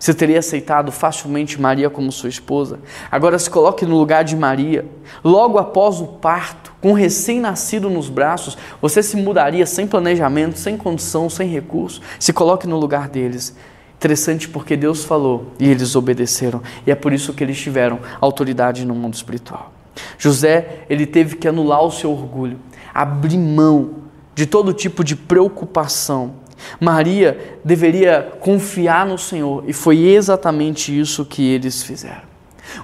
Você 0.00 0.14
teria 0.14 0.38
aceitado 0.38 0.90
facilmente 0.90 1.60
Maria 1.60 1.90
como 1.90 2.10
sua 2.10 2.30
esposa? 2.30 2.78
Agora 3.10 3.38
se 3.38 3.50
coloque 3.50 3.84
no 3.84 3.98
lugar 3.98 4.24
de 4.24 4.34
Maria. 4.34 4.86
Logo 5.22 5.58
após 5.58 6.00
o 6.00 6.06
parto, 6.06 6.72
com 6.80 6.92
um 6.92 6.94
recém-nascido 6.94 7.90
nos 7.90 8.08
braços, 8.08 8.56
você 8.80 9.02
se 9.02 9.14
mudaria 9.18 9.66
sem 9.66 9.86
planejamento, 9.86 10.58
sem 10.58 10.74
condição, 10.78 11.28
sem 11.28 11.46
recurso? 11.46 12.00
Se 12.18 12.32
coloque 12.32 12.66
no 12.66 12.78
lugar 12.78 13.10
deles. 13.10 13.54
Interessante 13.96 14.48
porque 14.48 14.74
Deus 14.74 15.04
falou 15.04 15.52
e 15.58 15.68
eles 15.68 15.94
obedeceram. 15.94 16.62
E 16.86 16.90
é 16.90 16.94
por 16.94 17.12
isso 17.12 17.34
que 17.34 17.44
eles 17.44 17.60
tiveram 17.60 18.00
autoridade 18.22 18.86
no 18.86 18.94
mundo 18.94 19.12
espiritual. 19.12 19.70
José, 20.16 20.86
ele 20.88 21.04
teve 21.04 21.36
que 21.36 21.46
anular 21.46 21.84
o 21.84 21.90
seu 21.90 22.10
orgulho, 22.10 22.58
abrir 22.94 23.36
mão 23.36 23.96
de 24.34 24.46
todo 24.46 24.72
tipo 24.72 25.04
de 25.04 25.14
preocupação 25.14 26.39
Maria 26.80 27.58
deveria 27.64 28.32
confiar 28.40 29.06
no 29.06 29.18
Senhor 29.18 29.64
e 29.66 29.72
foi 29.72 30.06
exatamente 30.08 30.98
isso 30.98 31.24
que 31.24 31.46
eles 31.46 31.82
fizeram. 31.82 32.30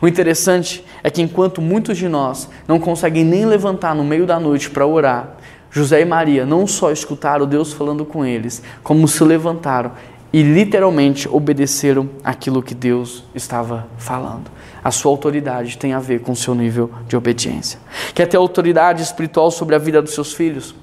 O 0.01 0.09
interessante 0.09 0.85
é 1.03 1.11
que 1.11 1.23
enquanto 1.23 1.61
muitos 1.61 1.97
de 1.97 2.09
nós 2.09 2.49
não 2.67 2.79
conseguem 2.79 3.25
nem 3.25 3.47
levantar 3.47 3.95
no 3.95 4.05
meio 4.05 4.27
da 4.27 4.41
noite 4.41 4.71
para 4.71 4.87
orar, 4.87 5.37
José 5.71 6.01
e 6.01 6.05
Maria 6.05 6.47
não 6.47 6.67
só 6.67 6.91
escutaram 6.91 7.47
Deus 7.47 7.73
falando 7.73 8.05
com 8.05 8.25
eles, 8.25 8.63
como 8.83 9.07
se 9.07 9.23
levantaram 9.23 9.93
e 10.33 10.43
literalmente 10.43 11.29
obedeceram 11.29 12.09
aquilo 12.25 12.63
que 12.63 12.75
Deus 12.75 13.25
estava 13.35 13.87
falando. 13.97 14.51
A 14.83 14.91
sua 14.91 15.11
autoridade 15.11 15.79
tem 15.79 15.93
a 15.93 15.99
ver 15.99 16.21
com 16.21 16.33
o 16.33 16.37
seu 16.37 16.55
nível 16.55 16.91
de 17.09 17.17
obediência. 17.17 17.79
Quer 18.15 18.27
ter 18.27 18.37
autoridade 18.37 19.03
espiritual 19.03 19.51
sobre 19.51 19.75
a 19.75 19.79
vida 19.79 20.03
dos 20.03 20.15
seus 20.15 20.33
filhos? 20.33 20.75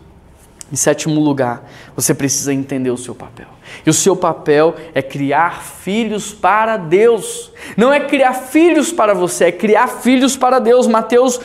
Em 0.73 0.75
sétimo 0.75 1.21
lugar, 1.21 1.69
você 1.95 2.15
precisa 2.15 2.51
entender 2.51 2.89
o 2.89 2.97
seu 2.97 3.13
papel. 3.13 3.45
E 3.85 3.91
o 3.91 3.93
seu 3.93 4.15
papel 4.15 4.73
é 4.95 5.03
criar 5.03 5.61
filhos 5.61 6.33
para 6.33 6.77
Deus. 6.77 7.51
Não 7.77 7.93
é 7.93 7.99
criar 7.99 8.33
filhos 8.33 8.91
para 8.91 9.13
você, 9.13 9.45
é 9.45 9.51
criar 9.51 9.85
filhos 9.85 10.35
para 10.35 10.57
Deus. 10.57 10.87
Mateus 10.87 11.39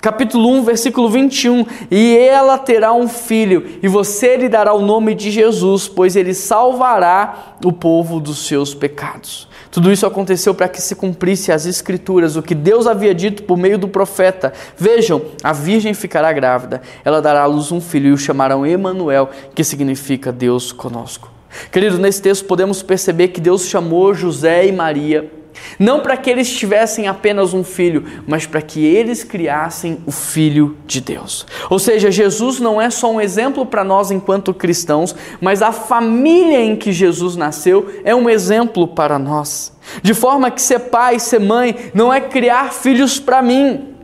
capítulo 0.00 0.50
1, 0.58 0.64
versículo 0.64 1.08
21. 1.08 1.64
E 1.88 2.18
ela 2.18 2.58
terá 2.58 2.92
um 2.92 3.06
filho, 3.06 3.78
e 3.80 3.86
você 3.86 4.36
lhe 4.36 4.48
dará 4.48 4.74
o 4.74 4.84
nome 4.84 5.14
de 5.14 5.30
Jesus, 5.30 5.86
pois 5.86 6.16
ele 6.16 6.34
salvará 6.34 7.54
o 7.64 7.72
povo 7.72 8.18
dos 8.18 8.44
seus 8.44 8.74
pecados. 8.74 9.48
Tudo 9.70 9.92
isso 9.92 10.06
aconteceu 10.06 10.54
para 10.54 10.68
que 10.68 10.80
se 10.80 10.94
cumprisse 10.94 11.52
as 11.52 11.66
escrituras, 11.66 12.36
o 12.36 12.42
que 12.42 12.54
Deus 12.54 12.86
havia 12.86 13.14
dito 13.14 13.42
por 13.42 13.56
meio 13.56 13.78
do 13.78 13.88
profeta. 13.88 14.52
Vejam, 14.76 15.22
a 15.42 15.52
virgem 15.52 15.94
ficará 15.94 16.32
grávida, 16.32 16.80
ela 17.04 17.20
dará 17.20 17.42
à 17.42 17.46
luz 17.46 17.70
um 17.70 17.80
filho 17.80 18.08
e 18.08 18.12
o 18.12 18.18
chamarão 18.18 18.66
Emanuel, 18.66 19.30
que 19.54 19.62
significa 19.62 20.32
Deus 20.32 20.72
conosco. 20.72 21.30
Querido, 21.70 21.98
nesse 21.98 22.20
texto 22.20 22.44
podemos 22.44 22.82
perceber 22.82 23.28
que 23.28 23.40
Deus 23.40 23.66
chamou 23.66 24.14
José 24.14 24.66
e 24.66 24.72
Maria 24.72 25.37
não 25.78 26.00
para 26.00 26.16
que 26.16 26.30
eles 26.30 26.50
tivessem 26.50 27.06
apenas 27.06 27.54
um 27.54 27.62
filho, 27.64 28.04
mas 28.26 28.46
para 28.46 28.62
que 28.62 28.84
eles 28.84 29.24
criassem 29.24 29.98
o 30.06 30.12
Filho 30.12 30.76
de 30.86 31.00
Deus. 31.00 31.46
Ou 31.70 31.78
seja, 31.78 32.10
Jesus 32.10 32.60
não 32.60 32.80
é 32.80 32.90
só 32.90 33.10
um 33.10 33.20
exemplo 33.20 33.64
para 33.64 33.84
nós 33.84 34.10
enquanto 34.10 34.54
cristãos, 34.54 35.14
mas 35.40 35.62
a 35.62 35.72
família 35.72 36.60
em 36.60 36.76
que 36.76 36.92
Jesus 36.92 37.36
nasceu 37.36 38.00
é 38.04 38.14
um 38.14 38.28
exemplo 38.28 38.88
para 38.88 39.18
nós. 39.18 39.72
De 40.02 40.14
forma 40.14 40.50
que 40.50 40.60
ser 40.60 40.80
pai, 40.80 41.18
ser 41.18 41.40
mãe, 41.40 41.74
não 41.94 42.12
é 42.12 42.20
criar 42.20 42.72
filhos 42.72 43.18
para 43.18 43.40
mim, 43.40 43.94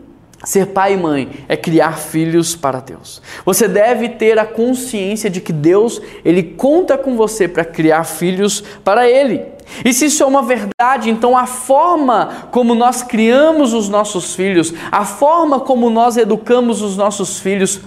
Ser 0.45 0.67
pai 0.67 0.93
e 0.93 0.97
mãe 0.97 1.31
é 1.49 1.57
criar 1.57 1.99
filhos 1.99 2.55
para 2.55 2.81
Deus. 2.81 3.23
Você 3.45 3.67
deve 3.67 4.11
ter 4.11 4.39
a 4.39 4.45
consciência 4.45 5.31
de 5.31 5.41
que 5.41 5.53
Deus, 5.53 6.01
ele 6.25 6.43
conta 6.43 6.99
com 6.99 7.17
você 7.17 7.49
para 7.49 7.65
criar 7.65 8.05
filhos 8.05 8.63
para 8.85 9.09
ele. 9.09 9.54
E 9.85 9.93
se 9.93 10.07
isso 10.07 10.23
é 10.23 10.27
uma 10.27 10.43
verdade, 10.43 11.11
então 11.11 11.37
a 11.37 11.47
forma 11.47 12.49
como 12.51 12.75
nós 12.75 13.03
criamos 13.03 13.73
os 13.73 13.89
nossos 13.89 14.35
filhos, 14.35 14.73
a 14.91 15.05
forma 15.05 15.61
como 15.61 15.91
nós 15.91 16.17
educamos 16.17 16.83
os 16.83 16.97
nossos 16.97 17.39
filhos 17.39 17.81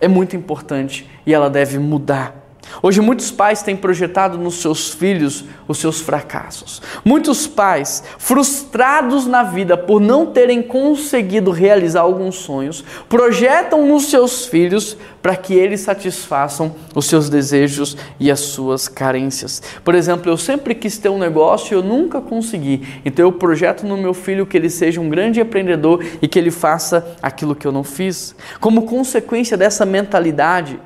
é 0.00 0.08
muito 0.08 0.34
importante 0.34 1.08
e 1.26 1.34
ela 1.34 1.50
deve 1.50 1.78
mudar 1.78 2.39
Hoje, 2.82 3.00
muitos 3.00 3.30
pais 3.30 3.62
têm 3.62 3.76
projetado 3.76 4.38
nos 4.38 4.60
seus 4.60 4.90
filhos 4.90 5.44
os 5.66 5.78
seus 5.78 6.00
fracassos. 6.00 6.82
Muitos 7.04 7.46
pais, 7.46 8.02
frustrados 8.18 9.26
na 9.26 9.42
vida 9.42 9.76
por 9.76 10.00
não 10.00 10.26
terem 10.26 10.62
conseguido 10.62 11.50
realizar 11.50 12.00
alguns 12.00 12.36
sonhos, 12.36 12.84
projetam 13.08 13.86
nos 13.86 14.06
seus 14.06 14.46
filhos 14.46 14.96
para 15.22 15.36
que 15.36 15.54
eles 15.54 15.80
satisfaçam 15.80 16.74
os 16.94 17.06
seus 17.06 17.28
desejos 17.28 17.96
e 18.18 18.30
as 18.30 18.40
suas 18.40 18.88
carências. 18.88 19.62
Por 19.84 19.94
exemplo, 19.94 20.30
eu 20.30 20.36
sempre 20.36 20.74
quis 20.74 20.98
ter 20.98 21.08
um 21.08 21.18
negócio 21.18 21.74
e 21.74 21.76
eu 21.76 21.82
nunca 21.82 22.20
consegui, 22.20 23.00
então 23.04 23.24
eu 23.24 23.32
projeto 23.32 23.86
no 23.86 23.96
meu 23.96 24.14
filho 24.14 24.46
que 24.46 24.56
ele 24.56 24.70
seja 24.70 25.00
um 25.00 25.08
grande 25.08 25.40
empreendedor 25.40 26.04
e 26.20 26.26
que 26.26 26.38
ele 26.38 26.50
faça 26.50 27.16
aquilo 27.22 27.54
que 27.54 27.66
eu 27.66 27.72
não 27.72 27.84
fiz. 27.84 28.34
Como 28.58 28.82
consequência 28.82 29.56
dessa 29.56 29.84
mentalidade, 29.84 30.78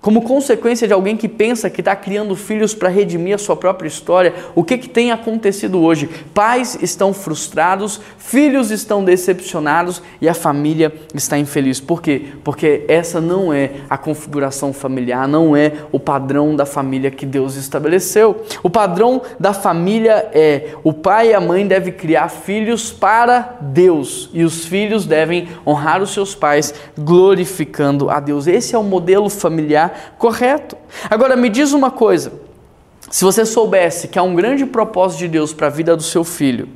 como 0.00 0.22
consequência 0.22 0.86
de 0.86 0.94
alguém 0.94 1.16
que 1.16 1.28
pensa 1.28 1.68
que 1.68 1.80
está 1.80 1.96
criando 1.96 2.36
filhos 2.36 2.72
para 2.72 2.88
redimir 2.88 3.34
a 3.34 3.38
sua 3.38 3.56
própria 3.56 3.88
história, 3.88 4.32
o 4.54 4.62
que, 4.62 4.78
que 4.78 4.88
tem 4.88 5.10
acontecido 5.10 5.82
hoje? 5.82 6.08
Pais 6.32 6.78
estão 6.80 7.12
frustrados, 7.12 8.00
filhos 8.16 8.70
estão 8.70 9.02
decepcionados 9.02 10.00
e 10.20 10.28
a 10.28 10.34
família 10.34 10.92
está 11.12 11.36
infeliz. 11.36 11.80
Por 11.80 12.00
quê? 12.00 12.26
Porque 12.44 12.84
essa 12.86 13.20
não 13.20 13.52
é 13.52 13.72
a 13.90 13.98
configuração 13.98 14.72
familiar, 14.72 15.26
não 15.26 15.56
é 15.56 15.72
o 15.90 15.98
padrão 15.98 16.54
da 16.54 16.64
família 16.64 17.10
que 17.10 17.26
Deus 17.26 17.56
estabeleceu. 17.56 18.44
O 18.62 18.70
padrão 18.70 19.20
da 19.38 19.52
família 19.52 20.30
é 20.32 20.74
o 20.84 20.92
pai 20.92 21.30
e 21.30 21.34
a 21.34 21.40
mãe 21.40 21.66
devem 21.66 21.92
criar 21.92 22.28
filhos 22.28 22.92
para 22.92 23.56
Deus 23.60 24.30
e 24.32 24.44
os 24.44 24.64
filhos 24.64 25.06
devem 25.06 25.48
honrar 25.66 26.00
os 26.00 26.12
seus 26.14 26.36
pais, 26.36 26.72
glorificando 26.96 28.10
a 28.10 28.20
Deus. 28.20 28.46
Esse 28.46 28.76
é 28.76 28.78
o 28.78 28.84
modelo 28.84 29.28
familiar 29.28 29.87
correto. 30.18 30.76
Agora 31.08 31.36
me 31.36 31.48
diz 31.48 31.72
uma 31.72 31.90
coisa: 31.90 32.32
se 33.10 33.24
você 33.24 33.44
soubesse 33.46 34.08
que 34.08 34.18
há 34.18 34.22
um 34.22 34.34
grande 34.34 34.66
propósito 34.66 35.20
de 35.20 35.28
Deus 35.28 35.52
para 35.52 35.68
a 35.68 35.70
vida 35.70 35.96
do 35.96 36.02
seu 36.02 36.24
filho, 36.24 36.68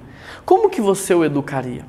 como 0.44 0.70
que 0.70 0.80
você 0.80 1.14
o 1.14 1.24
educaria? 1.24 1.84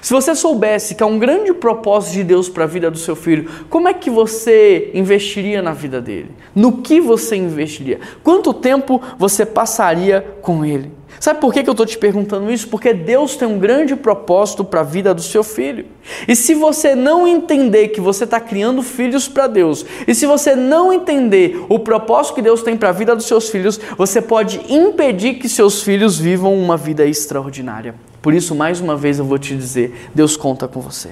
Se 0.00 0.12
você 0.12 0.34
soubesse 0.34 0.94
que 0.94 1.02
há 1.02 1.06
um 1.06 1.18
grande 1.18 1.52
propósito 1.52 2.14
de 2.14 2.24
Deus 2.24 2.48
para 2.48 2.64
a 2.64 2.66
vida 2.66 2.90
do 2.90 2.98
seu 2.98 3.16
filho, 3.16 3.50
como 3.68 3.88
é 3.88 3.94
que 3.94 4.10
você 4.10 4.90
investiria 4.94 5.62
na 5.62 5.72
vida 5.72 6.00
dele? 6.00 6.30
No 6.54 6.78
que 6.78 7.00
você 7.00 7.36
investiria? 7.36 8.00
Quanto 8.22 8.52
tempo 8.52 9.00
você 9.18 9.44
passaria 9.44 10.36
com 10.42 10.64
ele? 10.64 10.92
Sabe 11.18 11.40
por 11.40 11.52
que 11.52 11.60
eu 11.60 11.72
estou 11.72 11.84
te 11.84 11.98
perguntando 11.98 12.50
isso? 12.50 12.68
Porque 12.68 12.94
Deus 12.94 13.36
tem 13.36 13.46
um 13.48 13.58
grande 13.58 13.96
propósito 13.96 14.64
para 14.64 14.80
a 14.80 14.84
vida 14.84 15.12
do 15.12 15.22
seu 15.22 15.42
filho. 15.42 15.86
E 16.28 16.36
se 16.36 16.54
você 16.54 16.94
não 16.94 17.26
entender 17.26 17.88
que 17.88 18.00
você 18.00 18.24
está 18.24 18.38
criando 18.38 18.82
filhos 18.82 19.28
para 19.28 19.46
Deus, 19.46 19.84
e 20.06 20.14
se 20.14 20.26
você 20.26 20.54
não 20.54 20.92
entender 20.92 21.64
o 21.68 21.78
propósito 21.78 22.36
que 22.36 22.42
Deus 22.42 22.62
tem 22.62 22.76
para 22.76 22.90
a 22.90 22.92
vida 22.92 23.16
dos 23.16 23.26
seus 23.26 23.48
filhos, 23.50 23.80
você 23.98 24.22
pode 24.22 24.60
impedir 24.68 25.34
que 25.34 25.48
seus 25.48 25.82
filhos 25.82 26.18
vivam 26.18 26.54
uma 26.54 26.76
vida 26.76 27.04
extraordinária. 27.04 27.94
Por 28.22 28.34
isso, 28.34 28.54
mais 28.54 28.80
uma 28.80 28.96
vez, 28.96 29.18
eu 29.18 29.24
vou 29.24 29.38
te 29.38 29.56
dizer: 29.56 30.10
Deus 30.14 30.36
conta 30.36 30.68
com 30.68 30.80
você. 30.80 31.10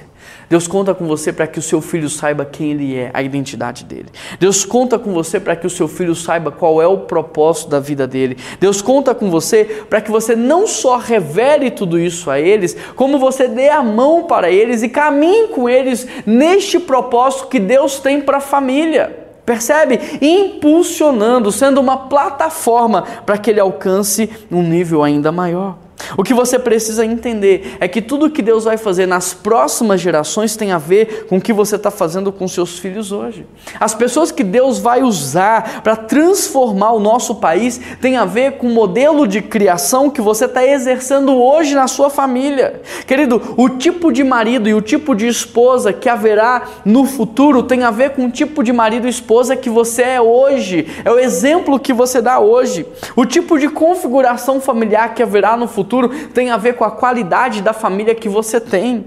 Deus 0.49 0.67
conta 0.67 0.95
com 0.95 1.05
você 1.05 1.31
para 1.31 1.45
que 1.45 1.59
o 1.59 1.61
seu 1.61 1.79
filho 1.79 2.09
saiba 2.09 2.43
quem 2.43 2.71
ele 2.71 2.95
é, 2.95 3.11
a 3.13 3.21
identidade 3.21 3.85
dele. 3.85 4.07
Deus 4.39 4.65
conta 4.65 4.97
com 4.97 5.13
você 5.13 5.39
para 5.39 5.55
que 5.55 5.67
o 5.67 5.69
seu 5.69 5.87
filho 5.87 6.15
saiba 6.15 6.51
qual 6.51 6.81
é 6.81 6.87
o 6.87 6.99
propósito 6.99 7.69
da 7.69 7.79
vida 7.79 8.07
dele. 8.07 8.37
Deus 8.59 8.81
conta 8.81 9.13
com 9.13 9.29
você 9.29 9.63
para 9.87 10.01
que 10.01 10.09
você 10.09 10.35
não 10.35 10.65
só 10.65 10.97
revele 10.97 11.69
tudo 11.69 11.99
isso 11.99 12.31
a 12.31 12.39
eles, 12.39 12.75
como 12.95 13.19
você 13.19 13.47
dê 13.47 13.69
a 13.69 13.83
mão 13.83 14.23
para 14.23 14.49
eles 14.49 14.81
e 14.81 14.89
caminhe 14.89 15.49
com 15.49 15.69
eles 15.69 16.07
neste 16.25 16.79
propósito 16.79 17.47
que 17.47 17.59
Deus 17.59 17.99
tem 17.99 18.19
para 18.19 18.37
a 18.37 18.41
família. 18.41 19.27
Percebe? 19.45 19.99
Impulsionando, 20.21 21.51
sendo 21.51 21.79
uma 21.79 21.97
plataforma 22.07 23.03
para 23.25 23.37
que 23.37 23.49
ele 23.49 23.59
alcance 23.59 24.29
um 24.51 24.61
nível 24.61 25.03
ainda 25.03 25.31
maior. 25.31 25.88
O 26.17 26.23
que 26.23 26.33
você 26.33 26.57
precisa 26.57 27.05
entender 27.05 27.77
é 27.79 27.87
que 27.87 28.01
tudo 28.01 28.29
que 28.29 28.41
Deus 28.41 28.63
vai 28.63 28.77
fazer 28.77 29.05
nas 29.05 29.33
próximas 29.33 30.01
gerações 30.01 30.55
tem 30.55 30.71
a 30.71 30.77
ver 30.77 31.25
com 31.27 31.37
o 31.37 31.41
que 31.41 31.53
você 31.53 31.75
está 31.75 31.91
fazendo 31.91 32.31
com 32.31 32.47
seus 32.47 32.79
filhos 32.79 33.11
hoje. 33.11 33.45
As 33.79 33.93
pessoas 33.93 34.31
que 34.31 34.43
Deus 34.43 34.79
vai 34.79 35.03
usar 35.03 35.81
para 35.81 35.95
transformar 35.95 36.91
o 36.91 36.99
nosso 36.99 37.35
país 37.35 37.79
tem 38.01 38.17
a 38.17 38.25
ver 38.25 38.53
com 38.53 38.67
o 38.67 38.73
modelo 38.73 39.27
de 39.27 39.41
criação 39.41 40.09
que 40.09 40.21
você 40.21 40.45
está 40.45 40.65
exercendo 40.65 41.35
hoje 41.35 41.75
na 41.75 41.87
sua 41.87 42.09
família. 42.09 42.81
Querido, 43.05 43.55
o 43.57 43.69
tipo 43.69 44.11
de 44.11 44.23
marido 44.23 44.69
e 44.69 44.73
o 44.73 44.81
tipo 44.81 45.15
de 45.15 45.27
esposa 45.27 45.91
que 45.91 46.09
haverá 46.09 46.63
no 46.85 47.05
futuro 47.05 47.63
tem 47.63 47.83
a 47.83 47.91
ver 47.91 48.11
com 48.11 48.25
o 48.25 48.31
tipo 48.31 48.63
de 48.63 48.71
marido 48.71 49.07
e 49.07 49.09
esposa 49.09 49.55
que 49.55 49.69
você 49.69 50.03
é 50.03 50.21
hoje. 50.21 50.87
É 51.03 51.11
o 51.11 51.19
exemplo 51.19 51.79
que 51.79 51.93
você 51.93 52.21
dá 52.21 52.39
hoje. 52.39 52.85
O 53.15 53.25
tipo 53.25 53.57
de 53.57 53.67
configuração 53.69 54.61
familiar 54.61 55.13
que 55.13 55.23
haverá 55.23 55.57
no 55.57 55.67
futuro 55.67 55.98
futuro 55.99 56.29
tem 56.33 56.49
a 56.49 56.57
ver 56.57 56.75
com 56.75 56.83
a 56.83 56.91
qualidade 56.91 57.61
da 57.61 57.73
família 57.73 58.15
que 58.15 58.29
você 58.29 58.59
tem. 58.59 59.05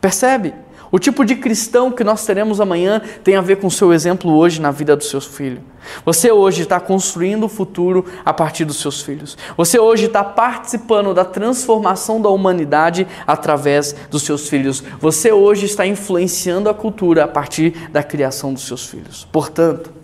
Percebe? 0.00 0.54
O 0.92 0.98
tipo 0.98 1.24
de 1.24 1.36
cristão 1.36 1.92
que 1.92 2.02
nós 2.02 2.26
teremos 2.26 2.60
amanhã 2.60 3.00
tem 3.22 3.36
a 3.36 3.40
ver 3.40 3.56
com 3.56 3.68
o 3.68 3.70
seu 3.70 3.92
exemplo 3.92 4.32
hoje 4.32 4.60
na 4.60 4.72
vida 4.72 4.96
do 4.96 5.04
seu 5.04 5.20
filho. 5.20 5.62
Você 6.04 6.32
hoje 6.32 6.62
está 6.62 6.80
construindo 6.80 7.44
o 7.44 7.48
futuro 7.48 8.04
a 8.24 8.32
partir 8.32 8.64
dos 8.64 8.80
seus 8.80 9.00
filhos. 9.00 9.38
Você 9.56 9.78
hoje 9.78 10.06
está 10.06 10.24
participando 10.24 11.14
da 11.14 11.24
transformação 11.24 12.20
da 12.20 12.28
humanidade 12.28 13.06
através 13.24 13.94
dos 14.10 14.24
seus 14.24 14.48
filhos. 14.48 14.82
Você 15.00 15.30
hoje 15.30 15.66
está 15.66 15.86
influenciando 15.86 16.68
a 16.68 16.74
cultura 16.74 17.24
a 17.24 17.28
partir 17.28 17.88
da 17.92 18.02
criação 18.02 18.52
dos 18.52 18.66
seus 18.66 18.84
filhos. 18.86 19.28
Portanto, 19.30 19.99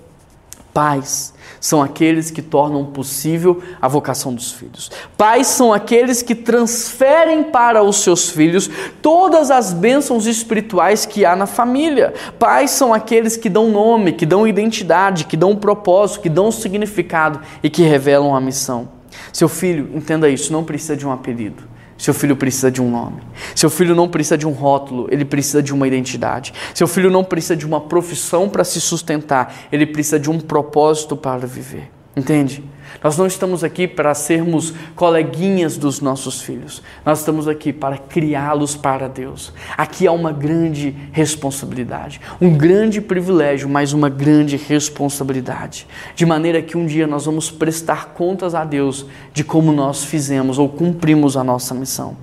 pais, 0.76 1.32
são 1.58 1.82
aqueles 1.82 2.30
que 2.30 2.42
tornam 2.42 2.84
possível 2.84 3.62
a 3.80 3.88
vocação 3.88 4.34
dos 4.34 4.52
filhos. 4.52 4.90
Pais 5.16 5.46
são 5.46 5.72
aqueles 5.72 6.20
que 6.20 6.34
transferem 6.34 7.44
para 7.44 7.82
os 7.82 8.02
seus 8.02 8.28
filhos 8.28 8.68
todas 9.00 9.50
as 9.50 9.72
bênçãos 9.72 10.26
espirituais 10.26 11.06
que 11.06 11.24
há 11.24 11.34
na 11.34 11.46
família. 11.46 12.12
Pais 12.38 12.72
são 12.72 12.92
aqueles 12.92 13.38
que 13.38 13.48
dão 13.48 13.70
nome, 13.70 14.12
que 14.12 14.26
dão 14.26 14.46
identidade, 14.46 15.24
que 15.24 15.34
dão 15.34 15.56
propósito, 15.56 16.20
que 16.20 16.28
dão 16.28 16.52
significado 16.52 17.40
e 17.62 17.70
que 17.70 17.82
revelam 17.82 18.36
a 18.36 18.40
missão. 18.40 18.90
Seu 19.32 19.48
filho, 19.48 19.88
entenda 19.94 20.28
isso, 20.28 20.52
não 20.52 20.62
precisa 20.62 20.94
de 20.94 21.06
um 21.06 21.10
apelido. 21.10 21.62
Seu 21.98 22.12
filho 22.12 22.36
precisa 22.36 22.70
de 22.70 22.80
um 22.82 22.90
nome. 22.90 23.22
Seu 23.54 23.70
filho 23.70 23.94
não 23.94 24.08
precisa 24.08 24.36
de 24.36 24.46
um 24.46 24.52
rótulo, 24.52 25.08
ele 25.10 25.24
precisa 25.24 25.62
de 25.62 25.72
uma 25.72 25.86
identidade. 25.86 26.52
Seu 26.74 26.86
filho 26.86 27.10
não 27.10 27.24
precisa 27.24 27.56
de 27.56 27.66
uma 27.66 27.80
profissão 27.80 28.48
para 28.48 28.64
se 28.64 28.80
sustentar, 28.80 29.54
ele 29.72 29.86
precisa 29.86 30.18
de 30.18 30.30
um 30.30 30.38
propósito 30.38 31.16
para 31.16 31.46
viver. 31.46 31.90
Entende? 32.16 32.62
Nós 33.02 33.16
não 33.16 33.26
estamos 33.26 33.62
aqui 33.62 33.86
para 33.86 34.14
sermos 34.14 34.72
coleguinhas 34.94 35.76
dos 35.76 36.00
nossos 36.00 36.40
filhos. 36.40 36.82
Nós 37.04 37.20
estamos 37.20 37.48
aqui 37.48 37.72
para 37.72 37.98
criá-los 37.98 38.74
para 38.76 39.08
Deus. 39.08 39.52
Aqui 39.76 40.06
há 40.06 40.12
uma 40.12 40.32
grande 40.32 40.94
responsabilidade, 41.12 42.20
um 42.40 42.56
grande 42.56 43.00
privilégio, 43.00 43.68
mas 43.68 43.92
uma 43.92 44.08
grande 44.08 44.56
responsabilidade. 44.56 45.86
De 46.14 46.24
maneira 46.26 46.62
que 46.62 46.76
um 46.76 46.86
dia 46.86 47.06
nós 47.06 47.26
vamos 47.26 47.50
prestar 47.50 48.14
contas 48.14 48.54
a 48.54 48.64
Deus 48.64 49.06
de 49.32 49.44
como 49.44 49.72
nós 49.72 50.04
fizemos 50.04 50.58
ou 50.58 50.68
cumprimos 50.68 51.36
a 51.36 51.44
nossa 51.44 51.74
missão. 51.74 52.16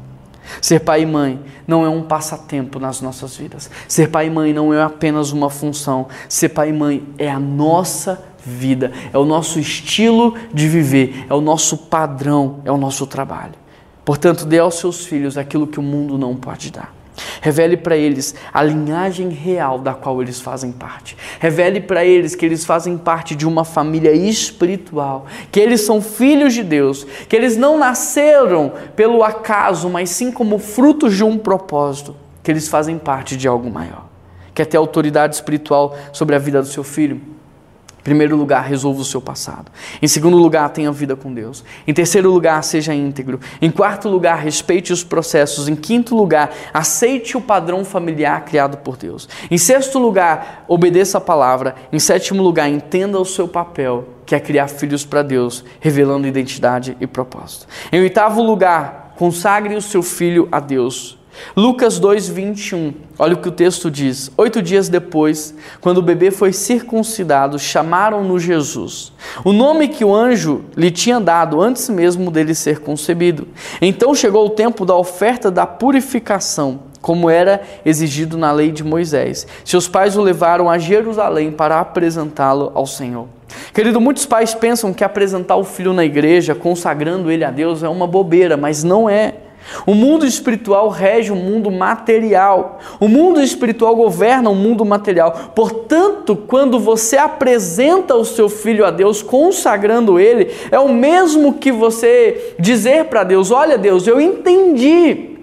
Ser 0.61 0.79
pai 0.79 1.01
e 1.01 1.05
mãe 1.05 1.39
não 1.67 1.85
é 1.85 1.89
um 1.89 2.03
passatempo 2.03 2.79
nas 2.79 3.01
nossas 3.01 3.35
vidas. 3.35 3.69
Ser 3.87 4.09
pai 4.09 4.27
e 4.27 4.29
mãe 4.29 4.53
não 4.53 4.73
é 4.73 4.81
apenas 4.81 5.31
uma 5.31 5.49
função. 5.49 6.07
Ser 6.27 6.49
pai 6.49 6.69
e 6.69 6.73
mãe 6.73 7.03
é 7.17 7.29
a 7.29 7.39
nossa 7.39 8.23
vida, 8.45 8.91
é 9.11 9.17
o 9.17 9.25
nosso 9.25 9.59
estilo 9.59 10.35
de 10.53 10.67
viver, 10.67 11.25
é 11.29 11.33
o 11.33 11.41
nosso 11.41 11.77
padrão, 11.77 12.59
é 12.65 12.71
o 12.71 12.77
nosso 12.77 13.07
trabalho. 13.07 13.53
Portanto, 14.03 14.45
dê 14.45 14.59
aos 14.59 14.75
seus 14.75 15.05
filhos 15.05 15.37
aquilo 15.37 15.65
que 15.65 15.79
o 15.79 15.83
mundo 15.83 16.17
não 16.17 16.35
pode 16.35 16.71
dar. 16.71 17.02
Revele 17.41 17.77
para 17.77 17.95
eles 17.95 18.33
a 18.53 18.63
linhagem 18.63 19.29
real 19.29 19.77
da 19.79 19.93
qual 19.93 20.21
eles 20.21 20.39
fazem 20.39 20.71
parte. 20.71 21.17
Revele 21.39 21.79
para 21.81 22.03
eles 22.03 22.35
que 22.35 22.45
eles 22.45 22.65
fazem 22.65 22.97
parte 22.97 23.35
de 23.35 23.47
uma 23.47 23.63
família 23.63 24.11
espiritual, 24.11 25.25
que 25.51 25.59
eles 25.59 25.81
são 25.81 26.01
filhos 26.01 26.53
de 26.53 26.63
Deus, 26.63 27.05
que 27.27 27.35
eles 27.35 27.57
não 27.57 27.77
nasceram 27.77 28.71
pelo 28.95 29.23
acaso, 29.23 29.89
mas 29.89 30.09
sim 30.09 30.31
como 30.31 30.57
frutos 30.57 31.15
de 31.15 31.23
um 31.23 31.37
propósito, 31.37 32.15
que 32.41 32.51
eles 32.51 32.67
fazem 32.67 32.97
parte 32.97 33.37
de 33.37 33.47
algo 33.47 33.69
maior. 33.69 34.05
Quer 34.53 34.65
ter 34.65 34.77
autoridade 34.77 35.35
espiritual 35.35 35.95
sobre 36.11 36.35
a 36.35 36.39
vida 36.39 36.61
do 36.61 36.67
seu 36.67 36.83
filho? 36.83 37.32
Em 38.03 38.11
primeiro 38.13 38.35
lugar, 38.35 38.65
resolva 38.65 38.99
o 38.99 39.05
seu 39.05 39.21
passado. 39.21 39.71
Em 40.01 40.09
segundo 40.09 40.35
lugar, 40.35 40.67
tenha 40.71 40.91
vida 40.91 41.15
com 41.15 41.33
Deus. 41.33 41.63
Em 41.87 41.93
terceiro 41.93 42.29
lugar, 42.29 42.61
seja 42.61 42.93
íntegro. 42.93 43.39
Em 43.61 43.71
quarto 43.71 44.09
lugar, 44.09 44.39
respeite 44.39 44.91
os 44.91 45.05
processos. 45.05 45.69
Em 45.69 45.75
quinto 45.75 46.13
lugar, 46.13 46.53
aceite 46.73 47.37
o 47.37 47.41
padrão 47.41 47.85
familiar 47.85 48.43
criado 48.43 48.75
por 48.79 48.97
Deus. 48.97 49.29
Em 49.49 49.57
sexto 49.57 49.99
lugar, 49.99 50.65
obedeça 50.67 51.17
a 51.17 51.21
palavra. 51.21 51.75
Em 51.93 51.99
sétimo 51.99 52.43
lugar, 52.43 52.67
entenda 52.67 53.17
o 53.17 53.23
seu 53.23 53.47
papel, 53.47 54.05
que 54.25 54.35
é 54.35 54.39
criar 54.41 54.67
filhos 54.67 55.05
para 55.05 55.21
Deus, 55.21 55.63
revelando 55.79 56.27
identidade 56.27 56.97
e 56.99 57.07
propósito. 57.07 57.67
Em 57.89 58.01
oitavo 58.01 58.43
lugar, 58.43 59.13
consagre 59.15 59.75
o 59.75 59.81
seu 59.81 60.03
filho 60.03 60.49
a 60.51 60.59
Deus. 60.59 61.17
Lucas 61.55 61.99
2:21. 61.99 62.93
Olha 63.17 63.33
o 63.33 63.37
que 63.37 63.47
o 63.47 63.51
texto 63.51 63.91
diz. 63.91 64.31
Oito 64.37 64.61
dias 64.61 64.89
depois, 64.89 65.53
quando 65.81 65.99
o 65.99 66.01
bebê 66.01 66.31
foi 66.31 66.51
circuncidado, 66.51 67.59
chamaram-no 67.59 68.39
Jesus. 68.39 69.11
O 69.43 69.51
nome 69.51 69.87
que 69.87 70.03
o 70.03 70.13
anjo 70.13 70.65
lhe 70.75 70.89
tinha 70.89 71.19
dado 71.19 71.61
antes 71.61 71.89
mesmo 71.89 72.31
dele 72.31 72.55
ser 72.55 72.79
concebido. 72.79 73.47
Então 73.81 74.15
chegou 74.15 74.45
o 74.45 74.51
tempo 74.51 74.85
da 74.85 74.95
oferta 74.95 75.51
da 75.51 75.65
purificação, 75.65 76.79
como 77.01 77.29
era 77.29 77.61
exigido 77.85 78.37
na 78.37 78.51
lei 78.51 78.71
de 78.71 78.83
Moisés. 78.83 79.45
Seus 79.63 79.87
pais 79.87 80.17
o 80.17 80.21
levaram 80.21 80.69
a 80.69 80.77
Jerusalém 80.77 81.51
para 81.51 81.79
apresentá-lo 81.79 82.71
ao 82.73 82.87
Senhor. 82.87 83.27
Querido, 83.73 84.01
muitos 84.01 84.25
pais 84.25 84.53
pensam 84.53 84.93
que 84.93 85.03
apresentar 85.03 85.55
o 85.55 85.63
filho 85.63 85.93
na 85.93 86.03
igreja, 86.03 86.55
consagrando 86.55 87.29
ele 87.29 87.43
a 87.43 87.51
Deus, 87.51 87.83
é 87.83 87.89
uma 87.89 88.07
bobeira, 88.07 88.57
mas 88.57 88.83
não 88.83 89.09
é. 89.09 89.35
O 89.85 89.93
mundo 89.93 90.25
espiritual 90.25 90.89
rege 90.89 91.31
o 91.31 91.35
mundo 91.35 91.71
material. 91.71 92.79
O 92.99 93.07
mundo 93.07 93.41
espiritual 93.41 93.95
governa 93.95 94.49
o 94.49 94.55
mundo 94.55 94.85
material. 94.85 95.51
Portanto, 95.55 96.35
quando 96.35 96.79
você 96.79 97.17
apresenta 97.17 98.15
o 98.15 98.25
seu 98.25 98.49
filho 98.49 98.85
a 98.85 98.91
Deus, 98.91 99.21
consagrando 99.21 100.19
ele, 100.19 100.51
é 100.71 100.79
o 100.79 100.89
mesmo 100.89 101.53
que 101.53 101.71
você 101.71 102.55
dizer 102.59 103.05
para 103.05 103.23
Deus: 103.23 103.51
Olha, 103.51 103.77
Deus, 103.77 104.07
eu 104.07 104.19
entendi, 104.19 105.37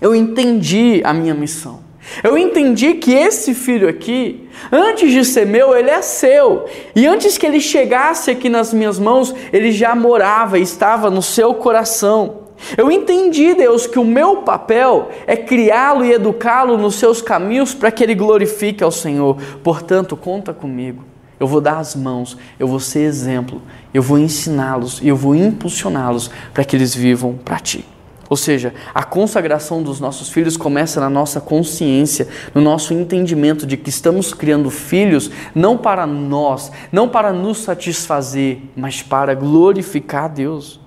eu 0.00 0.14
entendi 0.14 1.00
a 1.04 1.12
minha 1.12 1.34
missão. 1.34 1.86
Eu 2.22 2.38
entendi 2.38 2.94
que 2.94 3.12
esse 3.12 3.52
filho 3.52 3.88
aqui, 3.88 4.48
antes 4.70 5.10
de 5.10 5.24
ser 5.24 5.44
meu, 5.44 5.76
ele 5.76 5.90
é 5.90 6.00
seu. 6.00 6.66
E 6.94 7.04
antes 7.04 7.36
que 7.36 7.44
ele 7.44 7.60
chegasse 7.60 8.30
aqui 8.30 8.48
nas 8.48 8.72
minhas 8.72 8.98
mãos, 8.98 9.34
ele 9.52 9.72
já 9.72 9.94
morava, 9.94 10.56
estava 10.56 11.10
no 11.10 11.20
seu 11.20 11.52
coração. 11.54 12.45
Eu 12.76 12.90
entendi, 12.90 13.54
Deus, 13.54 13.86
que 13.86 13.98
o 13.98 14.04
meu 14.04 14.38
papel 14.38 15.10
é 15.26 15.36
criá-lo 15.36 16.04
e 16.04 16.12
educá-lo 16.12 16.76
nos 16.78 16.96
seus 16.96 17.20
caminhos 17.20 17.74
para 17.74 17.90
que 17.90 18.02
ele 18.02 18.14
glorifique 18.14 18.82
ao 18.82 18.90
Senhor. 18.90 19.36
Portanto, 19.62 20.16
conta 20.16 20.52
comigo. 20.52 21.04
Eu 21.38 21.46
vou 21.46 21.60
dar 21.60 21.78
as 21.78 21.94
mãos, 21.94 22.36
eu 22.58 22.66
vou 22.66 22.80
ser 22.80 23.00
exemplo, 23.00 23.60
eu 23.92 24.02
vou 24.02 24.18
ensiná-los 24.18 25.00
e 25.02 25.08
eu 25.08 25.16
vou 25.16 25.34
impulsioná-los 25.34 26.30
para 26.54 26.64
que 26.64 26.74
eles 26.74 26.94
vivam 26.94 27.34
para 27.44 27.58
ti. 27.58 27.84
Ou 28.28 28.36
seja, 28.36 28.74
a 28.92 29.04
consagração 29.04 29.82
dos 29.82 30.00
nossos 30.00 30.30
filhos 30.30 30.56
começa 30.56 30.98
na 30.98 31.08
nossa 31.08 31.40
consciência, 31.40 32.26
no 32.54 32.60
nosso 32.60 32.92
entendimento 32.92 33.66
de 33.66 33.76
que 33.76 33.88
estamos 33.88 34.34
criando 34.34 34.70
filhos 34.70 35.30
não 35.54 35.76
para 35.76 36.06
nós, 36.06 36.72
não 36.90 37.08
para 37.08 37.32
nos 37.32 37.58
satisfazer, 37.58 38.58
mas 38.74 39.02
para 39.02 39.34
glorificar 39.34 40.28
Deus. 40.28 40.80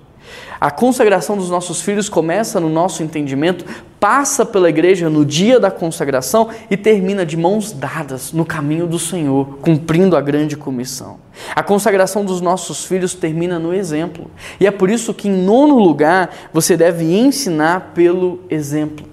A 0.60 0.70
consagração 0.70 1.36
dos 1.36 1.48
nossos 1.48 1.80
filhos 1.80 2.08
começa 2.08 2.60
no 2.60 2.68
nosso 2.68 3.02
entendimento, 3.02 3.64
passa 3.98 4.44
pela 4.44 4.68
igreja 4.68 5.08
no 5.10 5.24
dia 5.24 5.58
da 5.58 5.70
consagração 5.70 6.48
e 6.70 6.76
termina 6.76 7.24
de 7.24 7.36
mãos 7.36 7.72
dadas 7.72 8.32
no 8.32 8.44
caminho 8.44 8.86
do 8.86 8.98
Senhor, 8.98 9.58
cumprindo 9.60 10.16
a 10.16 10.20
grande 10.20 10.56
comissão. 10.56 11.18
A 11.54 11.62
consagração 11.62 12.24
dos 12.24 12.40
nossos 12.40 12.84
filhos 12.84 13.14
termina 13.14 13.58
no 13.58 13.74
exemplo. 13.74 14.30
E 14.58 14.66
é 14.66 14.70
por 14.70 14.90
isso 14.90 15.14
que, 15.14 15.28
em 15.28 15.42
nono 15.42 15.78
lugar, 15.78 16.30
você 16.52 16.76
deve 16.76 17.04
ensinar 17.18 17.92
pelo 17.94 18.40
exemplo. 18.50 19.06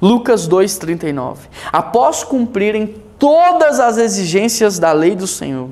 Lucas 0.00 0.48
2,39. 0.48 1.36
Após 1.72 2.22
cumprirem 2.22 2.94
todas 3.18 3.80
as 3.80 3.98
exigências 3.98 4.78
da 4.78 4.92
lei 4.92 5.14
do 5.14 5.26
Senhor, 5.26 5.70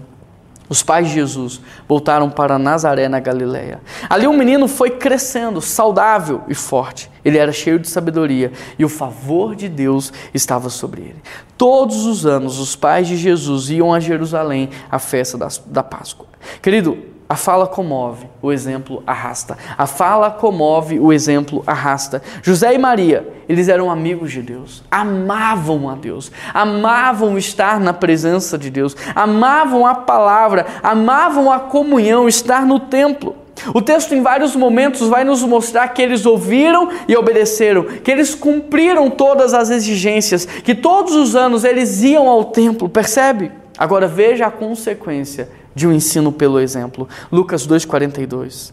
os 0.68 0.82
pais 0.82 1.08
de 1.08 1.14
Jesus 1.14 1.60
voltaram 1.88 2.28
para 2.28 2.58
Nazaré, 2.58 3.08
na 3.08 3.20
Galiléia. 3.20 3.80
Ali 4.08 4.26
o 4.26 4.30
um 4.30 4.36
menino 4.36 4.66
foi 4.66 4.90
crescendo, 4.90 5.60
saudável 5.60 6.42
e 6.48 6.54
forte. 6.54 7.10
Ele 7.24 7.38
era 7.38 7.52
cheio 7.52 7.78
de 7.78 7.88
sabedoria 7.88 8.52
e 8.78 8.84
o 8.84 8.88
favor 8.88 9.54
de 9.54 9.68
Deus 9.68 10.12
estava 10.32 10.68
sobre 10.68 11.02
ele. 11.02 11.22
Todos 11.56 12.04
os 12.04 12.26
anos, 12.26 12.58
os 12.58 12.76
pais 12.76 13.08
de 13.08 13.16
Jesus 13.16 13.70
iam 13.70 13.92
a 13.92 14.00
Jerusalém 14.00 14.70
à 14.90 14.98
festa 14.98 15.38
da 15.66 15.82
Páscoa. 15.82 16.26
Querido, 16.60 17.15
a 17.28 17.34
fala 17.34 17.66
comove, 17.66 18.28
o 18.40 18.52
exemplo 18.52 19.02
arrasta. 19.04 19.58
A 19.76 19.84
fala 19.84 20.30
comove, 20.30 21.00
o 21.00 21.12
exemplo 21.12 21.62
arrasta. 21.66 22.22
José 22.40 22.72
e 22.72 22.78
Maria, 22.78 23.28
eles 23.48 23.68
eram 23.68 23.90
amigos 23.90 24.30
de 24.30 24.40
Deus, 24.40 24.84
amavam 24.88 25.90
a 25.90 25.96
Deus, 25.96 26.30
amavam 26.54 27.36
estar 27.36 27.80
na 27.80 27.92
presença 27.92 28.56
de 28.56 28.70
Deus, 28.70 28.96
amavam 29.12 29.84
a 29.84 29.94
palavra, 29.94 30.66
amavam 30.84 31.50
a 31.50 31.58
comunhão, 31.58 32.28
estar 32.28 32.64
no 32.64 32.78
templo. 32.78 33.34
O 33.74 33.82
texto, 33.82 34.14
em 34.14 34.22
vários 34.22 34.54
momentos, 34.54 35.08
vai 35.08 35.24
nos 35.24 35.42
mostrar 35.42 35.88
que 35.88 36.02
eles 36.02 36.24
ouviram 36.26 36.90
e 37.08 37.16
obedeceram, 37.16 37.82
que 37.84 38.10
eles 38.10 38.36
cumpriram 38.36 39.10
todas 39.10 39.52
as 39.52 39.70
exigências, 39.70 40.44
que 40.44 40.76
todos 40.76 41.16
os 41.16 41.34
anos 41.34 41.64
eles 41.64 42.02
iam 42.02 42.28
ao 42.28 42.44
templo, 42.44 42.88
percebe? 42.88 43.50
Agora 43.76 44.06
veja 44.06 44.46
a 44.46 44.50
consequência 44.50 45.48
de 45.76 45.86
um 45.86 45.92
ensino 45.92 46.32
pelo 46.32 46.58
exemplo. 46.58 47.06
Lucas 47.30 47.68
2,42. 47.68 48.72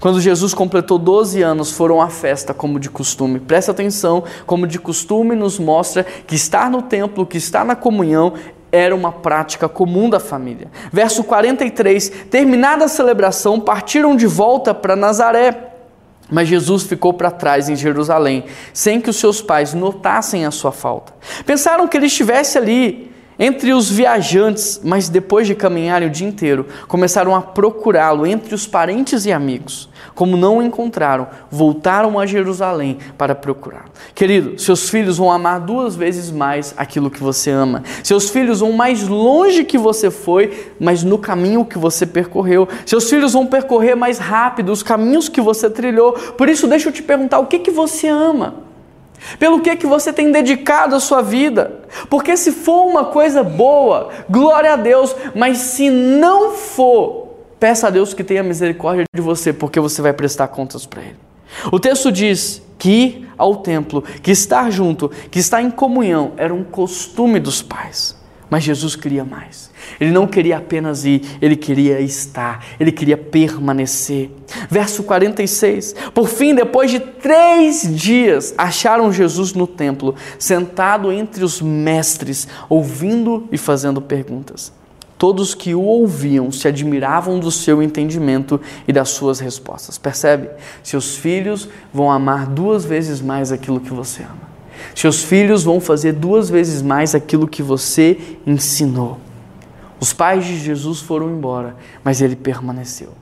Quando 0.00 0.20
Jesus 0.20 0.54
completou 0.54 0.98
12 0.98 1.42
anos, 1.42 1.70
foram 1.70 2.00
à 2.00 2.08
festa 2.08 2.54
como 2.54 2.80
de 2.80 2.88
costume. 2.88 3.38
Presta 3.38 3.70
atenção, 3.70 4.24
como 4.46 4.66
de 4.66 4.78
costume 4.78 5.36
nos 5.36 5.58
mostra 5.58 6.04
que 6.26 6.34
estar 6.34 6.70
no 6.70 6.80
templo, 6.80 7.26
que 7.26 7.36
estar 7.36 7.66
na 7.66 7.76
comunhão, 7.76 8.32
era 8.72 8.94
uma 8.94 9.12
prática 9.12 9.68
comum 9.68 10.08
da 10.08 10.18
família. 10.18 10.68
Verso 10.90 11.22
43: 11.22 12.08
Terminada 12.30 12.86
a 12.86 12.88
celebração, 12.88 13.60
partiram 13.60 14.16
de 14.16 14.26
volta 14.26 14.72
para 14.72 14.96
Nazaré. 14.96 15.66
Mas 16.30 16.48
Jesus 16.48 16.84
ficou 16.84 17.12
para 17.12 17.30
trás 17.30 17.68
em 17.68 17.76
Jerusalém, 17.76 18.44
sem 18.72 19.00
que 19.00 19.10
os 19.10 19.16
seus 19.16 19.42
pais 19.42 19.74
notassem 19.74 20.46
a 20.46 20.50
sua 20.50 20.72
falta. 20.72 21.12
Pensaram 21.44 21.86
que 21.88 21.96
ele 21.96 22.06
estivesse 22.06 22.56
ali 22.56 23.10
entre 23.40 23.72
os 23.72 23.90
viajantes, 23.90 24.78
mas 24.84 25.08
depois 25.08 25.46
de 25.46 25.54
caminharem 25.54 26.06
o 26.06 26.10
dia 26.10 26.28
inteiro, 26.28 26.66
começaram 26.86 27.34
a 27.34 27.40
procurá-lo 27.40 28.26
entre 28.26 28.54
os 28.54 28.66
parentes 28.66 29.24
e 29.24 29.32
amigos. 29.32 29.88
Como 30.14 30.36
não 30.36 30.58
o 30.58 30.62
encontraram, 30.62 31.26
voltaram 31.50 32.18
a 32.18 32.26
Jerusalém 32.26 32.98
para 33.16 33.34
procurá-lo. 33.34 33.90
Querido, 34.14 34.58
seus 34.58 34.90
filhos 34.90 35.16
vão 35.16 35.32
amar 35.32 35.60
duas 35.60 35.96
vezes 35.96 36.30
mais 36.30 36.74
aquilo 36.76 37.10
que 37.10 37.22
você 37.22 37.50
ama. 37.50 37.82
Seus 38.04 38.28
filhos 38.28 38.60
vão 38.60 38.72
mais 38.72 39.08
longe 39.08 39.64
que 39.64 39.78
você 39.78 40.10
foi, 40.10 40.74
mas 40.78 41.02
no 41.02 41.16
caminho 41.16 41.64
que 41.64 41.78
você 41.78 42.04
percorreu. 42.04 42.68
Seus 42.84 43.08
filhos 43.08 43.32
vão 43.32 43.46
percorrer 43.46 43.94
mais 43.94 44.18
rápido 44.18 44.70
os 44.70 44.82
caminhos 44.82 45.30
que 45.30 45.40
você 45.40 45.70
trilhou. 45.70 46.12
Por 46.12 46.46
isso, 46.46 46.68
deixa 46.68 46.90
eu 46.90 46.92
te 46.92 47.02
perguntar: 47.02 47.38
o 47.38 47.46
que, 47.46 47.58
que 47.58 47.70
você 47.70 48.06
ama? 48.06 48.69
Pelo 49.38 49.60
que 49.60 49.76
que 49.76 49.86
você 49.86 50.12
tem 50.12 50.32
dedicado 50.32 50.94
a 50.94 51.00
sua 51.00 51.22
vida? 51.22 51.80
Porque 52.08 52.36
se 52.36 52.52
for 52.52 52.86
uma 52.86 53.06
coisa 53.06 53.42
boa, 53.42 54.10
glória 54.28 54.72
a 54.72 54.76
Deus, 54.76 55.14
mas 55.34 55.58
se 55.58 55.90
não 55.90 56.52
for, 56.52 57.28
peça 57.58 57.86
a 57.86 57.90
Deus 57.90 58.14
que 58.14 58.24
tenha 58.24 58.42
misericórdia 58.42 59.04
de 59.14 59.22
você, 59.22 59.52
porque 59.52 59.78
você 59.80 60.00
vai 60.00 60.12
prestar 60.12 60.48
contas 60.48 60.86
para 60.86 61.02
ele. 61.02 61.16
O 61.70 61.78
texto 61.78 62.10
diz 62.10 62.62
que 62.78 62.90
ir 62.90 63.28
ao 63.36 63.56
templo, 63.56 64.02
que 64.22 64.30
estar 64.30 64.70
junto, 64.70 65.10
que 65.30 65.38
estar 65.38 65.60
em 65.62 65.70
comunhão 65.70 66.32
era 66.36 66.54
um 66.54 66.64
costume 66.64 67.38
dos 67.38 67.62
pais. 67.62 68.19
Mas 68.50 68.64
Jesus 68.64 68.96
queria 68.96 69.24
mais. 69.24 69.70
Ele 70.00 70.10
não 70.10 70.26
queria 70.26 70.58
apenas 70.58 71.04
ir, 71.04 71.22
ele 71.40 71.54
queria 71.54 72.00
estar, 72.00 72.64
ele 72.80 72.90
queria 72.90 73.16
permanecer. 73.16 74.30
Verso 74.68 75.04
46. 75.04 75.94
Por 76.12 76.28
fim, 76.28 76.54
depois 76.54 76.90
de 76.90 76.98
três 76.98 77.88
dias, 77.94 78.52
acharam 78.58 79.12
Jesus 79.12 79.52
no 79.52 79.68
templo, 79.68 80.16
sentado 80.38 81.12
entre 81.12 81.44
os 81.44 81.62
mestres, 81.62 82.48
ouvindo 82.68 83.48
e 83.52 83.56
fazendo 83.56 84.02
perguntas. 84.02 84.72
Todos 85.16 85.54
que 85.54 85.74
o 85.74 85.82
ouviam 85.82 86.50
se 86.50 86.66
admiravam 86.66 87.38
do 87.38 87.50
seu 87.50 87.82
entendimento 87.82 88.60
e 88.88 88.92
das 88.92 89.10
suas 89.10 89.38
respostas. 89.38 89.98
Percebe? 89.98 90.48
Seus 90.82 91.14
filhos 91.14 91.68
vão 91.92 92.10
amar 92.10 92.46
duas 92.46 92.84
vezes 92.84 93.20
mais 93.20 93.52
aquilo 93.52 93.80
que 93.80 93.92
você 93.92 94.22
ama. 94.22 94.49
Seus 94.94 95.22
filhos 95.22 95.64
vão 95.64 95.80
fazer 95.80 96.12
duas 96.12 96.48
vezes 96.50 96.82
mais 96.82 97.14
aquilo 97.14 97.48
que 97.48 97.62
você 97.62 98.18
ensinou. 98.46 99.18
Os 100.00 100.12
pais 100.12 100.44
de 100.44 100.58
Jesus 100.58 101.00
foram 101.00 101.30
embora, 101.30 101.76
mas 102.02 102.22
ele 102.22 102.34
permaneceu. 102.34 103.12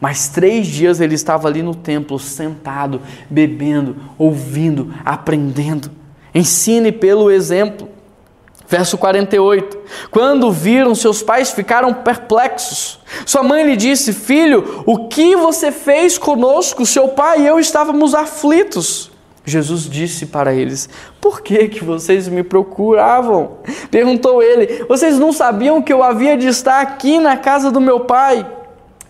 Mais 0.00 0.26
três 0.26 0.66
dias 0.66 1.00
ele 1.00 1.14
estava 1.14 1.46
ali 1.46 1.62
no 1.62 1.76
templo, 1.76 2.18
sentado, 2.18 3.00
bebendo, 3.30 3.94
ouvindo, 4.18 4.92
aprendendo. 5.04 5.92
Ensine 6.34 6.90
pelo 6.90 7.30
exemplo. 7.30 7.88
Verso 8.66 8.98
48. 8.98 9.78
Quando 10.10 10.50
viram, 10.50 10.94
seus 10.94 11.22
pais 11.22 11.52
ficaram 11.52 11.94
perplexos. 11.94 12.98
Sua 13.24 13.44
mãe 13.44 13.62
lhe 13.64 13.76
disse: 13.76 14.12
Filho, 14.12 14.82
o 14.86 15.06
que 15.06 15.36
você 15.36 15.70
fez 15.70 16.18
conosco? 16.18 16.84
Seu 16.84 17.08
pai 17.08 17.42
e 17.42 17.46
eu 17.46 17.60
estávamos 17.60 18.12
aflitos. 18.12 19.11
Jesus 19.44 19.88
disse 19.88 20.26
para 20.26 20.54
eles: 20.54 20.88
Por 21.20 21.40
que 21.40 21.68
que 21.68 21.84
vocês 21.84 22.28
me 22.28 22.42
procuravam? 22.42 23.58
Perguntou 23.90 24.42
ele: 24.42 24.84
Vocês 24.88 25.18
não 25.18 25.32
sabiam 25.32 25.82
que 25.82 25.92
eu 25.92 26.02
havia 26.02 26.36
de 26.36 26.46
estar 26.46 26.80
aqui 26.80 27.18
na 27.18 27.36
casa 27.36 27.70
do 27.70 27.80
meu 27.80 28.00
pai? 28.00 28.46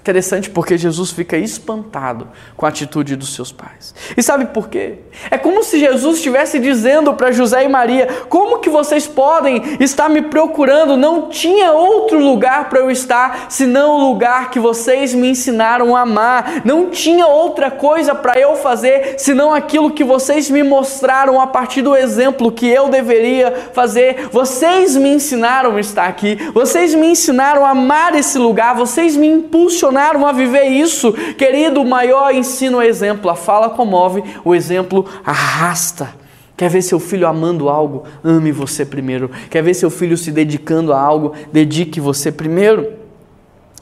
Interessante 0.03 0.51
porque 0.51 0.77
Jesus 0.77 1.13
fica 1.13 1.37
espantado 1.37 2.27
com 2.57 2.67
a 2.67 2.71
atitude 2.71 3.15
dos 3.15 3.37
seus 3.37 3.53
pais. 3.53 3.95
E 4.17 4.21
sabe 4.21 4.47
por 4.47 4.69
quê? 4.69 4.97
É 5.31 5.39
como 5.39 5.63
se 5.63 5.79
Jesus 5.79 6.17
estivesse 6.17 6.59
dizendo 6.59 7.15
para 7.15 7.31
José 7.31 7.63
e 7.63 7.69
Maria: 7.69 8.09
Como 8.29 8.59
que 8.59 8.69
vocês 8.69 9.07
podem 9.07 9.63
estar 9.79 10.09
me 10.09 10.23
procurando? 10.23 10.97
Não 10.97 11.29
tinha 11.29 11.71
outro 11.71 12.19
lugar 12.19 12.69
para 12.69 12.81
eu 12.81 12.91
estar 12.91 13.47
senão 13.49 13.95
o 13.95 14.09
lugar 14.09 14.51
que 14.51 14.59
vocês 14.59 15.15
me 15.15 15.31
ensinaram 15.31 15.95
a 15.95 16.01
amar. 16.01 16.63
Não 16.65 16.91
tinha 16.91 17.29
outra 17.29 17.71
coisa 17.71 18.13
para 18.13 18.37
eu 18.37 18.57
fazer 18.57 19.15
senão 19.19 19.55
aquilo 19.55 19.93
que 19.93 20.03
vocês 20.03 20.51
me 20.51 20.65
mostraram 20.65 21.41
a 21.41 21.47
partir 21.47 21.81
do 21.81 21.95
exemplo 21.95 22.51
que 22.51 22.67
eu 22.67 22.89
deveria 22.89 23.71
fazer. 23.73 24.29
Vocês 24.33 24.97
me 24.97 25.11
ensinaram 25.11 25.77
a 25.77 25.81
estar 25.81 26.09
aqui. 26.09 26.35
Vocês 26.53 26.93
me 26.93 27.07
ensinaram 27.07 27.65
a 27.65 27.71
amar 27.71 28.17
esse 28.17 28.37
lugar. 28.37 28.75
Vocês 28.75 29.17
me 29.17 29.29
impulsionaram 29.29 29.92
impulsionaram 29.93 30.27
a 30.27 30.33
viver 30.33 30.65
isso. 30.69 31.13
Querido, 31.37 31.83
o 31.83 31.87
maior 31.87 32.35
ensino 32.35 32.81
é 32.81 32.87
exemplo. 32.87 33.31
A 33.31 33.37
fala 33.37 33.71
comove, 33.71 34.25
o 34.45 34.55
exemplo 34.55 35.07
arrasta. 35.25 36.15
Quer 36.57 36.71
ver 36.71 36.83
seu 36.83 36.99
filho 36.99 37.27
amando 37.27 37.69
algo? 37.69 38.05
Ame 38.25 38.51
você 38.51 38.85
primeiro. 38.85 39.31
Quer 39.51 39.63
ver 39.63 39.75
seu 39.75 39.91
filho 39.91 40.17
se 40.17 40.31
dedicando 40.31 40.93
a 40.93 41.01
algo? 41.01 41.35
Dedique 41.53 42.01
você 42.01 42.33
primeiro. 42.33 42.95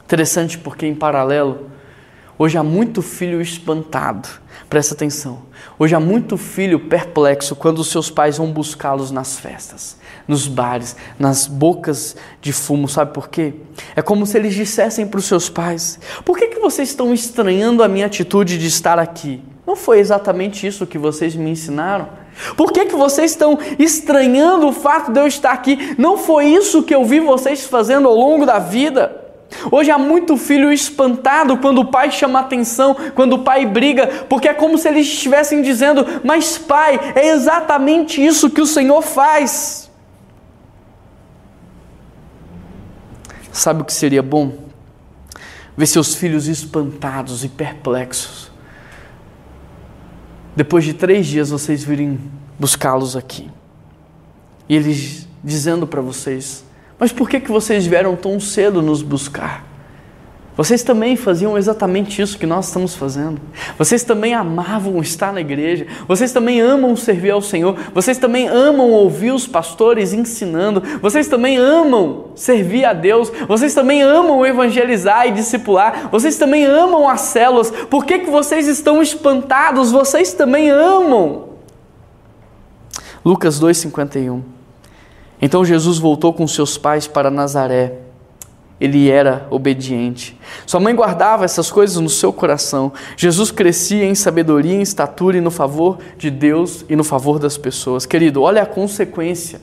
Interessante 0.03 0.57
porque, 0.57 0.85
em 0.85 0.95
paralelo, 0.95 1.67
hoje 2.41 2.57
há 2.57 2.63
muito 2.63 3.01
filho 3.01 3.41
espantado. 3.41 4.27
Presta 4.69 4.93
atenção. 4.93 5.43
Hoje 5.77 5.93
há 5.93 5.99
muito 5.99 6.37
filho 6.37 6.79
perplexo 6.79 7.55
quando 7.55 7.79
os 7.79 7.89
seus 7.89 8.09
pais 8.09 8.37
vão 8.37 8.51
buscá-los 8.51 9.11
nas 9.11 9.39
festas 9.39 9.99
nos 10.27 10.47
bares, 10.47 10.95
nas 11.19 11.45
bocas 11.45 12.15
de 12.41 12.53
fumo. 12.53 12.87
Sabe 12.87 13.13
por 13.13 13.29
quê? 13.29 13.53
É 13.95 14.01
como 14.01 14.25
se 14.25 14.37
eles 14.37 14.53
dissessem 14.53 15.05
para 15.05 15.19
os 15.19 15.25
seus 15.25 15.49
pais: 15.49 15.99
Por 16.23 16.37
que, 16.37 16.47
que 16.47 16.59
vocês 16.59 16.89
estão 16.89 17.13
estranhando 17.13 17.83
a 17.83 17.87
minha 17.87 18.05
atitude 18.05 18.57
de 18.57 18.67
estar 18.67 18.97
aqui? 18.97 19.43
Não 19.67 19.75
foi 19.75 19.99
exatamente 19.99 20.65
isso 20.65 20.87
que 20.87 20.97
vocês 20.97 21.35
me 21.35 21.49
ensinaram? 21.49 22.09
Por 22.55 22.71
que, 22.71 22.85
que 22.85 22.95
vocês 22.95 23.31
estão 23.31 23.59
estranhando 23.77 24.67
o 24.67 24.73
fato 24.73 25.11
de 25.11 25.19
eu 25.19 25.27
estar 25.27 25.51
aqui? 25.51 25.95
Não 25.97 26.17
foi 26.17 26.45
isso 26.45 26.81
que 26.81 26.95
eu 26.95 27.03
vi 27.03 27.19
vocês 27.19 27.65
fazendo 27.65 28.07
ao 28.07 28.15
longo 28.15 28.45
da 28.45 28.57
vida? 28.57 29.20
Hoje 29.71 29.91
há 29.91 29.97
muito 29.97 30.37
filho 30.37 30.71
espantado 30.71 31.57
quando 31.57 31.81
o 31.81 31.85
pai 31.85 32.11
chama 32.11 32.39
atenção, 32.39 32.95
quando 33.13 33.33
o 33.33 33.39
pai 33.43 33.65
briga, 33.65 34.25
porque 34.29 34.47
é 34.47 34.53
como 34.53 34.77
se 34.77 34.87
eles 34.87 35.07
estivessem 35.07 35.61
dizendo: 35.61 36.05
Mas 36.23 36.57
pai, 36.57 37.13
é 37.15 37.27
exatamente 37.27 38.23
isso 38.23 38.49
que 38.49 38.61
o 38.61 38.65
Senhor 38.65 39.01
faz. 39.01 39.91
Sabe 43.51 43.81
o 43.81 43.85
que 43.85 43.93
seria 43.93 44.23
bom? 44.23 44.57
Ver 45.75 45.85
seus 45.85 46.15
filhos 46.15 46.47
espantados 46.47 47.43
e 47.43 47.49
perplexos. 47.49 48.49
Depois 50.55 50.83
de 50.83 50.93
três 50.93 51.27
dias 51.27 51.49
vocês 51.49 51.83
virem 51.83 52.19
buscá-los 52.57 53.15
aqui. 53.15 53.49
E 54.67 54.75
eles 54.75 55.27
dizendo 55.43 55.85
para 55.85 56.01
vocês: 56.01 56.63
Mas 57.01 57.11
por 57.11 57.27
que, 57.27 57.39
que 57.39 57.51
vocês 57.51 57.87
vieram 57.87 58.15
tão 58.15 58.39
cedo 58.39 58.79
nos 58.79 59.01
buscar? 59.01 59.65
Vocês 60.55 60.83
também 60.83 61.15
faziam 61.15 61.57
exatamente 61.57 62.21
isso 62.21 62.37
que 62.37 62.45
nós 62.45 62.67
estamos 62.67 62.95
fazendo. 62.95 63.41
Vocês 63.75 64.03
também 64.03 64.35
amavam 64.35 65.01
estar 65.01 65.33
na 65.33 65.41
igreja. 65.41 65.87
Vocês 66.07 66.31
também 66.31 66.61
amam 66.61 66.95
servir 66.95 67.31
ao 67.31 67.41
Senhor. 67.41 67.75
Vocês 67.91 68.19
também 68.19 68.47
amam 68.47 68.91
ouvir 68.91 69.31
os 69.31 69.47
pastores 69.47 70.13
ensinando. 70.13 70.83
Vocês 71.01 71.27
também 71.27 71.57
amam 71.57 72.25
servir 72.35 72.85
a 72.85 72.93
Deus. 72.93 73.31
Vocês 73.47 73.73
também 73.73 74.03
amam 74.03 74.45
evangelizar 74.45 75.25
e 75.25 75.31
discipular. 75.31 76.07
Vocês 76.11 76.37
também 76.37 76.65
amam 76.65 77.09
as 77.09 77.21
células. 77.21 77.71
Por 77.71 78.05
que, 78.05 78.19
que 78.19 78.29
vocês 78.29 78.67
estão 78.67 79.01
espantados? 79.01 79.91
Vocês 79.91 80.33
também 80.33 80.69
amam. 80.69 81.49
Lucas 83.25 83.59
2,51 83.59 84.60
Então 85.41 85.65
Jesus 85.65 85.97
voltou 85.97 86.33
com 86.33 86.47
seus 86.47 86.77
pais 86.77 87.07
para 87.07 87.31
Nazaré 87.31 88.11
ele 88.81 89.11
era 89.11 89.45
obediente. 89.51 90.35
Sua 90.65 90.79
mãe 90.79 90.95
guardava 90.95 91.45
essas 91.45 91.69
coisas 91.69 91.97
no 91.97 92.09
seu 92.09 92.33
coração. 92.33 92.91
Jesus 93.15 93.51
crescia 93.51 94.03
em 94.03 94.15
sabedoria, 94.15 94.73
em 94.73 94.81
estatura 94.81 95.37
e 95.37 95.41
no 95.41 95.51
favor 95.51 95.99
de 96.17 96.31
Deus 96.31 96.83
e 96.89 96.95
no 96.95 97.03
favor 97.03 97.37
das 97.37 97.59
pessoas. 97.59 98.07
Querido, 98.07 98.41
olha 98.41 98.63
a 98.63 98.65
consequência 98.65 99.61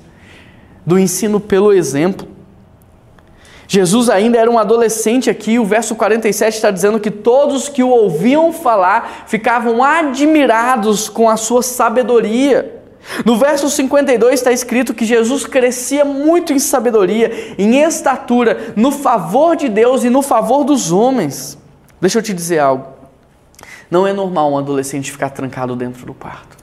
do 0.87 0.97
ensino 0.97 1.41
pelo 1.41 1.73
exemplo. 1.73 2.29
Jesus 3.67 4.09
ainda 4.09 4.39
era 4.39 4.49
um 4.49 4.57
adolescente 4.57 5.29
aqui, 5.29 5.59
o 5.59 5.65
verso 5.65 5.97
47 5.97 6.55
está 6.55 6.71
dizendo 6.71 7.01
que 7.01 7.11
todos 7.11 7.69
que 7.69 7.83
o 7.83 7.91
ouviam 7.91 8.53
falar 8.53 9.25
ficavam 9.27 9.83
admirados 9.83 11.09
com 11.09 11.29
a 11.29 11.37
sua 11.37 11.63
sabedoria. 11.63 12.78
No 13.25 13.37
verso 13.39 13.71
52 13.71 14.35
está 14.35 14.53
escrito 14.53 14.95
que 14.95 15.05
Jesus 15.05 15.47
crescia 15.47 16.05
muito 16.05 16.53
em 16.53 16.59
sabedoria, 16.59 17.55
em 17.59 17.81
estatura, 17.81 18.75
no 18.77 18.91
favor 18.91 19.57
de 19.57 19.69
Deus 19.69 20.05
e 20.05 20.11
no 20.11 20.23
favor 20.23 20.65
dos 20.65 20.93
homens. 20.93 21.59
Deixa 22.01 22.19
eu 22.19 22.23
te 22.23 22.35
dizer 22.35 22.59
algo. 22.59 22.87
Não 23.91 24.07
é 24.07 24.13
normal 24.13 24.53
um 24.53 24.59
adolescente 24.59 25.11
ficar 25.11 25.31
trancado 25.31 25.75
dentro 25.75 26.05
do 26.05 26.13
quarto. 26.13 26.58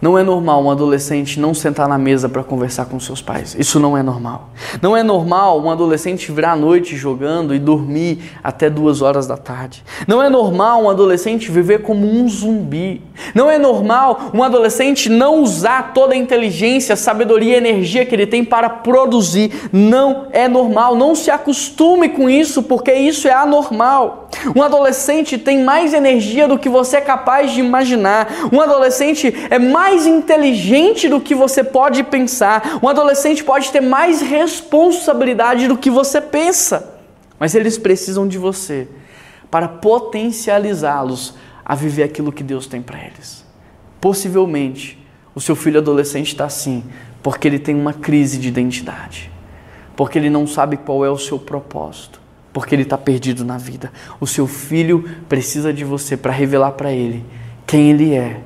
Não 0.00 0.18
é 0.18 0.22
normal 0.22 0.64
um 0.64 0.70
adolescente 0.70 1.38
não 1.38 1.52
sentar 1.52 1.86
na 1.86 1.98
mesa 1.98 2.28
para 2.28 2.42
conversar 2.42 2.86
com 2.86 2.98
seus 2.98 3.20
pais. 3.20 3.54
Isso 3.58 3.78
não 3.78 3.96
é 3.96 4.02
normal. 4.02 4.48
Não 4.80 4.96
é 4.96 5.02
normal 5.02 5.60
um 5.60 5.70
adolescente 5.70 6.32
virar 6.32 6.52
à 6.52 6.56
noite 6.56 6.96
jogando 6.96 7.54
e 7.54 7.58
dormir 7.58 8.18
até 8.42 8.70
duas 8.70 9.02
horas 9.02 9.26
da 9.26 9.36
tarde. 9.36 9.84
Não 10.06 10.22
é 10.22 10.30
normal 10.30 10.84
um 10.84 10.90
adolescente 10.90 11.50
viver 11.50 11.82
como 11.82 12.06
um 12.06 12.26
zumbi. 12.28 13.02
Não 13.34 13.50
é 13.50 13.58
normal 13.58 14.30
um 14.32 14.42
adolescente 14.42 15.08
não 15.08 15.42
usar 15.42 15.92
toda 15.92 16.14
a 16.14 16.16
inteligência, 16.16 16.96
sabedoria 16.96 17.54
e 17.54 17.58
energia 17.58 18.06
que 18.06 18.14
ele 18.14 18.26
tem 18.26 18.44
para 18.44 18.70
produzir. 18.70 19.68
Não 19.72 20.28
é 20.32 20.48
normal. 20.48 20.96
Não 20.96 21.14
se 21.14 21.30
acostume 21.30 22.08
com 22.08 22.30
isso, 22.30 22.62
porque 22.62 22.92
isso 22.92 23.28
é 23.28 23.34
anormal. 23.34 24.30
Um 24.56 24.62
adolescente 24.62 25.36
tem 25.36 25.62
mais 25.62 25.92
energia 25.92 26.48
do 26.48 26.58
que 26.58 26.68
você 26.68 26.98
é 26.98 27.00
capaz 27.00 27.52
de 27.52 27.60
imaginar. 27.60 28.28
Um 28.52 28.60
adolescente 28.60 29.34
é 29.50 29.58
mais 29.58 29.89
inteligente 30.06 31.08
do 31.08 31.20
que 31.20 31.34
você 31.34 31.62
pode 31.62 32.02
pensar. 32.04 32.78
Um 32.82 32.88
adolescente 32.88 33.44
pode 33.44 33.70
ter 33.70 33.80
mais 33.80 34.20
responsabilidade 34.20 35.68
do 35.68 35.76
que 35.76 35.90
você 35.90 36.20
pensa. 36.20 36.98
Mas 37.38 37.54
eles 37.54 37.78
precisam 37.78 38.26
de 38.26 38.38
você 38.38 38.88
para 39.50 39.68
potencializá-los 39.68 41.34
a 41.64 41.74
viver 41.74 42.02
aquilo 42.02 42.32
que 42.32 42.42
Deus 42.42 42.66
tem 42.66 42.82
para 42.82 42.98
eles. 42.98 43.44
Possivelmente, 44.00 44.98
o 45.34 45.40
seu 45.40 45.56
filho 45.56 45.78
adolescente 45.78 46.28
está 46.28 46.44
assim 46.44 46.84
porque 47.22 47.46
ele 47.46 47.58
tem 47.58 47.74
uma 47.74 47.92
crise 47.92 48.38
de 48.38 48.48
identidade, 48.48 49.30
porque 49.94 50.18
ele 50.18 50.30
não 50.30 50.46
sabe 50.46 50.78
qual 50.78 51.04
é 51.04 51.10
o 51.10 51.18
seu 51.18 51.38
propósito 51.38 52.20
porque 52.52 52.74
ele 52.74 52.82
está 52.82 52.98
perdido 52.98 53.44
na 53.44 53.58
vida. 53.58 53.92
O 54.20 54.26
seu 54.26 54.46
filho 54.46 55.08
precisa 55.28 55.72
de 55.72 55.84
você 55.84 56.16
para 56.16 56.32
revelar 56.32 56.72
para 56.72 56.92
ele 56.92 57.24
quem 57.66 57.90
ele 57.90 58.14
é, 58.14 58.40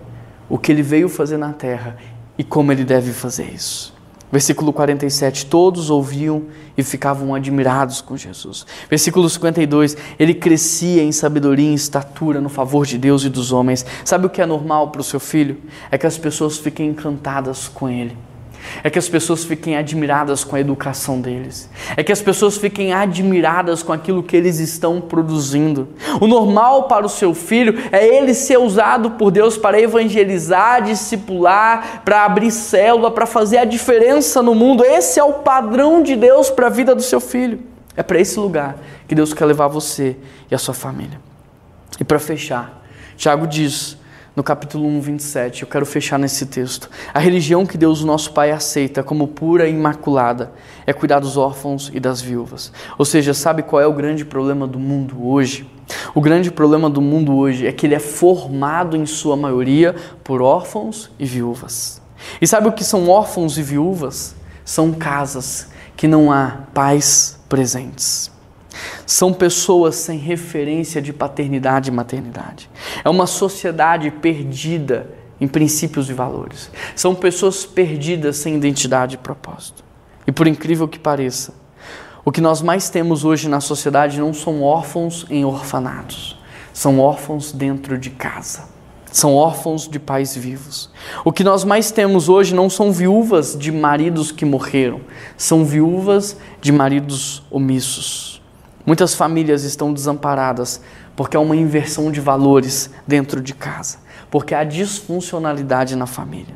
o 0.48 0.58
que 0.58 0.70
ele 0.70 0.82
veio 0.82 1.08
fazer 1.08 1.36
na 1.36 1.52
terra 1.52 1.96
e 2.36 2.44
como 2.44 2.72
ele 2.72 2.84
deve 2.84 3.12
fazer 3.12 3.50
isso. 3.54 3.94
Versículo 4.30 4.72
47: 4.72 5.46
Todos 5.46 5.90
ouviam 5.90 6.44
e 6.76 6.82
ficavam 6.82 7.34
admirados 7.34 8.00
com 8.00 8.16
Jesus. 8.16 8.66
Versículo 8.90 9.30
52: 9.30 9.96
Ele 10.18 10.34
crescia 10.34 11.02
em 11.02 11.12
sabedoria 11.12 11.70
e 11.70 11.74
estatura 11.74 12.40
no 12.40 12.48
favor 12.48 12.84
de 12.84 12.98
Deus 12.98 13.24
e 13.24 13.28
dos 13.28 13.52
homens. 13.52 13.86
Sabe 14.04 14.26
o 14.26 14.30
que 14.30 14.42
é 14.42 14.46
normal 14.46 14.90
para 14.90 15.00
o 15.00 15.04
seu 15.04 15.20
filho? 15.20 15.58
É 15.90 15.96
que 15.96 16.06
as 16.06 16.18
pessoas 16.18 16.58
fiquem 16.58 16.88
encantadas 16.88 17.68
com 17.68 17.88
ele 17.88 18.16
é 18.82 18.90
que 18.90 18.98
as 18.98 19.08
pessoas 19.08 19.44
fiquem 19.44 19.76
admiradas 19.76 20.44
com 20.44 20.56
a 20.56 20.60
educação 20.60 21.20
deles, 21.20 21.68
é 21.96 22.02
que 22.02 22.12
as 22.12 22.20
pessoas 22.20 22.56
fiquem 22.56 22.92
admiradas 22.92 23.82
com 23.82 23.92
aquilo 23.92 24.22
que 24.22 24.36
eles 24.36 24.58
estão 24.58 25.00
produzindo. 25.00 25.88
O 26.20 26.26
normal 26.26 26.84
para 26.84 27.06
o 27.06 27.08
seu 27.08 27.34
filho 27.34 27.74
é 27.90 28.06
ele 28.06 28.34
ser 28.34 28.58
usado 28.58 29.12
por 29.12 29.30
Deus 29.30 29.56
para 29.56 29.80
evangelizar, 29.80 30.82
discipular, 30.82 32.02
para 32.04 32.24
abrir 32.24 32.50
célula, 32.50 33.10
para 33.10 33.26
fazer 33.26 33.58
a 33.58 33.64
diferença 33.64 34.42
no 34.42 34.54
mundo. 34.54 34.84
Esse 34.84 35.18
é 35.18 35.24
o 35.24 35.34
padrão 35.34 36.02
de 36.02 36.16
Deus 36.16 36.50
para 36.50 36.66
a 36.66 36.70
vida 36.70 36.94
do 36.94 37.02
seu 37.02 37.20
filho. 37.20 37.60
É 37.96 38.02
para 38.02 38.20
esse 38.20 38.38
lugar 38.38 38.76
que 39.06 39.14
Deus 39.14 39.32
quer 39.32 39.44
levar 39.44 39.68
você 39.68 40.16
e 40.50 40.54
a 40.54 40.58
sua 40.58 40.74
família. 40.74 41.20
E 42.00 42.04
para 42.04 42.18
fechar, 42.18 42.82
Tiago 43.16 43.46
diz 43.46 43.96
no 44.36 44.42
capítulo 44.42 44.86
1, 44.88 45.00
27. 45.00 45.62
Eu 45.62 45.68
quero 45.68 45.86
fechar 45.86 46.18
nesse 46.18 46.46
texto. 46.46 46.90
A 47.12 47.18
religião 47.18 47.64
que 47.64 47.78
Deus, 47.78 48.02
o 48.02 48.06
nosso 48.06 48.32
Pai, 48.32 48.50
aceita 48.50 49.02
como 49.02 49.28
pura 49.28 49.68
e 49.68 49.72
imaculada 49.72 50.52
é 50.86 50.92
cuidar 50.92 51.20
dos 51.20 51.36
órfãos 51.36 51.90
e 51.94 52.00
das 52.00 52.20
viúvas. 52.20 52.72
Ou 52.98 53.04
seja, 53.04 53.32
sabe 53.32 53.62
qual 53.62 53.80
é 53.80 53.86
o 53.86 53.92
grande 53.92 54.24
problema 54.24 54.66
do 54.66 54.78
mundo 54.78 55.26
hoje? 55.26 55.68
O 56.14 56.20
grande 56.20 56.50
problema 56.50 56.90
do 56.90 57.00
mundo 57.00 57.34
hoje 57.36 57.66
é 57.66 57.72
que 57.72 57.86
ele 57.86 57.94
é 57.94 58.00
formado, 58.00 58.96
em 58.96 59.06
sua 59.06 59.36
maioria, 59.36 59.94
por 60.24 60.42
órfãos 60.42 61.10
e 61.18 61.24
viúvas. 61.24 62.02
E 62.40 62.46
sabe 62.46 62.68
o 62.68 62.72
que 62.72 62.82
são 62.82 63.08
órfãos 63.08 63.56
e 63.58 63.62
viúvas? 63.62 64.34
São 64.64 64.92
casas 64.92 65.68
que 65.96 66.08
não 66.08 66.32
há 66.32 66.62
pais 66.72 67.38
presentes. 67.48 68.33
São 69.06 69.32
pessoas 69.32 69.96
sem 69.96 70.18
referência 70.18 71.00
de 71.00 71.12
paternidade 71.12 71.90
e 71.90 71.92
maternidade. 71.92 72.70
É 73.04 73.08
uma 73.08 73.26
sociedade 73.26 74.10
perdida 74.10 75.10
em 75.40 75.48
princípios 75.48 76.08
e 76.08 76.12
valores. 76.12 76.70
São 76.94 77.14
pessoas 77.14 77.64
perdidas 77.64 78.36
sem 78.36 78.54
identidade 78.54 79.16
e 79.16 79.18
propósito. 79.18 79.84
E 80.26 80.32
por 80.32 80.46
incrível 80.46 80.88
que 80.88 80.98
pareça, 80.98 81.54
o 82.24 82.32
que 82.32 82.40
nós 82.40 82.62
mais 82.62 82.88
temos 82.88 83.24
hoje 83.24 83.48
na 83.48 83.60
sociedade 83.60 84.18
não 84.18 84.32
são 84.32 84.62
órfãos 84.62 85.26
em 85.28 85.44
orfanatos, 85.44 86.38
são 86.72 86.98
órfãos 86.98 87.52
dentro 87.52 87.98
de 87.98 88.10
casa. 88.10 88.74
São 89.12 89.36
órfãos 89.36 89.86
de 89.86 90.00
pais 90.00 90.36
vivos. 90.36 90.90
O 91.24 91.30
que 91.30 91.44
nós 91.44 91.62
mais 91.62 91.92
temos 91.92 92.28
hoje 92.28 92.52
não 92.52 92.68
são 92.68 92.90
viúvas 92.90 93.56
de 93.56 93.70
maridos 93.70 94.32
que 94.32 94.44
morreram, 94.44 95.02
são 95.36 95.64
viúvas 95.64 96.36
de 96.60 96.72
maridos 96.72 97.40
omissos. 97.48 98.42
Muitas 98.86 99.14
famílias 99.14 99.64
estão 99.64 99.92
desamparadas 99.92 100.80
porque 101.16 101.36
há 101.36 101.40
uma 101.40 101.56
inversão 101.56 102.10
de 102.12 102.20
valores 102.20 102.90
dentro 103.06 103.40
de 103.40 103.54
casa, 103.54 103.98
porque 104.30 104.54
há 104.54 104.62
disfuncionalidade 104.62 105.96
na 105.96 106.06
família. 106.06 106.54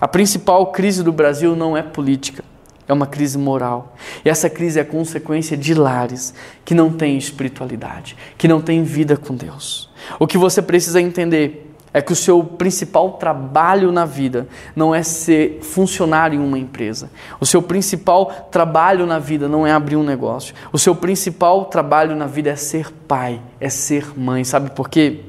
A 0.00 0.06
principal 0.06 0.70
crise 0.70 1.02
do 1.02 1.12
Brasil 1.12 1.56
não 1.56 1.76
é 1.76 1.82
política, 1.82 2.44
é 2.86 2.92
uma 2.92 3.06
crise 3.06 3.38
moral. 3.38 3.96
E 4.24 4.28
essa 4.28 4.50
crise 4.50 4.78
é 4.78 4.84
consequência 4.84 5.56
de 5.56 5.74
lares 5.74 6.34
que 6.64 6.74
não 6.74 6.92
têm 6.92 7.16
espiritualidade, 7.16 8.16
que 8.36 8.46
não 8.46 8.60
têm 8.60 8.82
vida 8.82 9.16
com 9.16 9.34
Deus. 9.34 9.90
O 10.18 10.26
que 10.26 10.38
você 10.38 10.60
precisa 10.60 11.00
entender 11.00 11.63
é 11.94 12.02
que 12.02 12.12
o 12.12 12.16
seu 12.16 12.42
principal 12.42 13.12
trabalho 13.12 13.92
na 13.92 14.04
vida 14.04 14.48
não 14.74 14.92
é 14.92 15.04
ser 15.04 15.60
funcionário 15.62 16.40
em 16.40 16.44
uma 16.44 16.58
empresa. 16.58 17.08
O 17.38 17.46
seu 17.46 17.62
principal 17.62 18.26
trabalho 18.50 19.06
na 19.06 19.20
vida 19.20 19.48
não 19.48 19.64
é 19.64 19.70
abrir 19.70 19.94
um 19.94 20.02
negócio. 20.02 20.56
O 20.72 20.78
seu 20.78 20.96
principal 20.96 21.66
trabalho 21.66 22.16
na 22.16 22.26
vida 22.26 22.50
é 22.50 22.56
ser 22.56 22.90
pai, 23.06 23.40
é 23.60 23.68
ser 23.68 24.18
mãe. 24.18 24.42
Sabe 24.42 24.70
por 24.70 24.88
quê? 24.88 25.20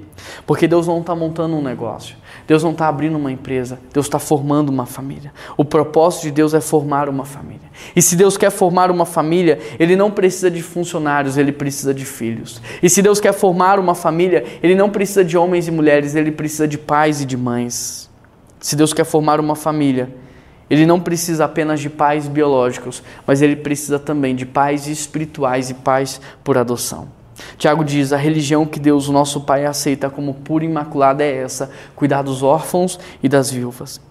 Porque 0.47 0.67
Deus 0.67 0.87
não 0.87 1.01
está 1.01 1.15
montando 1.15 1.55
um 1.55 1.61
negócio. 1.61 2.17
Deus 2.47 2.63
não 2.63 2.71
está 2.71 2.87
abrindo 2.87 3.17
uma 3.17 3.31
empresa, 3.31 3.79
Deus 3.91 4.05
está 4.05 4.19
formando 4.19 4.69
uma 4.69 4.85
família. 4.85 5.33
O 5.57 5.65
propósito 5.65 6.23
de 6.23 6.31
Deus 6.31 6.53
é 6.53 6.61
formar 6.61 7.09
uma 7.09 7.25
família. 7.25 7.65
E 7.95 8.01
se 8.01 8.15
Deus 8.15 8.37
quer 8.37 8.51
formar 8.51 8.91
uma 8.91 9.05
família, 9.05 9.59
Ele 9.79 9.95
não 9.95 10.11
precisa 10.11 10.51
de 10.51 10.61
funcionários, 10.61 11.37
Ele 11.37 11.51
precisa 11.51 11.93
de 11.93 12.05
filhos. 12.05 12.61
E 12.83 12.89
se 12.89 13.01
Deus 13.01 13.19
quer 13.19 13.33
formar 13.33 13.79
uma 13.79 13.95
família, 13.95 14.45
Ele 14.61 14.75
não 14.75 14.89
precisa 14.89 15.25
de 15.25 15.35
homens 15.35 15.67
e 15.67 15.71
mulheres, 15.71 16.13
Ele 16.13 16.31
precisa 16.31 16.67
de 16.67 16.77
pais 16.77 17.21
e 17.21 17.25
de 17.25 17.35
mães. 17.35 18.09
Se 18.59 18.75
Deus 18.75 18.93
quer 18.93 19.05
formar 19.05 19.39
uma 19.39 19.55
família, 19.55 20.09
Ele 20.69 20.85
não 20.85 20.99
precisa 20.99 21.45
apenas 21.45 21.79
de 21.79 21.89
pais 21.89 22.27
biológicos, 22.27 23.01
mas 23.25 23.41
Ele 23.41 23.55
precisa 23.55 23.97
também 23.97 24.35
de 24.35 24.45
pais 24.45 24.87
espirituais 24.87 25.71
e 25.71 25.73
pais 25.73 26.21
por 26.43 26.59
adoção. 26.59 27.07
Tiago 27.57 27.83
diz: 27.83 28.13
a 28.13 28.17
religião 28.17 28.65
que 28.65 28.79
Deus, 28.79 29.07
o 29.07 29.11
nosso 29.11 29.41
Pai, 29.41 29.65
aceita 29.65 30.09
como 30.09 30.33
pura 30.33 30.63
e 30.63 30.67
imaculada 30.67 31.23
é 31.23 31.37
essa: 31.37 31.69
cuidar 31.95 32.21
dos 32.21 32.43
órfãos 32.43 32.99
e 33.21 33.29
das 33.29 33.51
viúvas. 33.51 34.01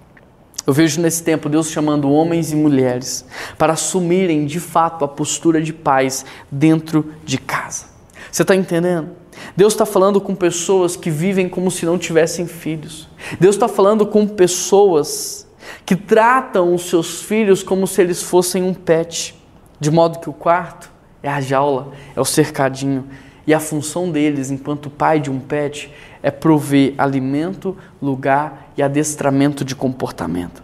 Eu 0.66 0.72
vejo 0.72 1.00
nesse 1.00 1.22
tempo 1.22 1.48
Deus 1.48 1.70
chamando 1.70 2.10
homens 2.10 2.50
e 2.50 2.56
mulheres 2.56 3.24
para 3.58 3.74
assumirem 3.74 4.46
de 4.46 4.58
fato 4.58 5.04
a 5.04 5.08
postura 5.08 5.60
de 5.60 5.74
pais 5.74 6.24
dentro 6.50 7.12
de 7.22 7.36
casa. 7.36 7.86
Você 8.32 8.42
está 8.42 8.54
entendendo? 8.54 9.10
Deus 9.54 9.74
está 9.74 9.84
falando 9.84 10.20
com 10.20 10.34
pessoas 10.34 10.96
que 10.96 11.10
vivem 11.10 11.48
como 11.48 11.70
se 11.70 11.84
não 11.84 11.98
tivessem 11.98 12.46
filhos. 12.46 13.08
Deus 13.38 13.56
está 13.56 13.68
falando 13.68 14.06
com 14.06 14.26
pessoas 14.26 15.46
que 15.84 15.94
tratam 15.94 16.74
os 16.74 16.88
seus 16.88 17.20
filhos 17.20 17.62
como 17.62 17.86
se 17.86 18.00
eles 18.00 18.22
fossem 18.22 18.62
um 18.62 18.72
pet, 18.72 19.34
de 19.78 19.90
modo 19.90 20.18
que 20.18 20.30
o 20.30 20.32
quarto 20.32 20.93
é 21.24 21.30
a 21.30 21.40
jaula, 21.40 21.92
é 22.14 22.20
o 22.20 22.24
cercadinho. 22.24 23.06
E 23.46 23.52
a 23.52 23.58
função 23.58 24.10
deles, 24.10 24.50
enquanto 24.50 24.88
pai 24.88 25.18
de 25.18 25.30
um 25.30 25.40
pet, 25.40 25.90
é 26.22 26.30
prover 26.30 26.94
alimento, 26.96 27.76
lugar 28.00 28.70
e 28.76 28.82
adestramento 28.82 29.64
de 29.64 29.74
comportamento. 29.74 30.62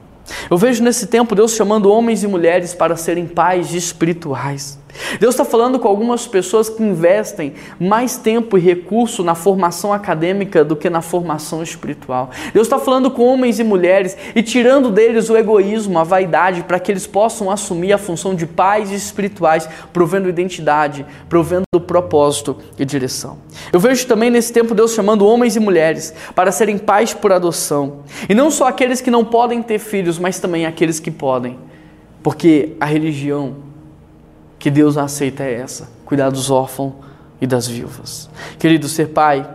Eu 0.50 0.56
vejo 0.56 0.82
nesse 0.82 1.06
tempo 1.06 1.34
Deus 1.34 1.54
chamando 1.54 1.90
homens 1.90 2.22
e 2.22 2.26
mulheres 2.26 2.74
para 2.74 2.96
serem 2.96 3.26
pais 3.26 3.74
espirituais. 3.74 4.79
Deus 5.18 5.34
está 5.34 5.44
falando 5.44 5.78
com 5.78 5.88
algumas 5.88 6.26
pessoas 6.26 6.68
que 6.68 6.82
investem 6.82 7.54
mais 7.78 8.16
tempo 8.16 8.56
e 8.56 8.60
recurso 8.60 9.22
na 9.22 9.34
formação 9.34 9.92
acadêmica 9.92 10.64
do 10.64 10.76
que 10.76 10.90
na 10.90 11.00
formação 11.00 11.62
espiritual. 11.62 12.30
Deus 12.52 12.66
está 12.66 12.78
falando 12.78 13.10
com 13.10 13.24
homens 13.24 13.58
e 13.58 13.64
mulheres 13.64 14.16
e 14.34 14.42
tirando 14.42 14.90
deles 14.90 15.30
o 15.30 15.36
egoísmo, 15.36 15.98
a 15.98 16.04
vaidade, 16.04 16.62
para 16.62 16.78
que 16.78 16.92
eles 16.92 17.06
possam 17.06 17.50
assumir 17.50 17.92
a 17.92 17.98
função 17.98 18.34
de 18.34 18.46
pais 18.46 18.90
espirituais, 18.90 19.68
provendo 19.92 20.28
identidade, 20.28 21.06
provendo 21.28 21.64
propósito 21.86 22.56
e 22.78 22.84
direção. 22.84 23.38
Eu 23.72 23.80
vejo 23.80 24.06
também 24.06 24.30
nesse 24.30 24.52
tempo 24.52 24.74
Deus 24.74 24.92
chamando 24.92 25.26
homens 25.26 25.56
e 25.56 25.60
mulheres 25.60 26.14
para 26.34 26.52
serem 26.52 26.78
pais 26.78 27.12
por 27.12 27.32
adoção. 27.32 28.00
E 28.28 28.34
não 28.34 28.50
só 28.50 28.68
aqueles 28.68 29.00
que 29.00 29.10
não 29.10 29.24
podem 29.24 29.62
ter 29.62 29.78
filhos, 29.78 30.18
mas 30.18 30.38
também 30.38 30.66
aqueles 30.66 31.00
que 31.00 31.10
podem. 31.10 31.58
Porque 32.22 32.76
a 32.78 32.84
religião 32.84 33.69
que 34.60 34.70
Deus 34.70 34.96
aceita 34.96 35.42
é 35.42 35.54
essa: 35.54 35.88
cuidar 36.04 36.30
dos 36.30 36.50
órfãos 36.50 36.92
e 37.40 37.46
das 37.46 37.66
viúvas. 37.66 38.30
Querido, 38.58 38.86
ser 38.86 39.08
pai, 39.08 39.48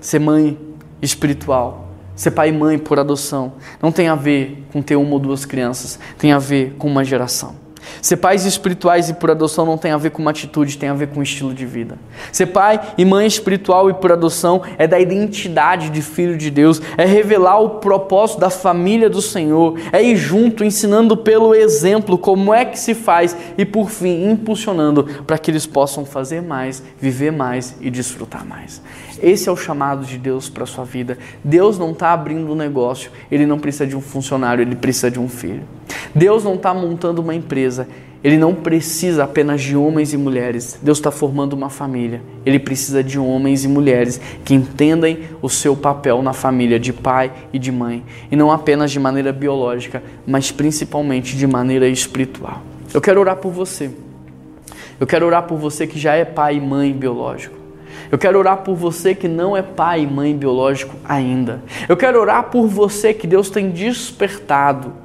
ser 0.00 0.20
mãe 0.20 0.56
espiritual, 1.02 1.88
ser 2.14 2.30
pai 2.30 2.48
e 2.48 2.52
mãe 2.52 2.78
por 2.78 2.98
adoção, 2.98 3.54
não 3.82 3.92
tem 3.92 4.08
a 4.08 4.14
ver 4.14 4.64
com 4.72 4.80
ter 4.80 4.96
uma 4.96 5.12
ou 5.12 5.18
duas 5.18 5.44
crianças, 5.44 5.98
tem 6.16 6.32
a 6.32 6.38
ver 6.38 6.76
com 6.78 6.86
uma 6.86 7.04
geração. 7.04 7.63
Ser 8.00 8.16
pais 8.16 8.44
espirituais 8.44 9.08
e 9.08 9.14
por 9.14 9.30
adoção 9.30 9.64
não 9.64 9.78
tem 9.78 9.90
a 9.90 9.96
ver 9.96 10.10
com 10.10 10.22
uma 10.22 10.30
atitude, 10.30 10.78
tem 10.78 10.88
a 10.88 10.94
ver 10.94 11.08
com 11.08 11.20
um 11.20 11.22
estilo 11.22 11.54
de 11.54 11.66
vida. 11.66 11.98
Ser 12.32 12.46
pai 12.46 12.80
e 12.96 13.04
mãe 13.04 13.26
espiritual 13.26 13.90
e 13.90 13.94
por 13.94 14.12
adoção 14.12 14.62
é 14.78 14.86
da 14.86 14.98
identidade 14.98 15.90
de 15.90 16.02
filho 16.02 16.36
de 16.36 16.50
Deus, 16.50 16.80
é 16.96 17.04
revelar 17.04 17.60
o 17.60 17.70
propósito 17.80 18.40
da 18.40 18.50
família 18.50 19.08
do 19.08 19.22
Senhor, 19.22 19.78
é 19.92 20.02
ir 20.02 20.16
junto 20.16 20.64
ensinando 20.64 21.16
pelo 21.16 21.54
exemplo 21.54 22.18
como 22.18 22.52
é 22.52 22.64
que 22.64 22.78
se 22.78 22.94
faz 22.94 23.36
e 23.56 23.64
por 23.64 23.90
fim 23.90 24.30
impulsionando 24.30 25.04
para 25.26 25.38
que 25.38 25.50
eles 25.50 25.66
possam 25.66 26.04
fazer 26.04 26.42
mais, 26.42 26.82
viver 26.98 27.32
mais 27.32 27.76
e 27.80 27.90
desfrutar 27.90 28.44
mais. 28.44 28.82
Esse 29.24 29.48
é 29.48 29.52
o 29.52 29.56
chamado 29.56 30.04
de 30.04 30.18
Deus 30.18 30.50
para 30.50 30.64
a 30.64 30.66
sua 30.66 30.84
vida. 30.84 31.16
Deus 31.42 31.78
não 31.78 31.92
está 31.92 32.12
abrindo 32.12 32.52
um 32.52 32.54
negócio, 32.54 33.10
ele 33.32 33.46
não 33.46 33.58
precisa 33.58 33.86
de 33.86 33.96
um 33.96 34.00
funcionário, 34.02 34.60
ele 34.60 34.76
precisa 34.76 35.10
de 35.10 35.18
um 35.18 35.30
filho. 35.30 35.62
Deus 36.14 36.44
não 36.44 36.56
está 36.56 36.74
montando 36.74 37.22
uma 37.22 37.34
empresa, 37.34 37.88
ele 38.22 38.36
não 38.36 38.54
precisa 38.54 39.24
apenas 39.24 39.62
de 39.62 39.74
homens 39.74 40.12
e 40.12 40.18
mulheres. 40.18 40.78
Deus 40.82 40.98
está 40.98 41.10
formando 41.10 41.54
uma 41.54 41.70
família. 41.70 42.20
Ele 42.44 42.58
precisa 42.58 43.02
de 43.02 43.18
homens 43.18 43.64
e 43.64 43.68
mulheres 43.68 44.20
que 44.44 44.52
entendem 44.52 45.20
o 45.40 45.48
seu 45.48 45.74
papel 45.74 46.20
na 46.20 46.34
família 46.34 46.78
de 46.78 46.92
pai 46.92 47.32
e 47.50 47.58
de 47.58 47.72
mãe. 47.72 48.04
E 48.30 48.36
não 48.36 48.52
apenas 48.52 48.92
de 48.92 49.00
maneira 49.00 49.32
biológica, 49.32 50.02
mas 50.26 50.52
principalmente 50.52 51.34
de 51.34 51.46
maneira 51.46 51.88
espiritual. 51.88 52.60
Eu 52.92 53.00
quero 53.00 53.20
orar 53.20 53.36
por 53.36 53.52
você. 53.52 53.90
Eu 55.00 55.06
quero 55.06 55.24
orar 55.24 55.44
por 55.44 55.56
você 55.56 55.86
que 55.86 55.98
já 55.98 56.14
é 56.14 56.26
pai 56.26 56.56
e 56.56 56.60
mãe 56.60 56.92
biológico. 56.92 57.63
Eu 58.10 58.18
quero 58.18 58.38
orar 58.38 58.58
por 58.58 58.74
você 58.74 59.14
que 59.14 59.28
não 59.28 59.56
é 59.56 59.62
pai 59.62 60.02
e 60.02 60.06
mãe 60.06 60.36
biológico 60.36 60.94
ainda. 61.04 61.62
Eu 61.88 61.96
quero 61.96 62.20
orar 62.20 62.44
por 62.44 62.66
você 62.66 63.14
que 63.14 63.26
Deus 63.26 63.50
tem 63.50 63.70
despertado 63.70 65.04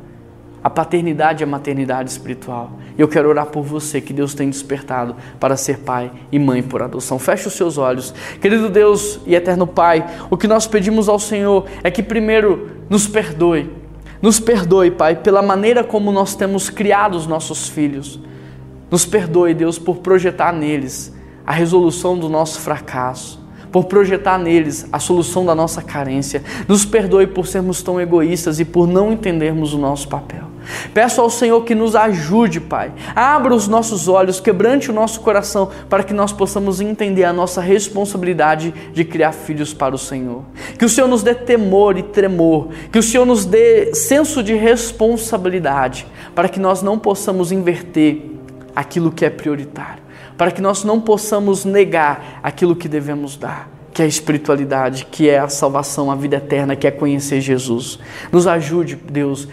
a 0.64 0.70
paternidade 0.70 1.41
e 1.41 1.45
a 1.45 1.47
maternidade 1.47 2.10
espiritual. 2.10 2.72
Eu 2.97 3.08
quero 3.08 3.30
orar 3.30 3.45
por 3.45 3.64
você 3.64 4.02
que 4.02 4.12
Deus 4.12 4.34
tem 4.34 4.50
despertado 4.50 5.16
para 5.39 5.56
ser 5.56 5.80
pai 5.80 6.12
e 6.32 6.38
mãe 6.38 6.62
por 6.62 6.82
adoção. 6.82 7.18
Feche 7.18 7.47
os 7.47 7.54
seus 7.54 7.78
olhos. 7.78 8.14
Querido 8.41 8.70
Deus 8.70 9.22
e 9.26 9.36
eterno 9.36 9.66
Pai, 9.66 10.06
o 10.30 10.36
que 10.36 10.47
nós 10.47 10.68
pedimos 10.68 11.08
ao 11.08 11.18
Senhor 11.18 11.66
é 11.82 11.89
que 11.89 12.04
primeiro 12.04 12.72
nos 12.89 13.08
perdoe. 13.08 13.72
Nos 14.22 14.38
perdoe, 14.38 14.91
Pai, 14.91 15.16
pela 15.16 15.41
maneira 15.41 15.82
como 15.82 16.12
nós 16.12 16.36
temos 16.36 16.70
criado 16.70 17.16
os 17.16 17.26
nossos 17.26 17.70
filhos. 17.70 18.20
Nos 18.91 19.06
perdoe, 19.06 19.54
Deus, 19.54 19.80
por 19.80 19.97
projetar 19.97 20.52
neles 20.52 21.18
a 21.50 21.54
resolução 21.54 22.16
do 22.16 22.30
nosso 22.30 22.60
fracasso 22.60 23.39
por 23.72 23.86
projetar 23.86 24.38
neles 24.38 24.88
a 24.91 25.00
solução 25.00 25.43
da 25.43 25.56
nossa 25.56 25.82
carência. 25.82 26.43
Nos 26.68 26.86
perdoe 26.86 27.26
por 27.26 27.47
sermos 27.47 27.82
tão 27.82 28.00
egoístas 28.00 28.60
e 28.60 28.66
por 28.66 28.88
não 28.88 29.12
entendermos 29.12 29.74
o 29.74 29.80
nosso 29.80 30.08
papel. 30.08 30.43
Peço 30.93 31.22
ao 31.22 31.30
Senhor 31.32 31.64
que 31.64 31.74
nos 31.74 31.95
ajude, 31.95 32.60
Pai. 32.60 32.91
Abra 33.16 33.56
os 33.56 33.68
nossos 33.68 34.08
olhos, 34.08 34.39
quebrante 34.39 34.91
o 34.91 34.93
nosso 34.93 35.22
coração, 35.22 35.72
para 35.89 36.04
que 36.04 36.14
nós 36.14 36.32
possamos 36.32 36.82
entender 36.82 37.24
a 37.24 37.34
nossa 37.34 37.62
responsabilidade 37.62 38.72
de 38.93 39.04
criar 39.04 39.32
filhos 39.32 39.74
para 39.74 39.95
o 39.95 39.97
Senhor. 39.97 40.43
Que 40.78 40.86
o 40.86 40.89
Senhor 40.89 41.08
nos 41.08 41.24
dê 41.24 41.34
temor 41.34 41.97
e 41.97 42.04
tremor, 42.04 42.68
que 42.91 43.00
o 43.00 43.04
Senhor 43.04 43.26
nos 43.26 43.43
dê 43.43 43.95
senso 43.95 44.43
de 44.43 44.54
responsabilidade, 44.54 46.06
para 46.36 46.47
que 46.47 46.60
nós 46.60 46.84
não 46.84 47.00
possamos 47.00 47.52
inverter 47.52 48.22
aquilo 48.76 49.12
que 49.12 49.26
é 49.26 49.32
prioritário 49.32 49.99
para 50.40 50.52
que 50.52 50.62
nós 50.62 50.86
não 50.86 51.02
possamos 51.02 51.66
negar 51.66 52.40
aquilo 52.42 52.74
que 52.74 52.88
devemos 52.88 53.36
dar, 53.36 53.70
que 53.92 54.02
é 54.02 54.06
a 54.06 54.08
espiritualidade, 54.08 55.06
que 55.12 55.30
é 55.30 55.38
a 55.38 55.50
salvação, 55.50 56.10
a 56.10 56.16
vida 56.16 56.38
eterna, 56.38 56.78
que 56.78 56.88
é 56.88 56.92
conhecer 56.92 57.42
Jesus. 57.42 58.00
Nos 58.32 58.48
ajude, 58.48 58.96
Deus, 58.96 59.50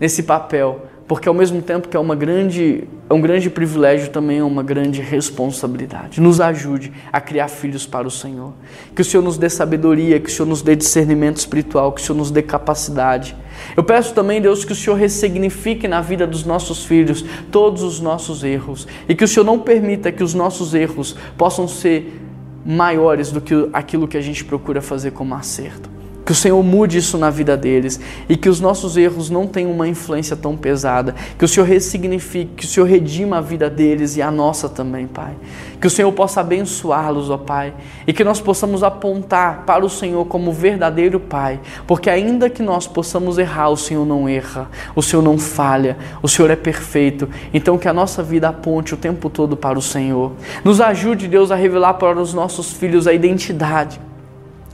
nesse 0.00 0.22
papel, 0.22 0.86
porque 1.10 1.28
ao 1.28 1.34
mesmo 1.34 1.60
tempo 1.60 1.88
que 1.88 1.96
é 1.96 2.00
uma 2.00 2.14
grande, 2.14 2.84
é 3.08 3.12
um 3.12 3.20
grande 3.20 3.50
privilégio, 3.50 4.10
também 4.10 4.38
é 4.38 4.44
uma 4.44 4.62
grande 4.62 5.00
responsabilidade. 5.00 6.20
Nos 6.20 6.40
ajude 6.40 6.92
a 7.12 7.20
criar 7.20 7.48
filhos 7.48 7.84
para 7.84 8.06
o 8.06 8.10
Senhor. 8.12 8.52
Que 8.94 9.02
o 9.02 9.04
Senhor 9.04 9.20
nos 9.20 9.36
dê 9.36 9.50
sabedoria, 9.50 10.20
que 10.20 10.30
o 10.30 10.32
Senhor 10.32 10.46
nos 10.46 10.62
dê 10.62 10.76
discernimento 10.76 11.38
espiritual, 11.38 11.90
que 11.90 12.00
o 12.00 12.04
Senhor 12.04 12.16
nos 12.16 12.30
dê 12.30 12.42
capacidade 12.42 13.34
eu 13.76 13.82
peço 13.82 14.14
também, 14.14 14.40
Deus, 14.40 14.64
que 14.64 14.72
o 14.72 14.76
Senhor 14.76 14.96
ressignifique 14.96 15.86
na 15.86 16.00
vida 16.00 16.26
dos 16.26 16.44
nossos 16.44 16.84
filhos 16.84 17.24
todos 17.50 17.82
os 17.82 18.00
nossos 18.00 18.42
erros 18.42 18.86
e 19.08 19.14
que 19.14 19.24
o 19.24 19.28
Senhor 19.28 19.44
não 19.44 19.58
permita 19.58 20.10
que 20.10 20.22
os 20.22 20.32
nossos 20.32 20.72
erros 20.72 21.16
possam 21.36 21.68
ser 21.68 22.20
maiores 22.64 23.30
do 23.30 23.40
que 23.40 23.68
aquilo 23.72 24.08
que 24.08 24.16
a 24.16 24.20
gente 24.20 24.44
procura 24.44 24.80
fazer 24.80 25.10
como 25.10 25.34
acerto. 25.34 25.99
Que 26.30 26.32
o 26.32 26.36
Senhor 26.36 26.62
mude 26.62 26.96
isso 26.96 27.18
na 27.18 27.28
vida 27.28 27.56
deles 27.56 27.98
e 28.28 28.36
que 28.36 28.48
os 28.48 28.60
nossos 28.60 28.96
erros 28.96 29.28
não 29.28 29.48
tenham 29.48 29.72
uma 29.72 29.88
influência 29.88 30.36
tão 30.36 30.56
pesada. 30.56 31.12
Que 31.36 31.44
o 31.44 31.48
Senhor 31.48 31.66
ressignifique, 31.66 32.52
que 32.54 32.64
o 32.64 32.68
Senhor 32.68 32.86
redima 32.86 33.38
a 33.38 33.40
vida 33.40 33.68
deles 33.68 34.16
e 34.16 34.22
a 34.22 34.30
nossa 34.30 34.68
também, 34.68 35.08
Pai. 35.08 35.32
Que 35.80 35.88
o 35.88 35.90
Senhor 35.90 36.12
possa 36.12 36.40
abençoá-los, 36.40 37.30
ó 37.30 37.36
Pai, 37.36 37.74
e 38.06 38.12
que 38.12 38.22
nós 38.22 38.40
possamos 38.40 38.84
apontar 38.84 39.64
para 39.66 39.84
o 39.84 39.90
Senhor 39.90 40.24
como 40.26 40.52
verdadeiro 40.52 41.18
Pai, 41.18 41.58
porque 41.84 42.08
ainda 42.08 42.48
que 42.48 42.62
nós 42.62 42.86
possamos 42.86 43.36
errar, 43.36 43.70
o 43.70 43.76
Senhor 43.76 44.06
não 44.06 44.28
erra, 44.28 44.70
o 44.94 45.02
Senhor 45.02 45.22
não 45.22 45.36
falha, 45.36 45.96
o 46.22 46.28
Senhor 46.28 46.48
é 46.48 46.54
perfeito. 46.54 47.28
Então 47.52 47.76
que 47.76 47.88
a 47.88 47.92
nossa 47.92 48.22
vida 48.22 48.50
aponte 48.50 48.94
o 48.94 48.96
tempo 48.96 49.28
todo 49.28 49.56
para 49.56 49.76
o 49.76 49.82
Senhor. 49.82 50.30
Nos 50.62 50.80
ajude, 50.80 51.26
Deus, 51.26 51.50
a 51.50 51.56
revelar 51.56 51.94
para 51.94 52.20
os 52.20 52.32
nossos 52.32 52.70
filhos 52.70 53.08
a 53.08 53.12
identidade, 53.12 54.00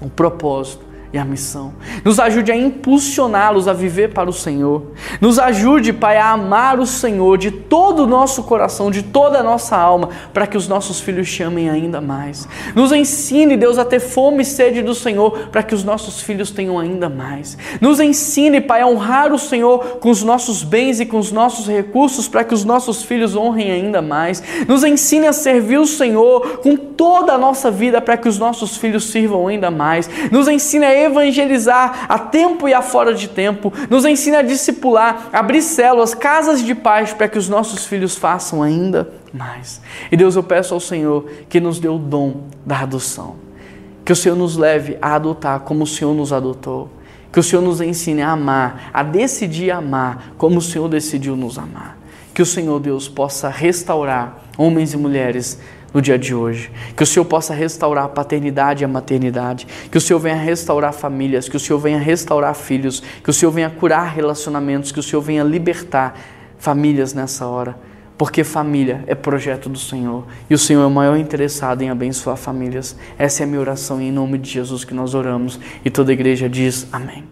o 0.02 0.10
propósito 0.10 0.85
e 1.16 1.18
a 1.18 1.24
missão. 1.24 1.72
Nos 2.04 2.20
ajude 2.20 2.52
a 2.52 2.56
impulsioná-los 2.56 3.66
a 3.66 3.72
viver 3.72 4.12
para 4.12 4.28
o 4.28 4.32
Senhor. 4.32 4.92
Nos 5.20 5.38
ajude, 5.38 5.92
Pai, 5.92 6.18
a 6.18 6.30
amar 6.30 6.78
o 6.78 6.86
Senhor 6.86 7.38
de 7.38 7.50
todo 7.50 8.04
o 8.04 8.06
nosso 8.06 8.42
coração, 8.42 8.90
de 8.90 9.02
toda 9.02 9.40
a 9.40 9.42
nossa 9.42 9.76
alma, 9.76 10.10
para 10.32 10.46
que 10.46 10.56
os 10.56 10.68
nossos 10.68 11.00
filhos 11.00 11.30
te 11.30 11.42
amem 11.42 11.68
ainda 11.68 12.00
mais. 12.00 12.46
Nos 12.74 12.92
ensine, 12.92 13.56
Deus, 13.56 13.78
a 13.78 13.84
ter 13.84 14.00
fome 14.00 14.42
e 14.42 14.44
sede 14.44 14.82
do 14.82 14.94
Senhor, 14.94 15.48
para 15.48 15.62
que 15.62 15.74
os 15.74 15.82
nossos 15.82 16.20
filhos 16.20 16.50
tenham 16.50 16.78
ainda 16.78 17.08
mais. 17.08 17.56
Nos 17.80 17.98
ensine, 17.98 18.60
Pai, 18.60 18.82
a 18.82 18.86
honrar 18.86 19.32
o 19.32 19.38
Senhor 19.38 19.98
com 19.98 20.10
os 20.10 20.22
nossos 20.22 20.62
bens 20.62 21.00
e 21.00 21.06
com 21.06 21.18
os 21.18 21.32
nossos 21.32 21.66
recursos, 21.66 22.28
para 22.28 22.44
que 22.44 22.54
os 22.54 22.64
nossos 22.64 23.02
filhos 23.02 23.34
honrem 23.34 23.70
ainda 23.70 24.02
mais. 24.02 24.42
Nos 24.68 24.84
ensine 24.84 25.26
a 25.26 25.32
servir 25.32 25.78
o 25.78 25.86
Senhor 25.86 26.58
com 26.58 26.76
toda 26.76 27.32
a 27.32 27.38
nossa 27.38 27.70
vida, 27.70 28.00
para 28.00 28.16
que 28.16 28.28
os 28.28 28.38
nossos 28.38 28.76
filhos 28.76 29.04
sirvam 29.04 29.48
ainda 29.48 29.70
mais. 29.70 30.08
Nos 30.30 30.46
ensine 30.48 30.84
a 30.84 31.05
evangelizar 31.06 32.06
a 32.08 32.18
tempo 32.18 32.68
e 32.68 32.74
a 32.74 32.82
fora 32.82 33.14
de 33.14 33.28
tempo. 33.28 33.72
Nos 33.88 34.04
ensine 34.04 34.36
a 34.36 34.42
discipular, 34.42 35.28
abrir 35.32 35.62
células, 35.62 36.14
casas 36.14 36.62
de 36.62 36.74
paz, 36.74 37.12
para 37.12 37.28
que 37.28 37.38
os 37.38 37.48
nossos 37.48 37.86
filhos 37.86 38.16
façam 38.16 38.62
ainda 38.62 39.12
mais. 39.32 39.80
E 40.10 40.16
Deus, 40.16 40.36
eu 40.36 40.42
peço 40.42 40.74
ao 40.74 40.80
Senhor 40.80 41.28
que 41.48 41.60
nos 41.60 41.78
dê 41.78 41.88
o 41.88 41.98
dom 41.98 42.44
da 42.64 42.80
adoção. 42.80 43.36
Que 44.04 44.12
o 44.12 44.16
Senhor 44.16 44.36
nos 44.36 44.56
leve 44.56 44.96
a 45.02 45.14
adotar 45.14 45.60
como 45.60 45.84
o 45.84 45.86
Senhor 45.86 46.14
nos 46.14 46.32
adotou. 46.32 46.90
Que 47.32 47.40
o 47.40 47.42
Senhor 47.42 47.60
nos 47.60 47.80
ensine 47.80 48.22
a 48.22 48.30
amar, 48.30 48.90
a 48.94 49.02
decidir 49.02 49.70
amar 49.70 50.32
como 50.38 50.58
o 50.58 50.62
Senhor 50.62 50.88
decidiu 50.88 51.36
nos 51.36 51.58
amar. 51.58 51.98
Que 52.32 52.40
o 52.40 52.46
Senhor 52.46 52.78
Deus 52.80 53.08
possa 53.08 53.48
restaurar 53.48 54.42
homens 54.56 54.92
e 54.92 54.96
mulheres 54.96 55.58
no 55.96 56.02
dia 56.02 56.18
de 56.18 56.34
hoje. 56.34 56.70
Que 56.94 57.02
o 57.02 57.06
Senhor 57.06 57.24
possa 57.24 57.54
restaurar 57.54 58.04
a 58.04 58.08
paternidade 58.08 58.82
e 58.82 58.84
a 58.84 58.88
maternidade. 58.88 59.66
Que 59.90 59.96
o 59.96 60.00
Senhor 60.00 60.18
venha 60.18 60.36
restaurar 60.36 60.92
famílias. 60.92 61.48
Que 61.48 61.56
o 61.56 61.60
Senhor 61.60 61.78
venha 61.78 61.98
restaurar 61.98 62.54
filhos. 62.54 63.02
Que 63.24 63.30
o 63.30 63.32
Senhor 63.32 63.50
venha 63.50 63.70
curar 63.70 64.12
relacionamentos. 64.12 64.92
Que 64.92 65.00
o 65.00 65.02
Senhor 65.02 65.22
venha 65.22 65.42
libertar 65.42 66.14
famílias 66.58 67.14
nessa 67.14 67.46
hora. 67.46 67.78
Porque 68.18 68.44
família 68.44 69.04
é 69.06 69.14
projeto 69.14 69.70
do 69.70 69.78
Senhor 69.78 70.26
e 70.48 70.54
o 70.54 70.58
Senhor 70.58 70.82
é 70.82 70.86
o 70.86 70.90
maior 70.90 71.18
interessado 71.18 71.82
em 71.82 71.90
abençoar 71.90 72.38
famílias. 72.38 72.96
Essa 73.18 73.42
é 73.42 73.44
a 73.44 73.46
minha 73.46 73.60
oração 73.60 74.00
em 74.00 74.10
nome 74.10 74.38
de 74.38 74.50
Jesus 74.50 74.84
que 74.84 74.94
nós 74.94 75.14
oramos 75.14 75.60
e 75.84 75.90
toda 75.90 76.12
a 76.12 76.14
igreja 76.14 76.48
diz 76.48 76.86
amém. 76.90 77.24